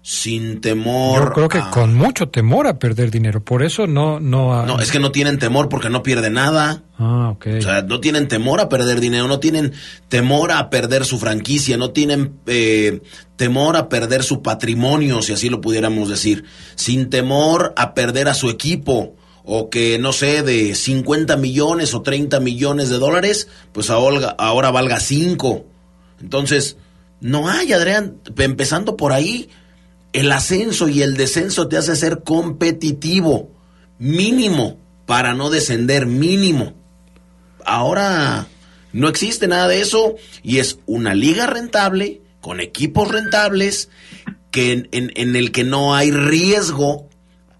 sin 0.00 0.60
temor. 0.60 1.24
Yo 1.24 1.32
creo 1.32 1.48
que 1.48 1.58
a- 1.58 1.70
con 1.70 1.92
mucho 1.92 2.28
temor 2.28 2.68
a 2.68 2.78
perder 2.78 3.10
dinero. 3.10 3.42
Por 3.42 3.64
eso 3.64 3.88
no. 3.88 4.20
No, 4.20 4.64
No, 4.64 4.78
es 4.80 4.92
que 4.92 5.00
no 5.00 5.10
tienen 5.10 5.40
temor 5.40 5.68
porque 5.68 5.90
no 5.90 6.04
pierde 6.04 6.30
nada. 6.30 6.84
Ah, 7.00 7.30
ok. 7.32 7.46
O 7.58 7.62
sea, 7.62 7.82
no 7.82 7.98
tienen 7.98 8.28
temor 8.28 8.60
a 8.60 8.68
perder 8.68 9.00
dinero, 9.00 9.26
no 9.26 9.40
tienen 9.40 9.72
temor 10.08 10.52
a 10.52 10.70
perder 10.70 11.04
su 11.04 11.18
franquicia, 11.18 11.76
no 11.76 11.90
tienen 11.90 12.34
eh, 12.46 13.02
temor 13.34 13.76
a 13.76 13.88
perder 13.88 14.22
su 14.22 14.40
patrimonio, 14.40 15.20
si 15.20 15.32
así 15.32 15.48
lo 15.48 15.60
pudiéramos 15.60 16.08
decir, 16.08 16.44
sin 16.76 17.10
temor 17.10 17.72
a 17.76 17.92
perder 17.94 18.28
a 18.28 18.34
su 18.34 18.50
equipo 18.50 19.16
o 19.50 19.68
que, 19.68 19.98
no 19.98 20.12
sé, 20.12 20.42
de 20.44 20.76
50 20.76 21.36
millones 21.38 21.92
o 21.92 22.02
30 22.02 22.38
millones 22.38 22.88
de 22.88 22.98
dólares, 22.98 23.48
pues 23.72 23.90
ahora, 23.90 24.36
ahora 24.38 24.70
valga 24.70 25.00
5. 25.00 25.64
Entonces, 26.20 26.76
no 27.20 27.48
hay, 27.48 27.72
Adrián, 27.72 28.16
empezando 28.38 28.96
por 28.96 29.12
ahí, 29.12 29.48
el 30.12 30.30
ascenso 30.32 30.88
y 30.88 31.02
el 31.02 31.16
descenso 31.16 31.68
te 31.68 31.76
hace 31.76 31.94
ser 31.96 32.22
competitivo, 32.22 33.50
mínimo, 33.98 34.78
para 35.06 35.34
no 35.34 35.50
descender, 35.50 36.06
mínimo. 36.06 36.74
Ahora 37.64 38.46
no 38.92 39.08
existe 39.08 39.48
nada 39.48 39.68
de 39.68 39.80
eso 39.80 40.14
y 40.42 40.58
es 40.58 40.78
una 40.86 41.14
liga 41.14 41.46
rentable, 41.46 42.22
con 42.40 42.60
equipos 42.60 43.08
rentables, 43.08 43.90
que 44.50 44.72
en, 44.72 44.88
en- 44.92 45.36
el 45.36 45.52
que 45.52 45.64
no 45.64 45.94
hay 45.94 46.10
riesgo 46.10 47.08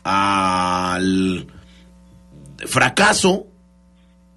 al 0.05 1.47
fracaso 2.67 3.47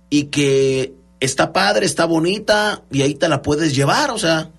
y 0.10 0.26
que 0.26 0.94
está 1.22 1.54
padre, 1.54 1.86
está 1.86 2.04
bonita 2.04 2.82
y 2.92 3.04
ahí 3.04 3.16
te 3.16 3.30
la 3.30 3.42
puedes 3.42 3.74
llevar, 3.74 4.12
o 4.12 4.18
sea, 4.18 4.50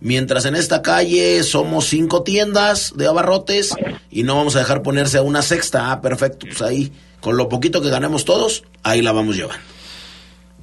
mientras 0.00 0.46
en 0.46 0.54
esta 0.54 0.80
calle 0.80 1.42
somos 1.42 1.86
cinco 1.86 2.22
tiendas 2.22 2.94
de 2.96 3.06
abarrotes 3.06 3.74
y 4.10 4.22
no 4.22 4.36
vamos 4.36 4.56
a 4.56 4.60
dejar 4.60 4.82
ponerse 4.82 5.18
a 5.18 5.22
una 5.22 5.42
sexta, 5.42 5.90
ah, 5.90 6.00
perfecto, 6.00 6.46
pues 6.46 6.62
ahí 6.62 6.92
con 7.20 7.36
lo 7.36 7.48
poquito 7.48 7.82
que 7.82 7.90
ganemos 7.90 8.24
todos, 8.24 8.64
ahí 8.82 9.02
la 9.02 9.12
vamos 9.12 9.36
llevando. 9.36 9.62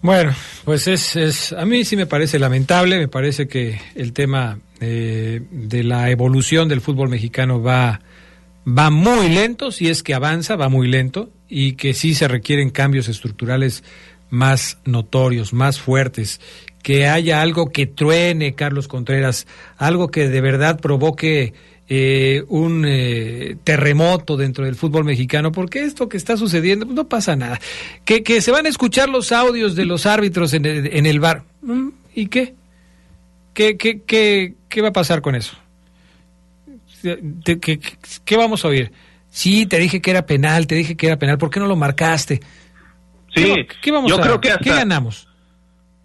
Bueno, 0.01 0.33
pues 0.63 0.87
es, 0.87 1.15
es, 1.15 1.53
a 1.53 1.65
mí 1.65 1.85
sí 1.85 1.95
me 1.95 2.07
parece 2.07 2.39
lamentable, 2.39 2.97
me 2.97 3.07
parece 3.07 3.47
que 3.47 3.79
el 3.93 4.13
tema 4.13 4.59
eh, 4.79 5.41
de 5.51 5.83
la 5.83 6.09
evolución 6.09 6.67
del 6.67 6.81
fútbol 6.81 7.09
mexicano 7.09 7.61
va, 7.61 8.01
va 8.67 8.89
muy 8.89 9.29
lento, 9.29 9.71
si 9.71 9.89
es 9.89 10.01
que 10.01 10.15
avanza, 10.15 10.55
va 10.55 10.69
muy 10.69 10.87
lento, 10.87 11.29
y 11.47 11.73
que 11.73 11.93
sí 11.93 12.15
se 12.15 12.27
requieren 12.27 12.69
cambios 12.69 13.09
estructurales 13.09 13.83
más 14.31 14.79
notorios, 14.85 15.53
más 15.53 15.79
fuertes, 15.79 16.41
que 16.81 17.07
haya 17.07 17.41
algo 17.41 17.69
que 17.69 17.85
truene, 17.85 18.55
Carlos 18.55 18.87
Contreras, 18.87 19.45
algo 19.77 20.09
que 20.09 20.27
de 20.27 20.41
verdad 20.41 20.79
provoque 20.79 21.53
eh, 21.87 22.43
un 22.47 22.85
eh, 22.87 23.57
terremoto 23.63 24.37
dentro 24.37 24.65
del 24.65 24.75
fútbol 24.75 25.03
mexicano, 25.03 25.51
porque 25.51 25.83
esto 25.83 26.09
que 26.09 26.17
está 26.17 26.37
sucediendo 26.37 26.85
pues, 26.85 26.95
no 26.95 27.07
pasa 27.07 27.35
nada. 27.35 27.59
Que, 28.05 28.23
que 28.23 28.41
se 28.41 28.51
van 28.51 28.65
a 28.65 28.69
escuchar 28.69 29.09
los 29.09 29.31
audios 29.31 29.75
de 29.75 29.85
los 29.85 30.05
árbitros 30.05 30.53
en 30.53 30.65
el, 30.65 30.87
en 30.87 31.05
el 31.05 31.19
bar. 31.19 31.43
Mm, 31.61 31.89
¿Y 32.15 32.27
qué? 32.27 32.55
¿Qué, 33.53 33.77
qué, 33.77 34.01
qué, 34.01 34.55
qué 34.69 34.81
va 34.81 34.87
a 34.87 34.93
pasar 34.93 35.21
con 35.21 35.35
eso? 35.35 35.57
¿Qué, 37.01 37.59
qué, 37.59 37.79
qué 38.23 38.37
vamos 38.37 38.63
a 38.63 38.69
oír? 38.69 38.91
Sí, 39.29 39.65
te 39.65 39.77
dije 39.77 40.01
que 40.01 40.11
era 40.11 40.25
penal, 40.25 40.67
te 40.67 40.75
dije 40.75 40.95
que 40.95 41.07
era 41.07 41.19
penal, 41.19 41.37
¿por 41.37 41.49
qué 41.49 41.59
no 41.59 41.67
lo 41.67 41.75
marcaste? 41.75 42.41
Sí, 43.35 43.43
¿Qué, 43.43 43.67
qué 43.81 43.91
vamos 43.91 44.09
yo 44.09 44.17
a, 44.17 44.21
creo 44.21 44.41
que 44.41 44.49
¿Qué 44.49 44.53
hasta, 44.53 44.75
ganamos? 44.75 45.27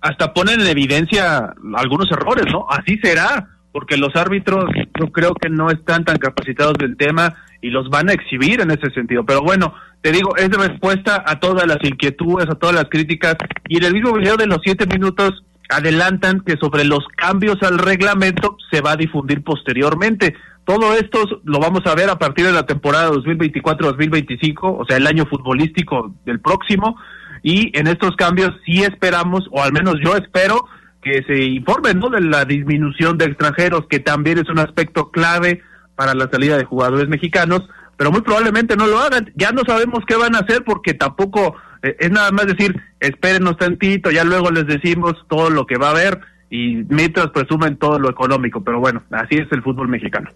hasta 0.00 0.32
ponen 0.32 0.60
en 0.60 0.66
evidencia 0.68 1.54
algunos 1.76 2.10
errores, 2.10 2.46
¿no? 2.52 2.66
Así 2.68 2.98
será, 2.98 3.48
porque 3.72 3.96
los 3.96 4.14
árbitros 4.16 4.64
yo 4.98 5.10
creo 5.12 5.34
que 5.34 5.50
no 5.50 5.70
están 5.70 6.04
tan 6.04 6.16
capacitados 6.16 6.74
del 6.74 6.96
tema 6.96 7.34
y 7.60 7.70
los 7.70 7.88
van 7.90 8.08
a 8.08 8.12
exhibir 8.12 8.60
en 8.60 8.70
ese 8.70 8.90
sentido. 8.90 9.24
Pero 9.24 9.42
bueno, 9.42 9.74
te 10.02 10.12
digo, 10.12 10.36
es 10.36 10.48
de 10.50 10.56
respuesta 10.56 11.24
a 11.26 11.40
todas 11.40 11.66
las 11.66 11.78
inquietudes, 11.82 12.48
a 12.48 12.54
todas 12.54 12.74
las 12.74 12.86
críticas, 12.88 13.36
y 13.68 13.78
en 13.78 13.84
el 13.84 13.92
mismo 13.94 14.12
video 14.12 14.36
de 14.36 14.46
los 14.46 14.60
siete 14.62 14.86
minutos 14.86 15.42
adelantan 15.68 16.40
que 16.40 16.56
sobre 16.58 16.84
los 16.84 17.04
cambios 17.16 17.60
al 17.62 17.78
reglamento 17.78 18.56
se 18.70 18.80
va 18.80 18.92
a 18.92 18.96
difundir 18.96 19.42
posteriormente. 19.42 20.36
Todo 20.66 20.94
esto 20.94 21.22
lo 21.44 21.60
vamos 21.60 21.82
a 21.86 21.94
ver 21.94 22.10
a 22.10 22.18
partir 22.18 22.44
de 22.44 22.52
la 22.52 22.66
temporada 22.66 23.10
2024-2025, 23.12 24.58
o 24.80 24.84
sea, 24.84 24.96
el 24.96 25.06
año 25.06 25.24
futbolístico 25.24 26.12
del 26.24 26.40
próximo, 26.40 26.96
y 27.44 27.70
en 27.78 27.86
estos 27.86 28.16
cambios 28.16 28.50
sí 28.64 28.82
esperamos, 28.82 29.46
o 29.52 29.62
al 29.62 29.72
menos 29.72 29.94
yo 30.04 30.16
espero, 30.16 30.66
que 31.00 31.22
se 31.22 31.44
informe 31.44 31.94
¿no? 31.94 32.10
de 32.10 32.20
la 32.20 32.44
disminución 32.44 33.16
de 33.16 33.26
extranjeros, 33.26 33.86
que 33.88 34.00
también 34.00 34.38
es 34.38 34.48
un 34.48 34.58
aspecto 34.58 35.12
clave 35.12 35.62
para 35.94 36.14
la 36.14 36.28
salida 36.28 36.58
de 36.58 36.64
jugadores 36.64 37.08
mexicanos, 37.08 37.62
pero 37.96 38.10
muy 38.10 38.22
probablemente 38.22 38.76
no 38.76 38.88
lo 38.88 38.98
hagan. 38.98 39.32
Ya 39.36 39.52
no 39.52 39.62
sabemos 39.64 40.00
qué 40.04 40.16
van 40.16 40.34
a 40.34 40.40
hacer 40.40 40.64
porque 40.64 40.94
tampoco 40.94 41.54
eh, 41.84 41.94
es 42.00 42.10
nada 42.10 42.32
más 42.32 42.46
decir, 42.46 42.74
espérenos 42.98 43.56
tantito, 43.56 44.10
ya 44.10 44.24
luego 44.24 44.50
les 44.50 44.66
decimos 44.66 45.14
todo 45.28 45.48
lo 45.48 45.64
que 45.64 45.78
va 45.78 45.88
a 45.88 45.92
haber 45.92 46.20
y 46.50 46.84
mientras 46.88 47.30
presumen 47.30 47.76
todo 47.76 47.98
lo 47.98 48.08
económico, 48.08 48.62
pero 48.62 48.78
bueno, 48.78 49.02
así 49.10 49.36
es 49.36 49.50
el 49.50 49.62
fútbol 49.62 49.88
mexicano. 49.88 50.30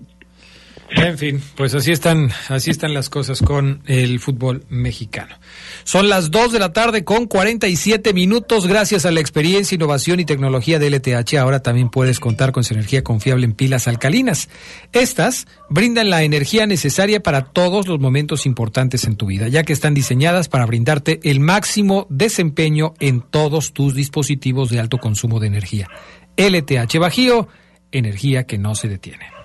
En 0.92 1.18
fin, 1.18 1.40
pues 1.54 1.74
así 1.74 1.92
están, 1.92 2.30
así 2.48 2.70
están 2.70 2.94
las 2.94 3.08
cosas 3.08 3.42
con 3.42 3.82
el 3.86 4.18
fútbol 4.18 4.64
mexicano. 4.68 5.36
Son 5.84 6.08
las 6.08 6.32
2 6.32 6.52
de 6.52 6.58
la 6.58 6.72
tarde 6.72 7.04
con 7.04 7.26
47 7.26 8.12
minutos. 8.12 8.66
Gracias 8.66 9.06
a 9.06 9.12
la 9.12 9.20
experiencia, 9.20 9.76
innovación 9.76 10.18
y 10.18 10.24
tecnología 10.24 10.80
de 10.80 10.90
LTH, 10.90 11.34
ahora 11.36 11.62
también 11.62 11.90
puedes 11.90 12.18
contar 12.18 12.50
con 12.50 12.64
su 12.64 12.74
energía 12.74 13.04
confiable 13.04 13.44
en 13.44 13.52
pilas 13.52 13.86
alcalinas. 13.86 14.48
Estas 14.92 15.46
brindan 15.68 16.10
la 16.10 16.24
energía 16.24 16.66
necesaria 16.66 17.22
para 17.22 17.44
todos 17.44 17.86
los 17.86 18.00
momentos 18.00 18.44
importantes 18.44 19.04
en 19.04 19.16
tu 19.16 19.26
vida, 19.26 19.46
ya 19.46 19.62
que 19.62 19.72
están 19.72 19.94
diseñadas 19.94 20.48
para 20.48 20.66
brindarte 20.66 21.20
el 21.22 21.38
máximo 21.38 22.08
desempeño 22.10 22.94
en 22.98 23.20
todos 23.20 23.72
tus 23.72 23.94
dispositivos 23.94 24.70
de 24.70 24.80
alto 24.80 24.98
consumo 24.98 25.38
de 25.38 25.46
energía. 25.46 25.88
LTH 26.36 26.98
Bajío, 26.98 27.48
energía 27.92 28.44
que 28.44 28.58
no 28.58 28.74
se 28.74 28.88
detiene. 28.88 29.39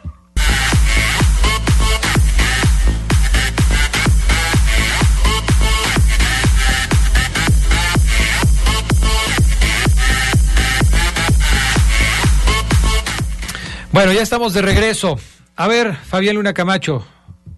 Bueno, 13.95 14.11
ya 14.11 14.21
estamos 14.21 14.53
de 14.53 14.61
regreso. 14.61 15.17
A 15.55 15.69
ver, 15.69 15.95
Fabián 15.95 16.35
Luna 16.35 16.53
Camacho, 16.53 17.07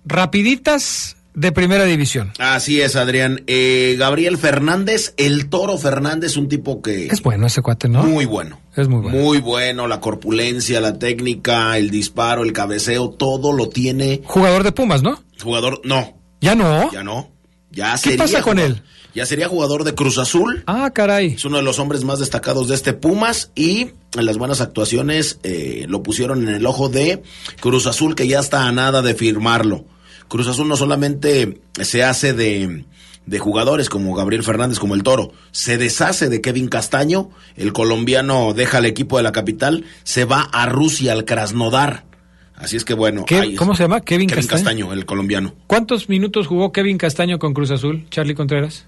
rapiditas 0.05 1.17
de 1.33 1.51
primera 1.51 1.85
división. 1.85 2.31
Así 2.38 2.79
es, 2.79 2.95
Adrián. 2.95 3.41
Eh, 3.47 3.95
Gabriel 3.97 4.38
Fernández, 4.38 5.15
el 5.17 5.49
Toro 5.49 5.79
Fernández, 5.79 6.38
un 6.38 6.47
tipo 6.47 6.83
que... 6.83 7.07
Es 7.07 7.23
bueno 7.23 7.47
ese 7.47 7.63
cuate, 7.63 7.89
¿no? 7.89 8.03
Muy 8.03 8.25
bueno. 8.25 8.59
Es 8.75 8.88
muy 8.88 9.01
bueno. 9.01 9.17
Muy 9.17 9.39
bueno, 9.39 9.88
la 9.88 9.99
corpulencia, 9.99 10.79
la 10.79 10.99
técnica, 10.99 11.75
el 11.79 11.89
disparo, 11.89 12.43
el 12.43 12.53
cabeceo, 12.53 13.09
todo 13.09 13.51
lo 13.51 13.69
tiene. 13.69 14.21
Jugador 14.23 14.61
de 14.61 14.71
Pumas, 14.73 15.01
¿no? 15.01 15.23
Jugador, 15.41 15.81
no, 15.85 16.19
¿Ya 16.39 16.53
no? 16.53 16.91
ya 16.91 17.03
no. 17.03 17.31
Ya 17.71 17.93
¿Qué 17.93 17.97
sería 18.11 18.17
pasa 18.19 18.41
con 18.43 18.57
jugador- 18.57 18.77
él? 18.77 18.83
Ya 19.18 19.26
sería 19.26 19.47
jugador 19.47 19.84
de 19.84 19.95
Cruz 19.95 20.20
Azul. 20.20 20.63
Ah, 20.68 20.91
caray. 20.93 21.34
Es 21.34 21.43
uno 21.43 21.57
de 21.57 21.63
los 21.63 21.80
hombres 21.80 22.03
más 22.03 22.20
destacados 22.20 22.68
de 22.68 22.76
este 22.76 22.93
Pumas 22.93 23.51
y 23.55 23.88
en 24.15 24.26
las 24.28 24.38
buenas 24.38 24.61
actuaciones 24.61 25.39
eh, 25.41 25.86
lo 25.89 26.03
pusieron 26.03 26.47
en 26.47 26.53
el 26.53 26.65
ojo 26.68 26.88
de 26.88 27.24
Cruz 27.59 27.88
Azul 27.88 28.13
que 28.13 28.28
ya 28.28 28.39
está 28.39 28.68
a 28.68 28.72
nada 28.72 29.01
de 29.01 29.15
firmarlo. 29.15 29.86
Cruz 30.28 30.47
Azul 30.47 30.68
no 30.68 30.78
solamente 30.78 31.59
se 31.82 32.03
hace 32.03 32.34
de, 32.34 32.86
de 33.26 33.39
jugadores 33.39 33.89
como 33.89 34.13
Gabriel 34.13 34.43
Fernández, 34.43 34.78
como 34.78 34.93
el 34.93 35.01
Toro, 35.01 35.32
se 35.51 35.80
deshace 35.80 36.30
de 36.30 36.39
Kevin 36.39 36.68
Castaño, 36.68 37.32
el 37.55 37.74
colombiano 37.74 38.53
deja 38.53 38.78
el 38.78 38.86
equipo 38.86 39.18
de 39.18 39.24
la 39.24 39.32
capital, 39.32 39.84
se 40.03 40.26
va 40.26 40.41
a 40.41 40.68
Rusia, 40.68 41.13
al 41.13 41.26
Krasnodar. 41.26 42.05
Así 42.53 42.76
es 42.78 42.86
que 42.86 42.93
bueno. 42.93 43.26
¿Qué- 43.26 43.36
ahí 43.39 43.55
cómo 43.55 43.76
se 43.76 43.84
llama? 43.84 44.01
Kevin 44.01 44.28
Kevin 44.30 44.45
Castaño. 44.47 44.63
Castaño, 44.63 44.93
el 44.93 45.05
colombiano. 45.07 45.55
¿Cuántos 45.65 46.07
minutos 46.07 46.45
jugó 46.45 46.72
Kevin 46.72 46.99
Castaño 46.99 47.39
con 47.39 47.55
Cruz 47.55 47.72
Azul, 47.72 48.05
Charlie 48.11 48.36
Contreras? 48.36 48.86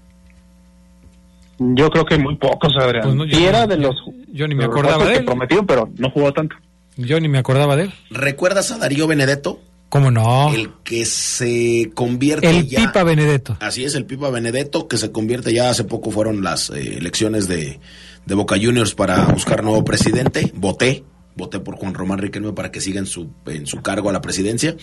Yo 1.62 1.90
creo 1.90 2.06
que 2.06 2.16
muy 2.16 2.36
pocos, 2.36 2.72
Adrián. 2.78 3.02
Pues 3.04 3.14
no, 3.14 3.26
no- 3.26 3.36
era 3.38 3.66
de 3.66 3.76
los. 3.76 3.94
yo 4.32 4.48
ni 4.48 4.54
me 4.54 4.64
acordaba 4.64 5.04
de 5.04 5.12
que 5.12 5.18
él. 5.18 5.24
prometió, 5.26 5.66
pero 5.66 5.90
no 5.98 6.10
jugó 6.10 6.32
tanto. 6.32 6.56
Yo 6.96 7.20
ni 7.20 7.28
me 7.28 7.38
acordaba 7.38 7.76
de 7.76 7.84
él. 7.84 7.92
¿Recuerdas 8.10 8.70
a 8.72 8.78
Darío 8.78 9.06
Benedetto? 9.06 9.60
¿Cómo 9.90 10.10
no? 10.10 10.54
El 10.54 10.70
que 10.84 11.04
se 11.04 11.90
convierte 11.94 12.48
El 12.48 12.66
ya... 12.68 12.80
Pipa 12.86 13.02
Benedetto. 13.02 13.56
Así 13.60 13.84
es, 13.84 13.94
el 13.94 14.06
Pipa 14.06 14.30
Benedetto, 14.30 14.86
que 14.88 14.96
se 14.96 15.10
convierte 15.12 15.52
ya 15.52 15.68
hace 15.68 15.84
poco 15.84 16.10
fueron 16.10 16.42
las 16.42 16.70
eh, 16.70 16.96
elecciones 16.98 17.46
de, 17.48 17.78
de 18.24 18.34
Boca 18.34 18.54
Juniors 18.60 18.94
para 18.94 19.24
buscar 19.26 19.62
nuevo 19.64 19.84
presidente. 19.84 20.52
Voté, 20.54 21.02
voté 21.36 21.58
por 21.60 21.74
Juan 21.76 21.92
Román 21.94 22.18
Riquelme 22.18 22.52
para 22.52 22.70
que 22.70 22.80
siga 22.80 23.00
en 23.00 23.06
su, 23.06 23.30
en 23.46 23.66
su 23.66 23.82
cargo 23.82 24.08
a 24.08 24.12
la 24.12 24.20
presidencia. 24.22 24.76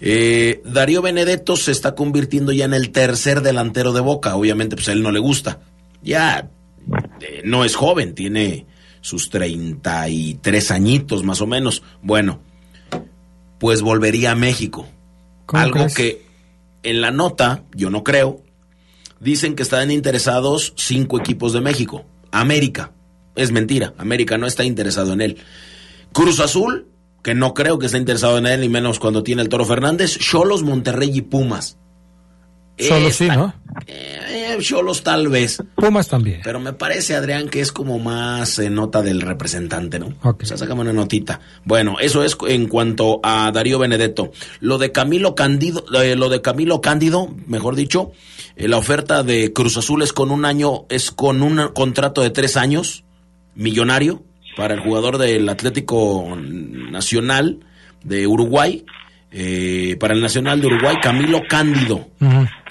Eh, 0.00 0.62
Darío 0.64 1.02
Benedetto 1.02 1.56
se 1.56 1.72
está 1.72 1.94
convirtiendo 1.94 2.52
ya 2.52 2.64
en 2.64 2.74
el 2.74 2.90
tercer 2.90 3.40
delantero 3.42 3.92
de 3.92 4.00
Boca. 4.00 4.36
Obviamente, 4.36 4.76
pues 4.76 4.88
a 4.88 4.92
él 4.92 5.02
no 5.02 5.10
le 5.10 5.18
gusta. 5.18 5.58
Ya 6.04 6.50
eh, 7.20 7.42
no 7.44 7.64
es 7.64 7.74
joven, 7.74 8.14
tiene 8.14 8.66
sus 9.00 9.30
33 9.30 10.70
añitos 10.70 11.24
más 11.24 11.40
o 11.40 11.46
menos. 11.46 11.82
Bueno, 12.02 12.40
pues 13.58 13.82
volvería 13.82 14.32
a 14.32 14.36
México. 14.36 14.86
¿Cómo 15.46 15.62
Algo 15.62 15.74
crees? 15.74 15.94
que 15.94 16.22
en 16.82 17.00
la 17.00 17.10
nota, 17.10 17.64
yo 17.74 17.90
no 17.90 18.04
creo, 18.04 18.42
dicen 19.20 19.56
que 19.56 19.62
están 19.62 19.90
interesados 19.90 20.74
cinco 20.76 21.18
equipos 21.18 21.52
de 21.52 21.60
México. 21.60 22.04
América, 22.30 22.92
es 23.36 23.50
mentira, 23.50 23.94
América 23.98 24.38
no 24.38 24.46
está 24.46 24.64
interesado 24.64 25.12
en 25.12 25.20
él. 25.20 25.38
Cruz 26.12 26.40
Azul, 26.40 26.88
que 27.22 27.34
no 27.34 27.54
creo 27.54 27.78
que 27.78 27.86
esté 27.86 27.98
interesado 27.98 28.38
en 28.38 28.46
él, 28.46 28.60
ni 28.60 28.68
menos 28.68 28.98
cuando 28.98 29.22
tiene 29.22 29.42
el 29.42 29.48
Toro 29.48 29.64
Fernández. 29.64 30.18
Cholos, 30.18 30.62
Monterrey 30.62 31.10
y 31.12 31.22
Pumas. 31.22 31.78
Solo 32.78 33.10
sí, 33.10 33.28
¿no? 33.28 33.54
Eh, 33.86 34.56
Cholos 34.60 35.02
tal 35.02 35.28
vez. 35.28 35.62
Pumas 35.76 36.08
también. 36.08 36.40
Pero 36.42 36.60
me 36.60 36.72
parece, 36.72 37.14
Adrián, 37.14 37.48
que 37.48 37.60
es 37.60 37.72
como 37.72 37.98
más 37.98 38.58
eh, 38.58 38.70
nota 38.70 39.02
del 39.02 39.20
representante, 39.20 39.98
¿no? 39.98 40.14
O 40.22 40.36
sea, 40.44 40.56
sácame 40.56 40.82
una 40.82 40.92
notita. 40.92 41.40
Bueno, 41.64 41.96
eso 42.00 42.24
es 42.24 42.36
en 42.48 42.68
cuanto 42.68 43.20
a 43.22 43.50
Darío 43.52 43.78
Benedetto. 43.78 44.32
Lo 44.60 44.78
de 44.78 44.92
Camilo 44.92 45.34
Cándido, 45.34 45.84
eh, 46.00 46.16
lo 46.16 46.28
de 46.28 46.40
Camilo 46.40 46.80
Cándido, 46.80 47.34
mejor 47.46 47.76
dicho, 47.76 48.12
eh, 48.56 48.68
la 48.68 48.76
oferta 48.76 49.22
de 49.22 49.52
Cruz 49.52 49.76
Azul 49.76 50.02
es 50.02 50.12
con 50.12 50.30
un 50.30 50.44
año, 50.44 50.86
es 50.88 51.10
con 51.10 51.42
un 51.42 51.68
contrato 51.74 52.22
de 52.22 52.30
tres 52.30 52.56
años, 52.56 53.04
millonario, 53.54 54.22
para 54.56 54.74
el 54.74 54.80
jugador 54.80 55.18
del 55.18 55.48
Atlético 55.48 56.36
Nacional 56.36 57.60
de 58.04 58.26
Uruguay, 58.26 58.84
eh, 59.36 59.96
para 59.98 60.14
el 60.14 60.20
Nacional 60.20 60.60
de 60.60 60.68
Uruguay, 60.68 60.96
Camilo 61.02 61.40
Cándido. 61.48 62.08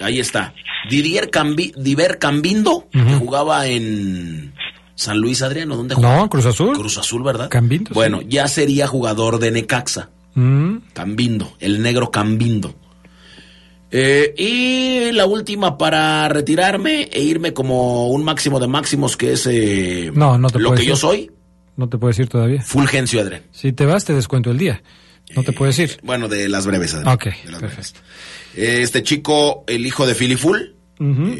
Ahí 0.00 0.18
está. 0.18 0.54
Didier 0.88 1.28
Cambi, 1.28 1.74
Diver 1.76 2.18
Cambindo, 2.18 2.88
que 2.90 3.14
jugaba 3.16 3.66
en 3.66 4.54
San 4.94 5.18
Luis 5.18 5.42
Adriano, 5.42 5.76
¿dónde 5.76 5.94
jugaba? 5.94 6.16
No, 6.16 6.30
Cruz 6.30 6.46
Azul. 6.46 6.74
Cruz 6.74 6.96
Azul, 6.96 7.22
¿verdad? 7.22 7.50
Cambindo, 7.50 7.88
sí. 7.88 7.94
Bueno, 7.94 8.22
ya 8.22 8.48
sería 8.48 8.86
jugador 8.86 9.38
de 9.38 9.50
Necaxa. 9.50 10.08
Mm. 10.34 10.76
Cambindo, 10.94 11.52
el 11.60 11.82
negro 11.82 12.10
Cambindo. 12.10 12.74
Eh, 13.90 14.34
y 14.38 15.12
la 15.12 15.26
última 15.26 15.76
para 15.76 16.28
retirarme 16.28 17.10
e 17.12 17.22
irme 17.22 17.52
como 17.52 18.08
un 18.08 18.24
máximo 18.24 18.58
de 18.58 18.66
máximos, 18.66 19.16
que 19.16 19.34
es 19.34 19.46
eh, 19.46 20.10
No, 20.14 20.38
no 20.38 20.48
te 20.48 20.58
lo 20.58 20.72
que 20.74 20.84
yo 20.86 20.96
soy, 20.96 21.30
No 21.76 21.88
te 21.88 21.98
puedo 21.98 22.08
decir 22.08 22.28
todavía. 22.28 22.62
Fulgencio 22.62 23.20
Adrián. 23.20 23.42
Si 23.52 23.72
te 23.72 23.84
vas, 23.84 24.04
te 24.04 24.14
descuento 24.14 24.50
el 24.50 24.58
día. 24.58 24.82
No 25.34 25.42
te 25.42 25.52
puedo 25.52 25.68
decir. 25.70 25.98
Bueno, 26.02 26.28
de 26.28 26.48
las 26.48 26.66
breves, 26.66 26.94
Adrián. 26.94 27.14
Ok, 27.14 27.24
De 27.24 27.50
las 27.50 27.60
perfecto. 27.60 28.00
breves. 28.54 28.74
Eh, 28.78 28.82
Este 28.82 29.02
chico, 29.02 29.64
el 29.66 29.86
hijo 29.86 30.06
de 30.06 30.14
Filiful, 30.14 30.74
Ujú. 31.00 31.34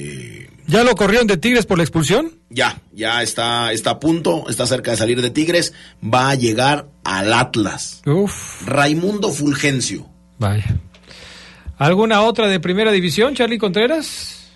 ¿Ya 0.67 0.83
lo 0.83 0.95
corrieron 0.95 1.27
de 1.27 1.37
Tigres 1.37 1.67
por 1.67 1.77
la 1.79 1.85
expulsión? 1.85 2.33
Ya, 2.49 2.81
ya 2.93 3.23
está, 3.23 3.71
está 3.73 3.91
a 3.91 4.01
punto, 4.01 4.47
está 4.49 4.67
cerca 4.67 4.91
de 4.93 4.97
salir 4.97 5.21
de 5.21 5.31
Tigres, 5.31 5.75
va 6.03 6.31
a 6.31 6.35
llegar 6.35 6.87
al 7.05 7.33
Atlas. 7.35 8.01
Uf, 8.07 8.67
Raimundo 8.67 9.31
Fulgencio. 9.31 10.09
vaya. 10.39 10.77
¿Alguna 11.77 12.23
otra 12.23 12.49
de 12.49 12.61
primera 12.61 12.91
división, 12.93 13.35
Charlie 13.35 13.59
Contreras? 13.59 14.51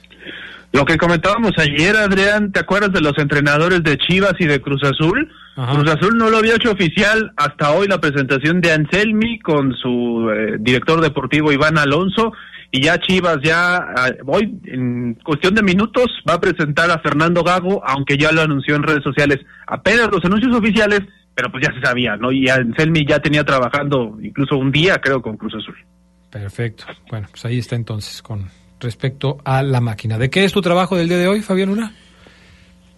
Lo 0.73 0.85
que 0.85 0.97
comentábamos 0.97 1.53
ayer, 1.59 1.95
Adrián, 1.97 2.53
¿te 2.53 2.61
acuerdas 2.61 2.93
de 2.93 3.01
los 3.01 3.13
entrenadores 3.19 3.83
de 3.83 3.97
Chivas 3.99 4.35
y 4.39 4.47
de 4.47 4.61
Cruz 4.61 4.83
Azul? 4.85 5.31
Ajá. 5.59 5.75
Cruz 5.75 5.91
Azul 5.91 6.17
no 6.17 6.31
lo 6.31 6.37
había 6.37 6.55
hecho 6.55 6.71
oficial 6.71 7.33
hasta 7.37 7.73
hoy 7.73 7.89
la 7.89 8.01
presentación 8.01 8.61
de 8.61 8.71
Anselmi 8.71 9.41
con 9.41 9.75
su 9.75 10.31
eh, 10.31 10.57
director 10.61 11.01
deportivo 11.01 11.51
Iván 11.51 11.77
Alonso 11.79 12.33
y 12.71 12.81
ya 12.81 12.97
Chivas 13.01 13.39
ya 13.43 13.77
ah, 13.77 14.11
hoy 14.27 14.57
en 14.67 15.15
cuestión 15.15 15.57
de 15.57 15.65
minutos 15.65 16.07
va 16.29 16.35
a 16.35 16.41
presentar 16.41 16.89
a 16.93 17.01
Fernando 17.01 17.43
Gago, 17.43 17.83
aunque 17.85 18.17
ya 18.17 18.31
lo 18.31 18.43
anunció 18.43 18.77
en 18.77 18.85
redes 18.85 19.03
sociales. 19.03 19.39
Apenas 19.67 20.09
los 20.13 20.25
anuncios 20.25 20.55
oficiales, 20.55 21.01
pero 21.35 21.51
pues 21.51 21.67
ya 21.67 21.75
se 21.75 21.85
sabía, 21.85 22.17
¿no? 22.17 22.31
Y 22.31 22.49
Anselmi 22.49 23.05
ya 23.05 23.19
tenía 23.19 23.43
trabajando 23.43 24.17
incluso 24.23 24.57
un 24.57 24.71
día, 24.71 25.01
creo, 25.01 25.21
con 25.21 25.37
Cruz 25.37 25.57
Azul. 25.57 25.77
Perfecto. 26.31 26.85
Bueno, 27.11 27.27
pues 27.33 27.45
ahí 27.47 27.59
está 27.59 27.75
entonces 27.75 28.23
con 28.23 28.47
respecto 28.79 29.39
a 29.45 29.65
la 29.65 29.81
máquina. 29.81 30.19
¿De 30.19 30.31
qué 30.31 30.45
es 30.45 30.53
tu 30.53 30.61
trabajo 30.61 30.97
del 30.97 31.09
día 31.09 31.19
de 31.19 31.27
hoy, 31.27 31.41
Fabián 31.41 31.71
Luna? 31.71 31.93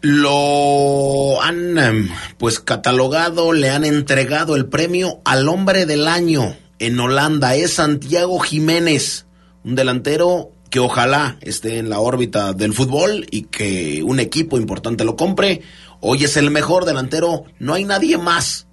Lo 0.03 1.43
han 1.43 1.79
em, 1.79 2.09
pues 2.39 2.59
catalogado, 2.59 3.53
le 3.53 3.69
han 3.71 3.85
entregado 3.85 4.57
el 4.57 4.67
premio 4.67 5.21
al 5.25 5.49
hombre 5.49 5.85
del 5.85 6.09
año 6.09 6.57
en 6.79 6.99
Holanda. 6.99 7.55
Es 7.55 7.75
Santiago 7.75 8.39
Jiménez, 8.39 9.27
un 9.63 9.75
delantero 9.75 10.53
que 10.71 10.81
ojalá 10.81 11.37
esté 11.43 11.79
en 11.79 11.91
la 11.91 12.01
órbita 12.01 12.55
del 12.55 12.73
fútbol 12.73 13.27
y 13.31 13.43
que 13.43 14.03
un 14.03 14.21
equipo 14.21 14.57
importante 14.57 15.05
lo 15.05 15.17
compre. 15.17 15.61
Hoy 16.01 16.25
es 16.25 16.37
el 16.39 16.51
mejor 16.51 16.87
delantero, 16.87 17.45
no 17.59 17.75
hay 17.75 17.85
nadie 17.85 18.17
más 18.17 18.69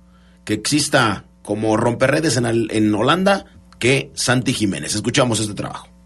que 0.45 0.53
exista 0.53 1.25
como 1.41 1.75
romperredes 1.75 2.37
en, 2.37 2.45
en 2.45 2.95
Holanda 2.95 3.45
que 3.79 4.11
Santi 4.13 4.53
Jiménez. 4.53 4.95
Escuchamos 4.95 5.41
este 5.41 5.53
trabajo. 5.53 5.96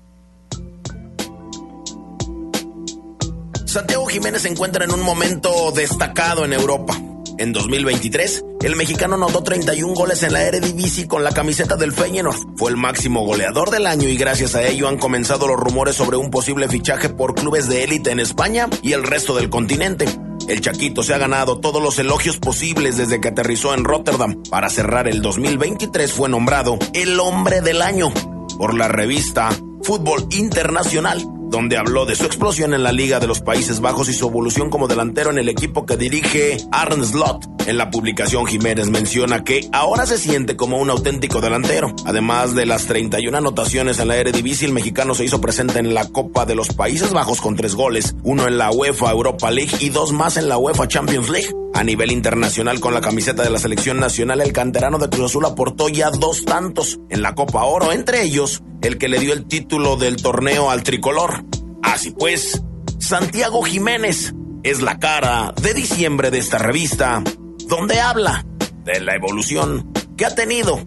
Santiago 3.72 4.06
Jiménez 4.06 4.42
se 4.42 4.50
encuentra 4.50 4.84
en 4.84 4.92
un 4.92 5.02
momento 5.02 5.72
destacado 5.72 6.44
en 6.44 6.52
Europa. 6.52 6.94
En 7.38 7.54
2023 7.54 8.44
El 8.64 8.76
mexicano 8.76 9.16
anotó 9.16 9.44
31 9.44 9.94
goles 9.94 10.22
en 10.24 10.34
la 10.34 10.44
Eredivisie 10.44 11.08
con 11.08 11.24
la 11.24 11.32
camiseta 11.32 11.78
del 11.78 11.94
Feyenoord. 11.94 12.58
Fue 12.58 12.70
el 12.70 12.76
máximo 12.76 13.26
goleador 13.26 13.72
del 13.72 13.88
año 13.88 14.10
y 14.10 14.18
gracias 14.18 14.56
a 14.56 14.68
ello 14.68 14.90
han 14.90 14.98
comenzado 14.98 15.48
los 15.48 15.58
rumores 15.58 15.96
sobre 15.96 16.18
un 16.18 16.30
posible 16.30 16.68
fichaje 16.68 17.08
por 17.08 17.34
clubes 17.34 17.70
de 17.70 17.86
élite 17.86 18.12
en 18.12 18.20
España 18.20 18.68
y 18.82 18.92
el 18.92 19.04
resto 19.04 19.38
del 19.38 19.50
continente. 19.50 20.06
El 20.50 20.60
Chaquito 20.60 21.02
se 21.02 21.14
ha 21.14 21.18
ganado 21.18 21.62
todos 21.62 21.82
los 21.82 21.98
elogios 21.98 22.40
posibles 22.40 22.98
desde 22.98 23.22
que 23.22 23.30
aterrizó 23.30 23.74
en 23.74 23.86
Rotterdam. 23.86 24.44
Para 24.50 24.70
cerrar 24.70 25.08
el 25.08 25.22
2023 25.22 26.12
fue 26.12 26.28
nombrado 26.28 26.78
el 26.94 27.18
hombre 27.22 27.62
del 27.62 27.82
año 27.82 28.12
por 28.58 28.74
la 28.74 28.90
revista 28.90 29.50
Fútbol 29.82 30.28
Internacional 30.32 31.26
donde 31.52 31.78
habló 31.78 32.06
de 32.06 32.16
su 32.16 32.24
explosión 32.24 32.74
en 32.74 32.82
la 32.82 32.94
Liga 32.94 33.20
de 33.20 33.28
los 33.28 33.42
Países 33.42 33.82
Bajos 33.82 34.08
y 34.08 34.14
su 34.14 34.28
evolución 34.28 34.70
como 34.70 34.88
delantero 34.88 35.30
en 35.30 35.38
el 35.38 35.50
equipo 35.50 35.86
que 35.86 35.98
dirige 35.98 36.58
Arne 36.72 37.06
Slot. 37.06 37.61
En 37.72 37.78
la 37.78 37.90
publicación 37.90 38.46
Jiménez 38.48 38.90
menciona 38.90 39.46
que 39.46 39.70
ahora 39.72 40.06
se 40.06 40.18
siente 40.18 40.58
como 40.58 40.78
un 40.80 40.90
auténtico 40.90 41.40
delantero. 41.40 41.96
Además 42.06 42.54
de 42.54 42.66
las 42.66 42.86
31 42.86 43.38
anotaciones 43.38 43.98
en 44.00 44.10
la 44.10 44.18
Eredivisie, 44.18 44.68
el 44.68 44.74
mexicano 44.74 45.16
se 45.16 45.24
hizo 45.24 45.40
presente 45.40 45.80
en 45.80 45.94
la 45.94 46.10
Copa 46.10 46.46
de 46.46 46.54
los 46.54 46.74
Países 46.74 47.14
Bajos 47.14 47.40
con 47.40 47.56
tres 47.56 47.74
goles, 47.74 48.14
uno 48.24 48.46
en 48.46 48.58
la 48.58 48.72
UEFA 48.72 49.10
Europa 49.10 49.50
League 49.52 49.72
y 49.80 49.88
dos 49.88 50.12
más 50.12 50.36
en 50.36 50.50
la 50.50 50.58
UEFA 50.58 50.90
Champions 50.90 51.30
League. 51.30 51.48
A 51.74 51.86
nivel 51.86 52.12
internacional, 52.12 52.82
con 52.82 52.94
la 52.94 53.00
camiseta 53.00 53.42
de 53.42 53.50
la 53.50 53.58
selección 53.58 54.02
nacional, 54.02 54.42
el 54.42 54.52
canterano 54.52 54.98
de 54.98 55.08
Cruz 55.08 55.32
Azul 55.32 55.46
aportó 55.46 55.88
ya 55.88 56.10
dos 56.10 56.44
tantos 56.44 57.00
en 57.10 57.22
la 57.22 57.36
Copa 57.36 57.64
Oro, 57.64 57.94
entre 57.94 58.22
ellos 58.24 58.62
el 58.82 58.98
que 58.98 59.08
le 59.08 59.18
dio 59.18 59.32
el 59.32 59.46
título 59.46 59.96
del 59.96 60.18
torneo 60.18 60.72
al 60.72 60.84
tricolor. 60.84 61.46
Así 61.84 62.12
pues, 62.12 62.62
Santiago 63.00 63.62
Jiménez 63.62 64.34
es 64.64 64.82
la 64.82 65.00
cara 65.00 65.54
de 65.62 65.74
diciembre 65.74 66.32
de 66.32 66.40
esta 66.40 66.58
revista, 66.58 67.24
donde 67.72 68.02
habla 68.02 68.46
de 68.84 69.00
la 69.00 69.16
evolución 69.16 69.94
que 70.18 70.26
ha 70.26 70.36
tenido 70.36 70.86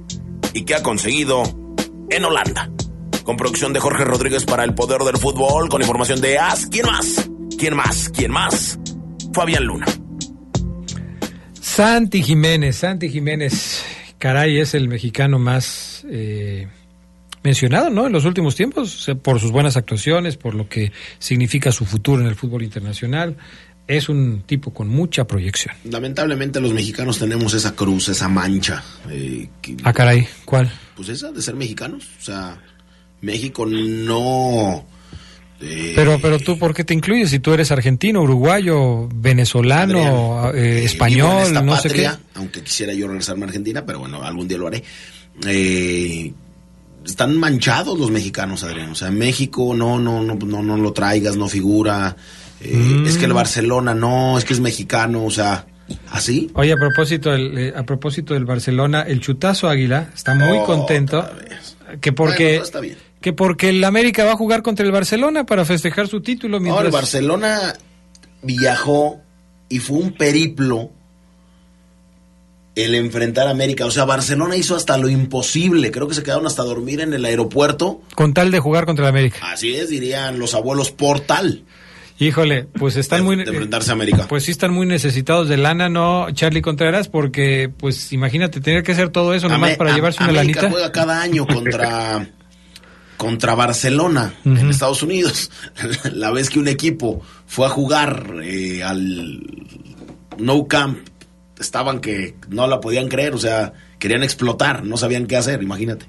y 0.53 0.67
que 0.67 0.75
ha 0.75 0.83
conseguido 0.83 1.43
en 2.11 2.25
Holanda. 2.27 2.71
Con 3.25 3.39
producción 3.39 3.73
de 3.73 3.81
Jorge 3.81 4.05
Rodríguez 4.05 4.45
para 4.45 4.65
el 4.65 4.75
Poder 4.75 5.01
del 5.01 5.17
Fútbol, 5.17 5.71
con 5.71 5.81
información 5.81 6.21
de 6.21 6.39
As. 6.39 6.67
¿Quién 6.67 6.85
más? 6.85 7.31
¿Quién 7.59 7.75
más? 7.75 8.11
¿Quién 8.11 8.31
más? 8.31 8.79
Fabián 9.33 9.65
Luna. 9.65 9.87
Santi 11.59 12.23
Jiménez, 12.23 12.77
Santi 12.77 13.09
Jiménez, 13.09 13.83
caray, 14.19 14.59
es 14.59 14.75
el 14.75 14.87
mexicano 14.87 15.39
más 15.39 16.05
eh, 16.11 16.69
mencionado, 17.43 17.89
¿no? 17.89 18.07
En 18.07 18.13
los 18.13 18.27
últimos 18.27 18.57
tiempos, 18.57 19.11
por 19.23 19.41
sus 19.41 19.53
buenas 19.53 19.79
actuaciones, 19.79 20.37
por 20.37 20.55
lo 20.55 20.69
que 20.69 20.93
significa 21.19 21.73
su 21.73 21.87
futuro 21.87 22.21
en 22.21 22.29
el 22.29 22.35
fútbol 22.35 22.63
internacional. 22.63 23.39
Es 23.87 24.09
un 24.09 24.43
tipo 24.47 24.73
con 24.73 24.89
mucha 24.89 25.27
proyección. 25.27 25.75
Lamentablemente 25.85 26.61
los 26.61 26.73
mexicanos 26.73 27.19
tenemos 27.19 27.53
esa 27.55 27.75
cruz, 27.75 28.09
esa 28.09 28.29
mancha. 28.29 28.83
Eh, 29.11 29.49
ah, 29.83 29.93
caray, 29.93 30.27
¿cuál? 30.45 30.73
Pues 30.97 31.11
esa 31.11 31.33
de 31.33 31.43
ser 31.43 31.55
mexicanos. 31.55 32.05
O 32.19 32.23
sea, 32.23 32.61
México 33.21 33.67
no 33.67 34.87
pero, 35.95 36.19
pero 36.21 36.39
tú, 36.39 36.59
¿por 36.59 36.75
qué 36.75 36.85
te 36.85 36.95
incluyes? 36.95 37.31
Si 37.31 37.39
tú 37.39 37.53
eres 37.53 37.71
argentino, 37.71 38.23
uruguayo, 38.23 39.09
venezolano, 39.15 40.53
eh, 40.53 40.81
eh, 40.81 40.85
español, 40.85 41.53
no 41.65 41.77
sé 41.77 41.91
qué. 41.91 42.11
Aunque 42.35 42.63
quisiera 42.63 42.93
yo 42.93 43.07
regresarme 43.07 43.45
a 43.45 43.49
Argentina, 43.49 43.85
pero 43.87 44.01
bueno, 44.01 44.23
algún 44.23 44.49
día 44.49 44.59
lo 44.59 44.67
haré. 44.67 44.83
Eh, 45.47 46.33
están 47.05 47.37
manchados 47.37 47.99
los 47.99 48.11
mexicanos, 48.11 48.63
Adrián. 48.65 48.91
O 48.91 48.95
sea, 48.95 49.11
México 49.11 49.75
no, 49.75 49.99
no, 49.99 50.23
no, 50.23 50.35
no, 50.35 50.63
no 50.63 50.77
lo 50.77 50.93
traigas, 50.93 51.37
no 51.37 51.49
figura. 51.49 52.17
Mm. 52.61 53.07
Es 53.07 53.19
que 53.19 53.25
el 53.25 53.33
Barcelona 53.33 53.95
no, 53.95 54.39
es 54.39 54.45
que 54.45 54.53
es 54.53 54.61
mexicano, 54.61 55.25
o 55.25 55.31
sea, 55.31 55.67
así. 56.11 56.51
Oye, 56.55 56.73
a 56.73 56.77
propósito, 56.77 57.31
del, 57.31 57.75
a 57.77 57.85
propósito 57.85 58.35
del 58.35 58.45
Barcelona, 58.45 59.03
el 59.03 59.21
chutazo 59.21 59.69
Águila 59.69 60.11
está 60.15 60.35
muy 60.35 60.59
contento. 60.65 61.29
Que 62.01 62.13
porque. 62.13 62.57
está 62.57 62.81
bien 62.81 62.97
que 63.25 63.33
porque 63.33 63.71
el 63.71 63.83
América 63.85 64.27
va 64.27 64.33
a 64.33 64.37
jugar 64.37 64.61
contra 64.61 64.85
el 64.85 64.93
Barcelona 64.93 65.47
para 65.47 65.65
festejar 65.65 66.09
su 66.09 66.21
título. 66.21 66.61
Mientras... 66.61 66.83
No, 66.83 66.87
el 66.89 66.93
Barcelona 66.93 67.75
viajó 68.43 69.23
y 69.71 69.79
fue 69.79 69.97
un 69.97 70.13
periplo 70.13 70.91
el 72.75 72.95
enfrentar 72.97 73.47
a 73.47 73.51
América. 73.53 73.87
O 73.87 73.91
sea, 73.91 74.05
Barcelona 74.05 74.57
hizo 74.57 74.77
hasta 74.77 74.99
lo 74.99 75.09
imposible. 75.09 75.91
Creo 75.91 76.07
que 76.07 76.15
se 76.15 76.23
quedaron 76.23 76.47
hasta 76.47 76.63
dormir 76.65 77.01
en 77.01 77.15
el 77.15 77.25
aeropuerto. 77.25 78.03
Con 78.15 78.35
tal 78.35 78.51
de 78.51 78.61
jugar 78.61 78.85
contra 78.85 79.07
el 79.07 79.09
América. 79.09 79.39
Así 79.51 79.75
es, 79.75 79.89
dirían 79.89 80.39
los 80.39 80.55
abuelos 80.55 80.91
Portal. 80.91 81.65
Híjole, 82.19 82.69
pues 82.79 82.97
están 82.97 83.25
muy 83.25 83.37
de 83.37 83.43
enfrentarse 83.43 83.91
a 83.91 83.95
América. 83.95 84.27
Pues 84.29 84.45
sí 84.45 84.53
están 84.53 84.73
muy 84.73 84.87
necesitados 84.87 85.49
de 85.49 85.57
lana, 85.57 85.89
¿no, 85.89 86.31
Charlie 86.31 86.63
Contreras? 86.63 87.09
Porque, 87.09 87.71
pues 87.77 88.13
imagínate 88.13 88.61
tener 88.61 88.83
que 88.85 88.93
hacer 88.93 89.09
todo 89.09 89.35
eso 89.35 89.49
nomás 89.49 89.77
para 89.77 89.95
llevarse 89.95 90.23
una 90.23 90.41
América 90.41 90.71
juega 90.71 90.93
cada 90.93 91.21
año 91.21 91.47
contra 91.47 92.29
contra 93.17 93.55
Barcelona 93.55 94.35
en 94.45 94.71
Estados 94.71 95.03
Unidos. 95.03 95.51
La 96.13 96.31
vez 96.31 96.51
que 96.51 96.59
un 96.59 96.69
equipo 96.69 97.23
fue 97.47 97.67
a 97.67 97.71
jugar 97.71 98.35
eh, 98.43 98.83
al 98.83 99.41
No 100.39 100.67
Camp, 100.67 100.99
estaban 101.59 102.01
que 102.01 102.37
no 102.49 102.67
la 102.67 102.81
podían 102.81 103.09
creer, 103.09 103.35
o 103.35 103.39
sea, 103.39 103.73
querían 103.99 104.23
explotar, 104.23 104.85
no 104.85 104.97
sabían 104.97 105.27
qué 105.27 105.37
hacer, 105.37 105.63
imagínate. 105.63 106.07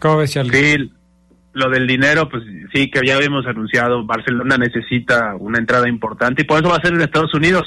¿Cómo 0.00 0.18
ves, 0.18 0.32
Sí, 0.32 0.90
lo 1.56 1.70
del 1.70 1.86
dinero, 1.86 2.28
pues 2.28 2.42
sí, 2.74 2.90
que 2.90 3.00
ya 3.04 3.16
habíamos 3.16 3.46
anunciado, 3.46 4.04
Barcelona 4.04 4.58
necesita 4.58 5.34
una 5.38 5.58
entrada 5.58 5.88
importante 5.88 6.42
y 6.42 6.44
por 6.44 6.60
eso 6.60 6.68
va 6.68 6.76
a 6.76 6.82
ser 6.82 6.92
en 6.92 7.00
Estados 7.00 7.32
Unidos. 7.32 7.62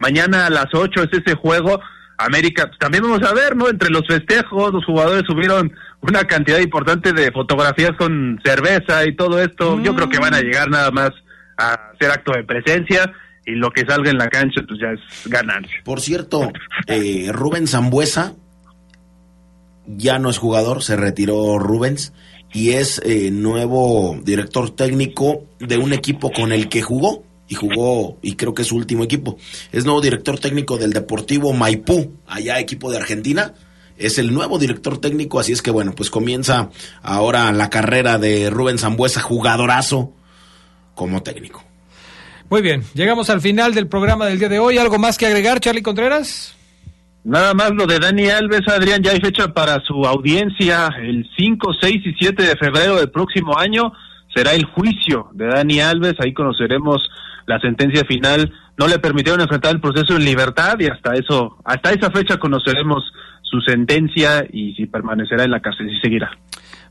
Mañana 0.00 0.46
a 0.46 0.50
las 0.50 0.66
8 0.72 1.04
es 1.04 1.20
ese 1.20 1.36
juego. 1.36 1.80
América, 2.18 2.66
pues, 2.66 2.80
también 2.80 3.04
vamos 3.04 3.22
a 3.22 3.32
ver, 3.32 3.54
¿no? 3.54 3.68
Entre 3.68 3.90
los 3.90 4.02
festejos, 4.08 4.72
los 4.72 4.84
jugadores 4.84 5.22
subieron 5.24 5.72
una 6.00 6.24
cantidad 6.24 6.58
importante 6.58 7.12
de 7.12 7.30
fotografías 7.30 7.92
con 7.96 8.40
cerveza 8.44 9.06
y 9.06 9.14
todo 9.14 9.40
esto. 9.40 9.80
Yo 9.82 9.94
creo 9.94 10.08
que 10.08 10.18
van 10.18 10.34
a 10.34 10.40
llegar 10.40 10.68
nada 10.68 10.90
más 10.90 11.10
a 11.56 11.74
hacer 11.94 12.10
acto 12.10 12.32
de 12.32 12.42
presencia 12.42 13.12
y 13.46 13.52
lo 13.52 13.70
que 13.70 13.86
salga 13.86 14.10
en 14.10 14.18
la 14.18 14.28
cancha 14.28 14.62
pues 14.66 14.80
ya 14.80 14.88
es 14.88 15.30
ganancia. 15.30 15.80
Por 15.84 16.00
cierto, 16.00 16.50
eh, 16.88 17.30
Rubén 17.32 17.68
Zambuesa 17.68 18.34
ya 19.86 20.18
no 20.18 20.28
es 20.28 20.38
jugador, 20.38 20.82
se 20.82 20.96
retiró 20.96 21.56
Rubens 21.60 22.12
y 22.52 22.70
es 22.70 23.00
eh, 23.04 23.30
nuevo 23.30 24.18
director 24.22 24.70
técnico 24.70 25.44
de 25.58 25.78
un 25.78 25.92
equipo 25.92 26.30
con 26.30 26.52
el 26.52 26.68
que 26.68 26.82
jugó 26.82 27.24
y 27.48 27.54
jugó 27.54 28.18
y 28.22 28.34
creo 28.34 28.54
que 28.54 28.62
es 28.62 28.68
su 28.68 28.76
último 28.76 29.04
equipo. 29.04 29.36
Es 29.72 29.84
nuevo 29.84 30.00
director 30.00 30.38
técnico 30.38 30.76
del 30.76 30.92
Deportivo 30.92 31.52
Maipú, 31.52 32.12
allá 32.26 32.58
equipo 32.60 32.90
de 32.90 32.98
Argentina 32.98 33.54
es 33.98 34.18
el 34.18 34.32
nuevo 34.32 34.58
director 34.58 34.98
técnico, 34.98 35.40
así 35.40 35.52
es 35.52 35.60
que 35.60 35.70
bueno, 35.70 35.92
pues 35.94 36.08
comienza 36.08 36.70
ahora 37.02 37.50
la 37.52 37.68
carrera 37.68 38.18
de 38.18 38.48
Rubén 38.48 38.78
Zambuesa, 38.78 39.20
jugadorazo 39.20 40.12
como 40.94 41.22
técnico. 41.22 41.64
Muy 42.48 42.62
bien, 42.62 42.84
llegamos 42.94 43.28
al 43.28 43.40
final 43.40 43.74
del 43.74 43.88
programa 43.88 44.26
del 44.26 44.38
día 44.38 44.48
de 44.48 44.58
hoy. 44.58 44.78
¿Algo 44.78 44.98
más 44.98 45.18
que 45.18 45.26
agregar, 45.26 45.60
Charlie 45.60 45.82
Contreras? 45.82 46.54
Nada 47.24 47.52
más 47.52 47.72
lo 47.72 47.86
de 47.86 47.98
Dani 47.98 48.28
Alves, 48.28 48.66
Adrián, 48.68 49.02
ya 49.02 49.12
hay 49.12 49.20
fecha 49.20 49.52
para 49.52 49.80
su 49.80 50.06
audiencia 50.06 50.88
el 51.00 51.28
5, 51.36 51.72
6 51.80 51.96
y 52.04 52.14
7 52.14 52.42
de 52.42 52.56
febrero 52.56 52.96
del 52.96 53.10
próximo 53.10 53.58
año. 53.58 53.92
Será 54.34 54.54
el 54.54 54.64
juicio 54.64 55.28
de 55.32 55.46
Dani 55.46 55.80
Alves, 55.80 56.14
ahí 56.20 56.32
conoceremos 56.32 57.10
la 57.46 57.58
sentencia 57.60 58.04
final. 58.04 58.52
No 58.76 58.86
le 58.86 58.98
permitieron 58.98 59.40
enfrentar 59.40 59.74
el 59.74 59.80
proceso 59.80 60.16
en 60.16 60.24
libertad 60.24 60.78
y 60.78 60.86
hasta 60.86 61.14
eso, 61.14 61.56
hasta 61.64 61.90
esa 61.90 62.10
fecha 62.10 62.38
conoceremos 62.38 63.02
su 63.42 63.60
sentencia 63.62 64.46
y 64.52 64.74
si 64.74 64.86
permanecerá 64.86 65.44
en 65.44 65.50
la 65.50 65.60
cárcel, 65.60 65.90
si 65.90 65.98
seguirá. 66.00 66.30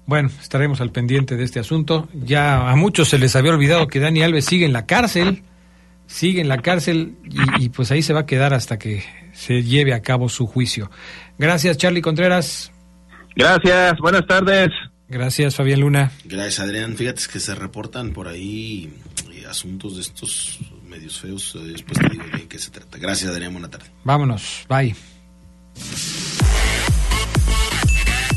Bueno, 0.05 0.29
estaremos 0.39 0.81
al 0.81 0.91
pendiente 0.91 1.35
de 1.35 1.43
este 1.43 1.59
asunto. 1.59 2.07
Ya 2.13 2.69
a 2.69 2.75
muchos 2.75 3.09
se 3.09 3.19
les 3.19 3.35
había 3.35 3.53
olvidado 3.53 3.87
que 3.87 3.99
Dani 3.99 4.23
Alves 4.23 4.45
sigue 4.45 4.65
en 4.65 4.73
la 4.73 4.85
cárcel, 4.85 5.43
sigue 6.07 6.41
en 6.41 6.47
la 6.47 6.61
cárcel 6.61 7.17
y, 7.59 7.69
pues 7.69 7.91
ahí 7.91 8.01
se 8.01 8.13
va 8.13 8.21
a 8.21 8.25
quedar 8.25 8.53
hasta 8.53 8.79
que 8.79 9.03
se 9.33 9.61
lleve 9.63 9.93
a 9.93 10.01
cabo 10.01 10.29
su 10.29 10.47
juicio. 10.47 10.89
Gracias, 11.37 11.77
Charlie 11.77 12.01
Contreras. 12.01 12.71
Gracias, 13.35 13.93
buenas 13.99 14.25
tardes. 14.25 14.69
Gracias, 15.09 15.55
Fabián 15.55 15.81
Luna. 15.81 16.11
Gracias, 16.25 16.59
Adrián. 16.59 16.97
Fíjate 16.97 17.21
que 17.31 17.39
se 17.39 17.55
reportan 17.55 18.11
por 18.11 18.27
ahí 18.27 18.91
eh, 19.31 19.45
asuntos 19.47 19.95
de 19.95 20.01
estos 20.01 20.59
medios 20.87 21.19
feos. 21.19 21.55
Eh, 21.55 21.59
después 21.71 21.99
te 21.99 22.09
digo 22.09 22.25
de 22.25 22.47
qué 22.47 22.57
se 22.59 22.71
trata. 22.71 22.97
Gracias, 22.97 23.29
Adrián. 23.31 23.53
Buena 23.53 23.69
tarde. 23.69 23.85
Vámonos. 24.03 24.65
Bye. 24.67 24.95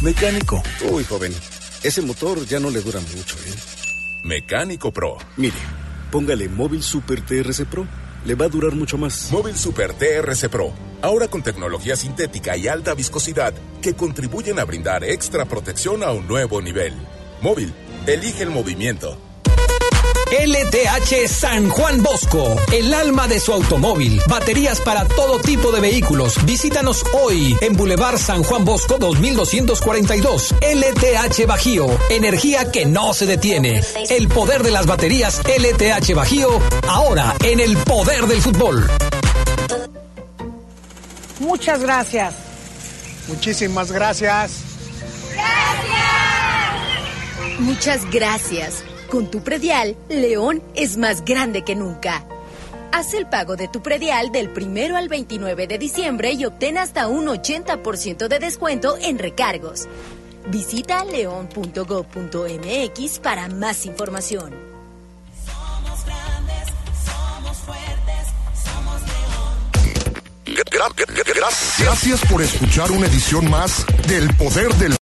Mecánico. 0.02 0.62
Uy, 0.90 1.04
joven, 1.04 1.32
ese 1.82 2.02
motor 2.02 2.46
ya 2.46 2.60
no 2.60 2.70
le 2.70 2.80
dura 2.80 3.00
mucho, 3.00 3.36
¿eh? 3.36 3.54
Mecánico 4.24 4.92
Pro. 4.92 5.18
Mire, 5.36 5.56
póngale 6.10 6.48
Móvil 6.48 6.82
Super 6.82 7.20
TRC 7.20 7.64
Pro. 7.66 7.86
Le 8.24 8.34
va 8.34 8.46
a 8.46 8.48
durar 8.48 8.72
mucho 8.74 8.98
más. 8.98 9.30
Móvil 9.32 9.56
Super 9.56 9.94
TRC 9.94 10.48
Pro. 10.48 10.72
Ahora 11.02 11.28
con 11.28 11.42
tecnología 11.42 11.96
sintética 11.96 12.56
y 12.56 12.68
alta 12.68 12.94
viscosidad 12.94 13.54
que 13.80 13.94
contribuyen 13.94 14.58
a 14.58 14.64
brindar 14.64 15.04
extra 15.04 15.46
protección 15.46 16.02
a 16.02 16.12
un 16.12 16.26
nuevo 16.26 16.60
nivel. 16.60 16.92
Móvil, 17.40 17.72
elige 18.06 18.42
el 18.42 18.50
movimiento. 18.50 19.29
LTH 20.30 21.26
San 21.26 21.68
Juan 21.70 22.04
Bosco, 22.04 22.54
el 22.72 22.94
alma 22.94 23.26
de 23.26 23.40
su 23.40 23.52
automóvil. 23.52 24.22
Baterías 24.28 24.80
para 24.80 25.04
todo 25.04 25.40
tipo 25.40 25.72
de 25.72 25.80
vehículos. 25.80 26.44
Visítanos 26.44 27.04
hoy 27.12 27.56
en 27.60 27.76
Boulevard 27.76 28.16
San 28.16 28.44
Juan 28.44 28.64
Bosco 28.64 28.98
2242. 28.98 30.54
LTH 30.60 31.46
Bajío, 31.46 31.86
energía 32.10 32.70
que 32.70 32.86
no 32.86 33.12
se 33.12 33.26
detiene. 33.26 33.82
El 34.08 34.28
poder 34.28 34.62
de 34.62 34.70
las 34.70 34.86
baterías 34.86 35.40
LTH 35.44 36.14
Bajío, 36.14 36.60
ahora 36.86 37.34
en 37.44 37.58
el 37.58 37.76
poder 37.78 38.26
del 38.26 38.40
fútbol. 38.40 38.88
Muchas 41.40 41.80
gracias. 41.80 42.34
Muchísimas 43.26 43.90
gracias. 43.90 44.52
Muchas 47.58 48.08
gracias. 48.10 48.84
Con 49.10 49.28
tu 49.28 49.42
predial, 49.42 49.96
León 50.08 50.62
es 50.76 50.96
más 50.96 51.24
grande 51.24 51.64
que 51.64 51.74
nunca. 51.74 52.24
Haz 52.92 53.12
el 53.14 53.26
pago 53.26 53.56
de 53.56 53.66
tu 53.66 53.82
predial 53.82 54.30
del 54.30 54.50
primero 54.50 54.96
al 54.96 55.08
29 55.08 55.66
de 55.66 55.78
diciembre 55.78 56.30
y 56.32 56.44
obtén 56.44 56.78
hasta 56.78 57.08
un 57.08 57.26
80% 57.26 58.28
de 58.28 58.38
descuento 58.38 58.96
en 59.00 59.18
recargos. 59.18 59.88
Visita 60.46 61.04
león.gov.mx 61.04 61.48
para 63.18 63.48
más 63.48 63.84
información. 63.84 64.54
Somos 65.44 66.06
grandes, 66.06 66.68
somos 67.04 67.58
fuertes, 67.58 68.28
somos 68.64 69.02
León. 69.02 69.56
Gracias 71.80 72.20
por 72.30 72.42
escuchar 72.42 72.92
una 72.92 73.06
edición 73.08 73.50
más 73.50 73.84
del 74.06 74.32
Poder 74.36 74.72
del 74.74 74.96